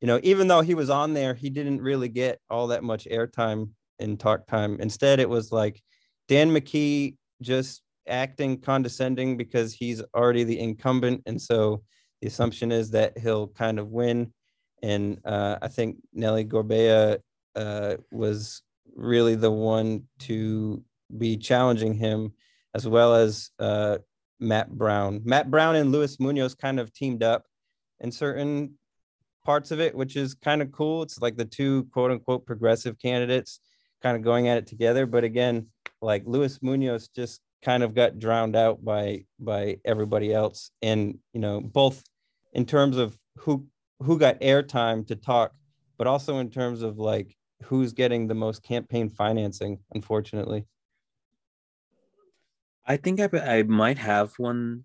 you 0.00 0.08
know, 0.08 0.18
even 0.22 0.48
though 0.48 0.62
he 0.62 0.74
was 0.74 0.90
on 0.90 1.14
there, 1.14 1.34
he 1.34 1.50
didn't 1.50 1.80
really 1.80 2.08
get 2.08 2.40
all 2.50 2.66
that 2.68 2.82
much 2.82 3.04
airtime 3.04 3.70
in 4.00 4.16
talk 4.16 4.46
time. 4.46 4.80
Instead, 4.80 5.20
it 5.20 5.28
was 5.28 5.52
like 5.52 5.80
Dan 6.26 6.50
McKee 6.50 7.16
just 7.40 7.82
acting 8.08 8.60
condescending 8.60 9.36
because 9.36 9.72
he's 9.72 10.02
already 10.14 10.44
the 10.44 10.58
incumbent. 10.58 11.22
And 11.26 11.40
so 11.40 11.82
the 12.20 12.28
assumption 12.28 12.72
is 12.72 12.90
that 12.90 13.16
he'll 13.16 13.48
kind 13.48 13.78
of 13.78 13.88
win. 13.88 14.32
And 14.82 15.20
uh, 15.24 15.58
I 15.62 15.68
think 15.68 15.96
Nellie 16.12 16.44
Gorbea 16.44 17.18
uh, 17.56 17.96
was 18.10 18.62
really 18.94 19.34
the 19.34 19.50
one 19.50 20.04
to 20.20 20.82
be 21.16 21.36
challenging 21.36 21.94
him, 21.94 22.32
as 22.74 22.86
well 22.86 23.14
as 23.14 23.50
uh, 23.58 23.98
Matt 24.40 24.70
Brown. 24.70 25.22
Matt 25.24 25.50
Brown 25.50 25.76
and 25.76 25.92
Luis 25.92 26.18
Munoz 26.20 26.54
kind 26.54 26.80
of 26.80 26.92
teamed 26.92 27.22
up 27.22 27.44
in 28.00 28.10
certain 28.10 28.74
parts 29.44 29.70
of 29.70 29.80
it, 29.80 29.94
which 29.94 30.16
is 30.16 30.34
kind 30.34 30.62
of 30.62 30.72
cool. 30.72 31.02
It's 31.02 31.20
like 31.20 31.36
the 31.36 31.44
two 31.44 31.84
quote 31.92 32.10
unquote 32.10 32.46
progressive 32.46 32.98
candidates 32.98 33.60
kind 34.02 34.16
of 34.16 34.22
going 34.22 34.48
at 34.48 34.58
it 34.58 34.66
together. 34.66 35.06
But 35.06 35.24
again, 35.24 35.66
like 36.00 36.22
Luis 36.26 36.60
Munoz 36.62 37.08
just 37.08 37.40
kind 37.62 37.82
of 37.82 37.94
got 37.94 38.18
drowned 38.18 38.56
out 38.56 38.84
by 38.84 39.24
by 39.38 39.78
everybody 39.84 40.32
else, 40.32 40.70
and 40.82 41.18
you 41.32 41.40
know 41.40 41.60
both 41.60 42.02
in 42.52 42.66
terms 42.66 42.96
of 42.96 43.16
who 43.38 43.66
who 44.00 44.18
got 44.18 44.40
airtime 44.40 45.06
to 45.06 45.16
talk, 45.16 45.52
but 45.96 46.06
also 46.06 46.38
in 46.38 46.50
terms 46.50 46.82
of 46.82 46.98
like 46.98 47.34
who's 47.64 47.92
getting 47.92 48.26
the 48.26 48.34
most 48.34 48.62
campaign 48.62 49.08
financing. 49.08 49.78
Unfortunately, 49.94 50.66
I 52.86 52.96
think 52.96 53.20
I 53.20 53.28
I 53.58 53.62
might 53.62 53.98
have 53.98 54.32
one, 54.38 54.84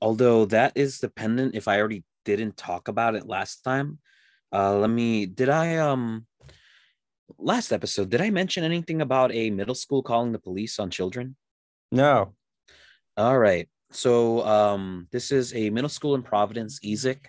although 0.00 0.44
that 0.46 0.72
is 0.74 0.98
dependent 0.98 1.54
if 1.54 1.68
I 1.68 1.78
already 1.78 2.04
didn't 2.24 2.56
talk 2.56 2.88
about 2.88 3.14
it 3.14 3.26
last 3.26 3.62
time. 3.62 3.98
Uh, 4.52 4.78
let 4.78 4.90
me. 4.90 5.26
Did 5.26 5.48
I 5.48 5.76
um 5.76 6.26
last 7.38 7.72
episode, 7.72 8.10
did 8.10 8.20
I 8.20 8.30
mention 8.30 8.64
anything 8.64 9.00
about 9.00 9.32
a 9.32 9.50
middle 9.50 9.74
school 9.74 10.02
calling 10.02 10.32
the 10.32 10.38
police 10.38 10.78
on 10.78 10.90
children? 10.90 11.36
No. 11.92 12.34
All 13.16 13.38
right. 13.38 13.68
So 13.90 14.44
um, 14.44 15.08
this 15.12 15.30
is 15.30 15.54
a 15.54 15.70
middle 15.70 15.88
school 15.88 16.14
in 16.14 16.22
Providence, 16.22 16.80
Esek. 16.82 17.28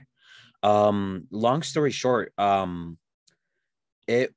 Um, 0.64 1.28
long 1.30 1.62
story 1.62 1.92
short, 1.92 2.34
um, 2.40 2.98
it 4.08 4.34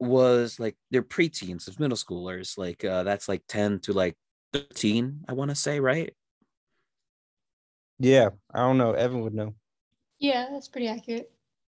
was 0.00 0.58
like 0.58 0.76
they're 0.90 1.02
preteens, 1.02 1.68
it's 1.68 1.78
middle 1.78 1.96
schoolers. 1.96 2.58
Like 2.58 2.84
uh, 2.84 3.04
that's 3.04 3.28
like 3.28 3.42
10 3.48 3.80
to 3.80 3.92
like 3.92 4.16
13, 4.52 5.24
I 5.28 5.32
want 5.34 5.50
to 5.50 5.54
say, 5.54 5.80
right? 5.80 6.14
Yeah, 7.98 8.30
I 8.52 8.60
don't 8.60 8.78
know. 8.78 8.92
Evan 8.92 9.20
would 9.20 9.34
know. 9.34 9.54
Yeah, 10.18 10.48
that's 10.50 10.68
pretty 10.68 10.88
accurate. 10.88 11.32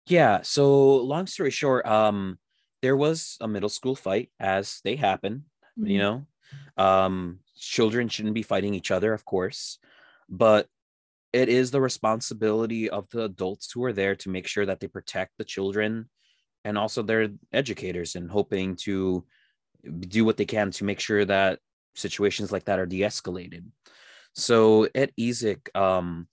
Yeah. 0.07 0.41
So 0.43 0.97
long 0.97 1.27
story 1.27 1.51
short, 1.51 1.85
um, 1.85 2.39
there 2.81 2.95
was 2.97 3.37
a 3.41 3.47
middle 3.47 3.69
school 3.69 3.95
fight 3.95 4.31
as 4.39 4.81
they 4.83 4.95
happen, 4.95 5.45
you 5.77 5.97
Mhm. 5.97 5.99
know. 5.99 6.27
Um, 6.77 7.39
children 7.57 8.09
shouldn't 8.09 8.35
be 8.35 8.43
fighting 8.43 8.73
each 8.75 8.91
other, 8.91 9.13
of 9.13 9.25
course, 9.25 9.79
but 10.29 10.69
it 11.33 11.49
is 11.49 11.71
the 11.71 11.81
responsibility 11.81 12.89
of 12.89 13.09
the 13.09 13.23
adults 13.25 13.71
who 13.71 13.83
are 13.83 13.93
there 13.93 14.15
to 14.17 14.29
make 14.29 14.47
sure 14.47 14.65
that 14.65 14.79
they 14.79 14.87
protect 14.87 15.37
the 15.37 15.45
children 15.45 16.09
and 16.65 16.77
also 16.77 17.03
their 17.03 17.29
educators 17.53 18.15
and 18.15 18.31
hoping 18.31 18.75
to 18.77 19.25
do 20.01 20.25
what 20.25 20.37
they 20.37 20.45
can 20.45 20.71
to 20.71 20.83
make 20.85 20.99
sure 20.99 21.25
that 21.25 21.59
situations 21.95 22.51
like 22.51 22.65
that 22.65 22.79
are 22.79 22.85
de-escalated. 22.85 23.65
So 24.33 24.87
at 24.93 25.11
Esek, 25.17 25.69
um, 25.75 26.27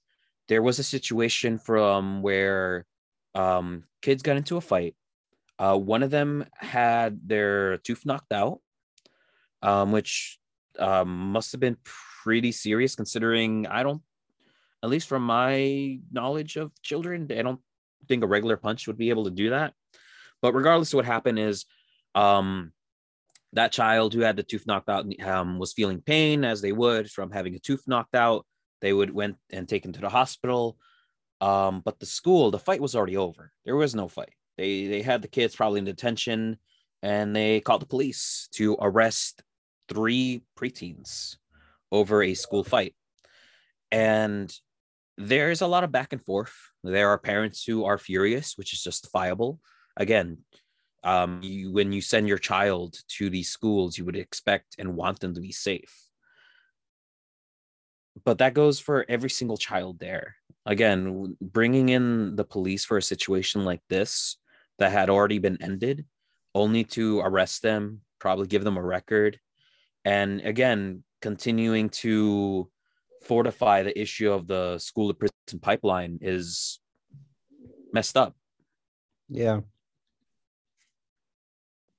there 0.49 0.63
was 0.63 0.79
a 0.79 0.85
situation 0.85 1.59
from 1.59 2.21
where 2.21 2.85
um, 3.35 3.85
kids 4.03 4.23
got 4.23 4.37
into 4.37 4.57
a 4.57 4.61
fight. 4.61 4.95
Uh, 5.59 5.79
one 5.79 6.03
of 6.03 6.11
them 6.11 6.45
had 6.57 7.21
their 7.29 7.79
tooth 7.79 8.05
knocked 8.05 8.33
out, 8.33 8.61
um, 9.63 9.93
which 9.93 10.39
um, 10.79 11.33
must 11.33 11.53
have 11.53 11.61
been 11.61 11.77
pretty 12.25 12.53
serious 12.53 12.97
considering 12.97 13.67
I 13.67 13.83
don't, 13.83 14.03
at 14.83 14.91
least 14.91 15.09
from 15.09 15.25
my 15.25 16.01
knowledge 16.11 16.57
of 16.57 16.73
children, 16.83 17.29
I 17.31 17.43
don't 17.43 17.61
think 18.09 18.25
a 18.25 18.27
regular 18.27 18.57
punch 18.57 18.89
would 18.89 18.99
be 18.99 19.11
able 19.11 19.25
to 19.25 19.31
do 19.31 19.51
that. 19.51 19.75
But 20.41 20.55
regardless 20.55 20.93
of 20.93 20.97
what 20.97 21.05
happened, 21.05 21.39
is 21.39 21.67
um, 22.17 22.73
that 23.55 23.72
child 23.72 24.14
who 24.14 24.20
had 24.20 24.36
the 24.36 24.42
tooth 24.42 24.66
knocked 24.66 24.88
out 24.88 25.07
um, 25.22 25.59
was 25.59 25.72
feeling 25.72 26.00
pain 26.00 26.44
as 26.44 26.61
they 26.61 26.72
would 26.72 27.11
from 27.11 27.30
having 27.30 27.55
a 27.55 27.59
tooth 27.59 27.82
knocked 27.86 28.14
out. 28.14 28.46
They 28.80 28.92
would 28.92 29.12
went 29.12 29.36
and 29.50 29.68
taken 29.68 29.92
to 29.92 30.00
the 30.00 30.09
hospital. 30.09 30.76
Um, 31.40 31.82
but 31.84 31.98
the 31.98 32.07
school, 32.07 32.50
the 32.50 32.59
fight 32.59 32.80
was 32.80 32.94
already 32.94 33.16
over. 33.16 33.53
There 33.64 33.76
was 33.76 33.94
no 33.94 34.09
fight. 34.09 34.34
They 34.57 34.86
they 34.86 35.03
had 35.03 35.22
the 35.22 35.28
kids 35.28 35.57
probably 35.57 35.78
in 35.78 35.84
detention, 35.84 36.57
and 37.03 37.34
they 37.34 37.61
called 37.61 37.82
the 37.82 37.86
police 37.86 38.48
to 38.53 38.76
arrest 38.80 39.42
three 39.88 40.42
preteens 40.57 41.36
over 41.90 42.22
a 42.22 42.34
school 42.34 42.64
fight. 42.64 42.94
And 43.90 44.55
there's 45.18 45.61
a 45.61 45.66
lot 45.66 45.84
of 45.84 45.92
back 45.92 46.12
and 46.12 46.24
forth. 46.24 46.55
There 46.82 47.11
are 47.11 47.18
parents 47.18 47.64
who 47.64 47.84
are 47.84 47.98
furious, 47.98 48.57
which 48.57 48.72
is 48.72 48.82
justifiable. 48.82 49.61
Again, 49.96 50.38
um, 51.05 51.40
you, 51.42 51.72
when 51.72 51.92
you 51.92 52.00
send 52.00 52.28
your 52.28 52.38
child 52.38 52.98
to 53.09 53.30
these 53.30 53.48
schools, 53.48 53.98
you 53.98 54.05
would 54.05 54.16
expect 54.16 54.76
and 54.78 54.96
want 54.96 55.20
them 55.20 55.34
to 55.34 55.40
be 55.40 55.53
safe. 55.53 55.94
But 58.24 58.38
that 58.38 58.55
goes 58.55 58.78
for 58.78 59.07
every 59.09 59.30
single 59.30 59.57
child 59.57 59.98
there. 59.98 60.36
Again, 60.66 61.36
bringing 61.40 61.88
in 61.88 62.36
the 62.36 62.44
police 62.44 62.84
for 62.84 62.98
a 62.98 63.03
situation 63.03 63.64
like 63.64 63.80
this 63.88 64.36
that 64.78 64.92
had 64.92 65.11
already 65.11 65.38
been 65.38 65.61
ended, 65.61 66.05
only 66.55 66.84
to 66.84 67.20
arrest 67.20 67.62
them, 67.62 68.03
probably 68.18 68.46
give 68.46 68.62
them 68.62 68.76
a 68.76 68.82
record, 68.82 69.40
and 70.05 70.40
again, 70.42 71.05
continuing 71.20 71.88
to 71.88 72.68
fortify 73.22 73.82
the 73.82 73.98
issue 74.00 74.30
of 74.30 74.46
the 74.46 74.78
school 74.78 75.09
to 75.09 75.14
prison 75.14 75.61
pipeline 75.61 76.18
is 76.20 76.80
messed 77.92 78.16
up. 78.16 78.34
Yeah. 79.28 79.61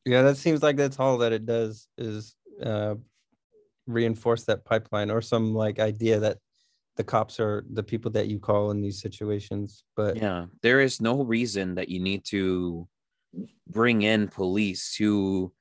Yeah, 0.06 0.22
that 0.24 0.38
seems 0.38 0.62
like 0.62 0.76
that's 0.76 1.00
all 1.00 1.18
that 1.20 1.32
it 1.32 1.46
does 1.46 1.88
is 1.98 2.36
uh, 2.62 2.96
reinforce 3.88 4.44
that 4.46 4.66
pipeline 4.66 5.10
or 5.10 5.22
some 5.22 5.54
like 5.54 5.80
idea 5.80 6.20
that 6.20 6.38
the 6.96 7.04
cops 7.04 7.40
are 7.40 7.66
the 7.72 7.84
people 7.84 8.12
that 8.12 8.28
you 8.28 8.40
call 8.40 8.72
in 8.72 8.82
these 8.82 9.02
situations. 9.02 9.84
But 9.96 10.18
Yeah, 10.18 10.48
there 10.62 10.82
is 10.82 11.02
no 11.02 11.24
reason 11.24 11.76
that 11.76 11.90
you 11.90 12.00
need 12.00 12.26
to 12.26 12.88
bring 13.68 14.02
in 14.02 14.28
police 14.28 14.96
who, 14.96 15.54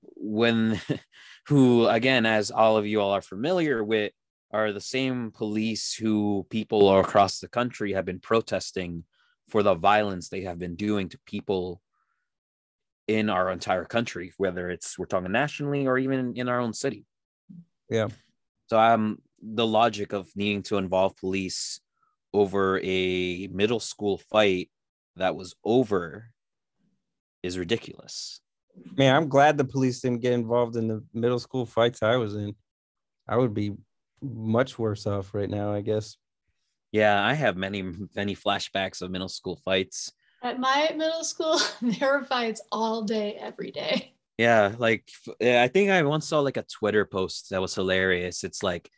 when, 0.00 0.80
who 1.48 1.88
again, 1.88 2.24
as 2.24 2.50
all 2.50 2.76
of 2.76 2.86
you 2.86 3.00
all 3.00 3.10
are 3.10 3.22
familiar 3.22 3.82
with, 3.84 4.12
are 4.52 4.72
the 4.72 4.80
same 4.80 5.32
police 5.32 5.92
who 5.92 6.46
people 6.50 6.98
across 6.98 7.40
the 7.40 7.48
country 7.48 7.92
have 7.92 8.04
been 8.04 8.20
protesting 8.20 9.04
for 9.48 9.62
the 9.62 9.74
violence 9.74 10.28
they 10.28 10.42
have 10.42 10.58
been 10.58 10.76
doing 10.76 11.08
to 11.08 11.18
people 11.26 11.80
in 13.08 13.30
our 13.30 13.50
entire 13.50 13.84
country, 13.84 14.32
whether 14.36 14.68
it's 14.70 14.98
we're 14.98 15.06
talking 15.06 15.32
nationally 15.32 15.86
or 15.86 15.98
even 15.98 16.34
in 16.36 16.48
our 16.48 16.60
own 16.60 16.72
city. 16.72 17.04
Yeah. 17.88 18.08
So 18.68 18.78
um 18.78 19.18
the 19.40 19.66
logic 19.66 20.12
of 20.12 20.28
needing 20.34 20.62
to 20.64 20.76
involve 20.76 21.16
police 21.16 21.80
over 22.32 22.80
a 22.82 23.48
middle 23.52 23.80
school 23.80 24.18
fight 24.18 24.70
that 25.16 25.36
was 25.36 25.54
over 25.64 26.30
is 27.42 27.58
ridiculous. 27.58 28.40
man, 28.96 29.14
I'm 29.14 29.28
glad 29.28 29.56
the 29.56 29.64
police 29.64 30.00
didn't 30.00 30.20
get 30.20 30.32
involved 30.32 30.76
in 30.76 30.88
the 30.88 31.02
middle 31.14 31.38
school 31.38 31.64
fights 31.64 32.02
I 32.02 32.16
was 32.16 32.34
in. 32.34 32.54
I 33.28 33.36
would 33.36 33.54
be 33.54 33.72
much 34.22 34.78
worse 34.78 35.06
off 35.06 35.34
right 35.34 35.48
now, 35.48 35.72
I 35.72 35.80
guess. 35.80 36.16
Yeah, 36.92 37.24
I 37.24 37.34
have 37.34 37.56
many 37.56 37.82
many 38.14 38.34
flashbacks 38.34 39.02
of 39.02 39.10
middle 39.10 39.28
school 39.28 39.60
fights. 39.64 40.12
At 40.42 40.60
my 40.60 40.92
middle 40.96 41.24
school, 41.24 41.58
there 41.82 42.18
were 42.18 42.24
fights 42.24 42.60
all 42.70 43.02
day, 43.02 43.36
every 43.40 43.70
day. 43.70 44.14
Yeah, 44.38 44.74
like 44.76 45.10
yeah, 45.40 45.62
I 45.62 45.68
think 45.68 45.90
I 45.90 46.02
once 46.02 46.28
saw 46.28 46.40
like 46.40 46.58
a 46.58 46.62
Twitter 46.64 47.06
post 47.06 47.50
that 47.50 47.60
was 47.60 47.74
hilarious. 47.74 48.44
It's 48.44 48.62
like, 48.62 48.90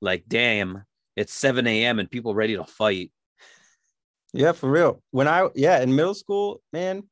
like 0.00 0.24
damn, 0.26 0.84
it's 1.16 1.32
7 1.32 1.66
a.m. 1.66 1.98
and 2.00 2.10
people 2.10 2.34
ready 2.34 2.56
to 2.56 2.64
fight. 2.64 3.12
Yeah, 4.32 4.52
for 4.52 4.70
real. 4.70 5.02
When 5.12 5.28
I 5.28 5.48
yeah, 5.54 5.80
in 5.80 5.94
middle 5.94 6.14
school, 6.14 6.60
man, 6.72 7.04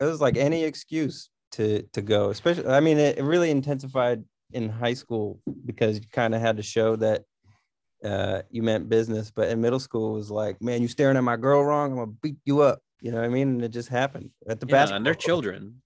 it 0.00 0.04
was 0.04 0.20
like 0.20 0.36
any 0.36 0.64
excuse 0.64 1.30
to 1.52 1.82
to 1.92 2.02
go. 2.02 2.30
Especially 2.30 2.66
I 2.66 2.80
mean, 2.80 2.98
it, 2.98 3.18
it 3.18 3.22
really 3.22 3.50
intensified 3.50 4.24
in 4.52 4.68
high 4.68 4.94
school 4.94 5.40
because 5.64 5.96
you 5.98 6.04
kind 6.10 6.34
of 6.34 6.40
had 6.40 6.56
to 6.56 6.62
show 6.62 6.96
that 6.96 7.22
uh 8.04 8.42
you 8.50 8.62
meant 8.62 8.88
business. 8.88 9.30
But 9.30 9.48
in 9.48 9.60
middle 9.60 9.80
school 9.80 10.14
it 10.14 10.18
was 10.18 10.30
like, 10.30 10.60
man, 10.62 10.82
you 10.82 10.88
staring 10.88 11.16
at 11.16 11.24
my 11.24 11.36
girl 11.36 11.62
wrong, 11.64 11.92
I'm 11.92 11.98
gonna 11.98 12.12
beat 12.22 12.38
you 12.44 12.60
up. 12.62 12.80
You 13.00 13.10
know 13.10 13.18
what 13.18 13.26
I 13.26 13.28
mean? 13.28 13.48
And 13.48 13.62
it 13.64 13.70
just 13.70 13.88
happened 13.88 14.30
at 14.48 14.60
the 14.60 14.66
Yeah, 14.66 14.72
basketball. 14.72 14.96
and 14.96 15.06
they're 15.06 15.14
children. 15.14 15.82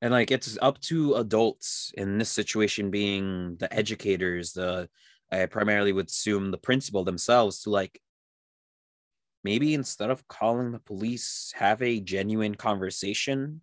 And 0.00 0.12
like 0.12 0.30
it's 0.30 0.56
up 0.62 0.80
to 0.82 1.14
adults 1.14 1.92
in 1.96 2.18
this 2.18 2.30
situation 2.30 2.90
being 2.90 3.56
the 3.56 3.72
educators, 3.72 4.52
the 4.52 4.88
I 5.30 5.46
primarily 5.46 5.92
would 5.92 6.06
assume 6.08 6.50
the 6.50 6.58
principal 6.58 7.04
themselves 7.04 7.62
to 7.62 7.70
like 7.70 8.00
maybe 9.44 9.74
instead 9.74 10.10
of 10.10 10.26
calling 10.28 10.72
the 10.72 10.78
police, 10.78 11.52
have 11.56 11.80
a 11.82 12.00
genuine 12.00 12.54
conversation 12.54 13.60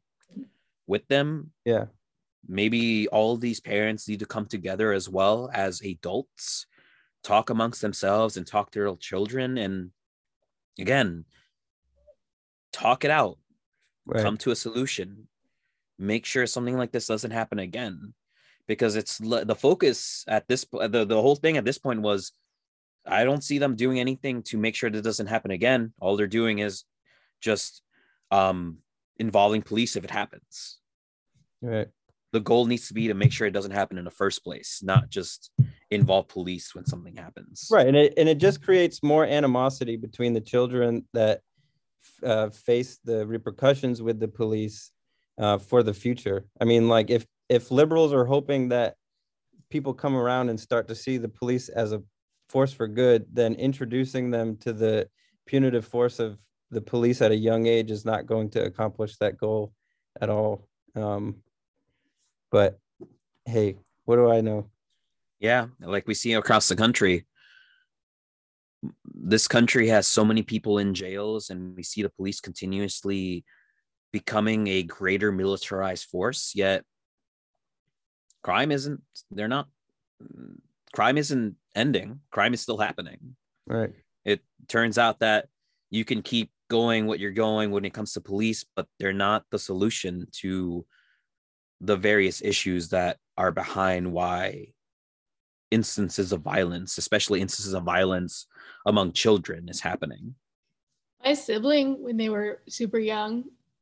with 0.87 1.07
them. 1.07 1.51
Yeah. 1.65 1.85
Maybe 2.47 3.07
all 3.07 3.37
these 3.37 3.59
parents 3.59 4.07
need 4.07 4.19
to 4.19 4.25
come 4.25 4.45
together 4.45 4.93
as 4.93 5.09
well 5.09 5.49
as 5.53 5.81
adults, 5.81 6.67
talk 7.25 7.49
amongst 7.49 7.81
themselves 7.81 8.37
and 8.37 8.45
talk 8.45 8.71
to 8.71 8.79
their 8.79 8.95
children. 8.95 9.57
And 9.57 9.91
again, 10.79 11.25
talk 12.71 13.03
it 13.03 13.11
out 13.11 13.37
Right. 14.05 14.21
come 14.21 14.37
to 14.37 14.51
a 14.51 14.55
solution 14.55 15.27
make 15.97 16.25
sure 16.25 16.45
something 16.45 16.77
like 16.77 16.91
this 16.91 17.07
doesn't 17.07 17.31
happen 17.31 17.57
again 17.57 18.13
because 18.67 18.95
it's 18.95 19.17
the 19.17 19.55
focus 19.55 20.23
at 20.27 20.47
this 20.47 20.65
the, 20.71 21.05
the 21.05 21.21
whole 21.21 21.35
thing 21.35 21.57
at 21.57 21.65
this 21.65 21.79
point 21.79 22.01
was 22.01 22.33
i 23.07 23.23
don't 23.23 23.43
see 23.43 23.57
them 23.57 23.75
doing 23.75 23.99
anything 23.99 24.43
to 24.43 24.57
make 24.57 24.75
sure 24.75 24.91
that 24.91 25.03
doesn't 25.03 25.27
happen 25.27 25.51
again 25.51 25.91
all 25.99 26.17
they're 26.17 26.27
doing 26.27 26.59
is 26.59 26.83
just 27.41 27.81
um 28.29 28.77
involving 29.17 29.63
police 29.63 29.95
if 29.95 30.03
it 30.03 30.11
happens 30.11 30.77
right. 31.61 31.87
the 32.31 32.41
goal 32.41 32.67
needs 32.67 32.89
to 32.89 32.93
be 32.93 33.07
to 33.07 33.15
make 33.15 33.31
sure 33.31 33.47
it 33.47 33.53
doesn't 33.53 33.71
happen 33.71 33.97
in 33.97 34.05
the 34.05 34.11
first 34.11 34.43
place 34.43 34.81
not 34.83 35.09
just 35.09 35.49
involve 35.91 36.27
police 36.27 36.73
when 36.73 36.85
something 36.85 37.15
happens 37.15 37.67
Right. 37.71 37.87
And 37.87 37.95
it 37.95 38.13
and 38.17 38.27
it 38.27 38.37
just 38.37 38.61
creates 38.61 39.03
more 39.03 39.25
animosity 39.25 39.97
between 39.97 40.33
the 40.33 40.41
children 40.41 41.05
that 41.13 41.41
uh, 42.23 42.49
face 42.49 42.99
the 43.03 43.25
repercussions 43.25 44.01
with 44.01 44.19
the 44.19 44.27
police 44.27 44.91
uh, 45.37 45.57
for 45.57 45.83
the 45.83 45.93
future. 45.93 46.45
I 46.59 46.65
mean, 46.65 46.87
like 46.87 47.09
if 47.09 47.25
if 47.49 47.71
liberals 47.71 48.13
are 48.13 48.25
hoping 48.25 48.69
that 48.69 48.95
people 49.69 49.93
come 49.93 50.15
around 50.15 50.49
and 50.49 50.59
start 50.59 50.87
to 50.87 50.95
see 50.95 51.17
the 51.17 51.29
police 51.29 51.69
as 51.69 51.91
a 51.91 52.01
force 52.49 52.71
for 52.71 52.87
good, 52.87 53.25
then 53.31 53.55
introducing 53.55 54.31
them 54.31 54.57
to 54.57 54.73
the 54.73 55.07
punitive 55.45 55.85
force 55.85 56.19
of 56.19 56.37
the 56.71 56.81
police 56.81 57.21
at 57.21 57.31
a 57.31 57.35
young 57.35 57.67
age 57.67 57.91
is 57.91 58.05
not 58.05 58.25
going 58.25 58.49
to 58.49 58.63
accomplish 58.63 59.17
that 59.17 59.37
goal 59.37 59.73
at 60.21 60.29
all. 60.29 60.67
Um, 60.95 61.37
but 62.51 62.79
hey, 63.45 63.77
what 64.05 64.15
do 64.15 64.29
I 64.31 64.41
know? 64.41 64.69
Yeah, 65.39 65.67
like 65.79 66.07
we 66.07 66.13
see 66.13 66.33
across 66.33 66.67
the 66.67 66.75
country. 66.75 67.25
This 69.03 69.47
country 69.47 69.87
has 69.89 70.07
so 70.07 70.23
many 70.23 70.43
people 70.43 70.77
in 70.77 70.93
jails, 70.93 71.49
and 71.49 71.75
we 71.75 71.83
see 71.83 72.03
the 72.03 72.09
police 72.09 72.39
continuously 72.39 73.43
becoming 74.11 74.67
a 74.67 74.83
greater 74.83 75.31
militarized 75.31 76.05
force. 76.05 76.53
Yet, 76.55 76.83
crime 78.43 78.71
isn't, 78.71 79.01
they're 79.31 79.47
not, 79.47 79.67
crime 80.93 81.17
isn't 81.17 81.55
ending. 81.75 82.21
Crime 82.31 82.53
is 82.53 82.61
still 82.61 82.77
happening. 82.77 83.35
Right. 83.67 83.93
It 84.23 84.41
turns 84.67 84.97
out 84.97 85.19
that 85.19 85.47
you 85.89 86.05
can 86.05 86.21
keep 86.21 86.51
going 86.69 87.07
what 87.07 87.19
you're 87.19 87.31
going 87.31 87.71
when 87.71 87.85
it 87.85 87.93
comes 87.93 88.13
to 88.13 88.21
police, 88.21 88.65
but 88.75 88.87
they're 88.99 89.13
not 89.13 89.43
the 89.51 89.59
solution 89.59 90.27
to 90.31 90.85
the 91.81 91.97
various 91.97 92.41
issues 92.41 92.89
that 92.89 93.17
are 93.37 93.51
behind 93.51 94.11
why 94.11 94.67
instances 95.79 96.31
of 96.31 96.41
violence, 96.41 96.97
especially 96.97 97.41
instances 97.41 97.73
of 97.73 97.83
violence 97.83 98.47
among 98.85 99.11
children, 99.11 99.67
is 99.69 99.81
happening. 99.81 100.33
My 101.23 101.33
sibling, 101.33 102.01
when 102.01 102.17
they 102.17 102.29
were 102.29 102.61
super 102.67 102.99
young, 102.99 103.33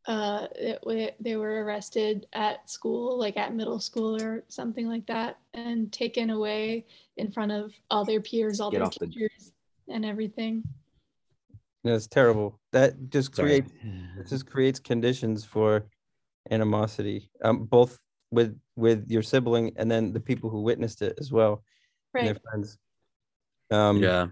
uh, 0.07 0.47
it, 0.55 1.15
they 1.19 1.35
were 1.37 1.63
arrested 1.63 2.25
at 2.33 2.69
school, 2.69 3.17
like 3.17 3.37
at 3.37 3.53
middle 3.55 3.79
school 3.79 4.21
or 4.21 4.43
something 4.49 4.87
like 4.87 5.05
that, 5.07 5.37
and 5.53 5.91
taken 5.93 6.29
away 6.31 6.85
in 7.17 7.31
front 7.31 7.51
of 7.51 7.71
all 7.91 8.03
their 8.03 8.21
peers, 8.21 8.59
all 8.59 8.71
Get 8.71 8.79
their 8.79 8.87
off 8.87 8.95
the- 8.99 9.07
teachers, 9.07 9.53
and 9.87 10.03
everything. 10.05 10.63
That's 11.83 12.07
terrible. 12.07 12.59
That 12.71 13.09
just 13.09 13.35
Sorry. 13.35 13.47
creates 13.61 13.71
it 14.19 14.27
just 14.29 14.45
creates 14.53 14.79
conditions 14.79 15.43
for 15.43 15.85
animosity, 16.49 17.29
um, 17.43 17.65
both 17.65 17.99
with 18.31 18.57
with 18.75 18.99
your 19.09 19.21
sibling 19.21 19.73
and 19.75 19.91
then 19.91 20.13
the 20.13 20.19
people 20.29 20.49
who 20.49 20.61
witnessed 20.61 21.01
it 21.01 21.13
as 21.19 21.29
well, 21.31 21.53
and 21.53 21.61
Right. 22.13 22.25
their 22.25 22.35
friends. 22.35 22.77
Um, 23.71 24.01
Yeah. 24.01 24.27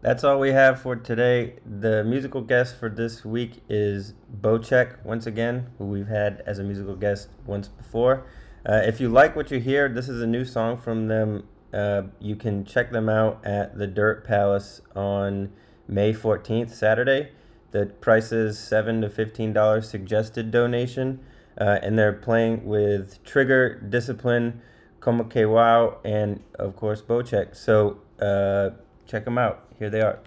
That's 0.00 0.22
all 0.22 0.38
we 0.38 0.52
have 0.52 0.80
for 0.80 0.94
today. 0.94 1.54
The 1.66 2.04
musical 2.04 2.40
guest 2.40 2.76
for 2.78 2.88
this 2.88 3.24
week 3.24 3.62
is 3.68 4.14
Bocek, 4.40 5.04
once 5.04 5.26
again, 5.26 5.66
who 5.76 5.86
we've 5.86 6.06
had 6.06 6.42
as 6.46 6.60
a 6.60 6.64
musical 6.64 6.94
guest 6.94 7.30
once 7.46 7.66
before. 7.66 8.24
Uh, 8.64 8.80
if 8.84 9.00
you 9.00 9.08
like 9.08 9.34
what 9.34 9.50
you 9.50 9.58
hear, 9.58 9.88
this 9.88 10.08
is 10.08 10.22
a 10.22 10.26
new 10.26 10.44
song 10.44 10.76
from 10.78 11.08
them. 11.08 11.48
Uh, 11.74 12.02
you 12.20 12.36
can 12.36 12.64
check 12.64 12.92
them 12.92 13.08
out 13.08 13.44
at 13.44 13.76
the 13.76 13.88
Dirt 13.88 14.24
Palace 14.24 14.80
on 14.94 15.50
May 15.88 16.12
14th, 16.12 16.70
Saturday. 16.70 17.32
The 17.72 17.86
price 17.86 18.30
is 18.30 18.56
7 18.58 19.00
to 19.02 19.10
fifteen 19.10 19.52
dollars 19.52 19.88
suggested 19.90 20.50
donation, 20.52 21.20
uh, 21.60 21.80
and 21.82 21.98
they're 21.98 22.12
playing 22.12 22.64
with 22.64 23.22
Trigger, 23.24 23.80
Discipline, 23.80 24.62
Como 25.08 25.24
Wow, 25.24 26.00
and 26.04 26.42
of 26.58 26.76
course 26.76 27.00
Bocek. 27.00 27.56
So 27.56 27.96
uh, 28.20 28.76
check 29.06 29.24
them 29.24 29.38
out. 29.38 29.64
Here 29.78 29.88
they 29.88 30.02
are. 30.02 30.18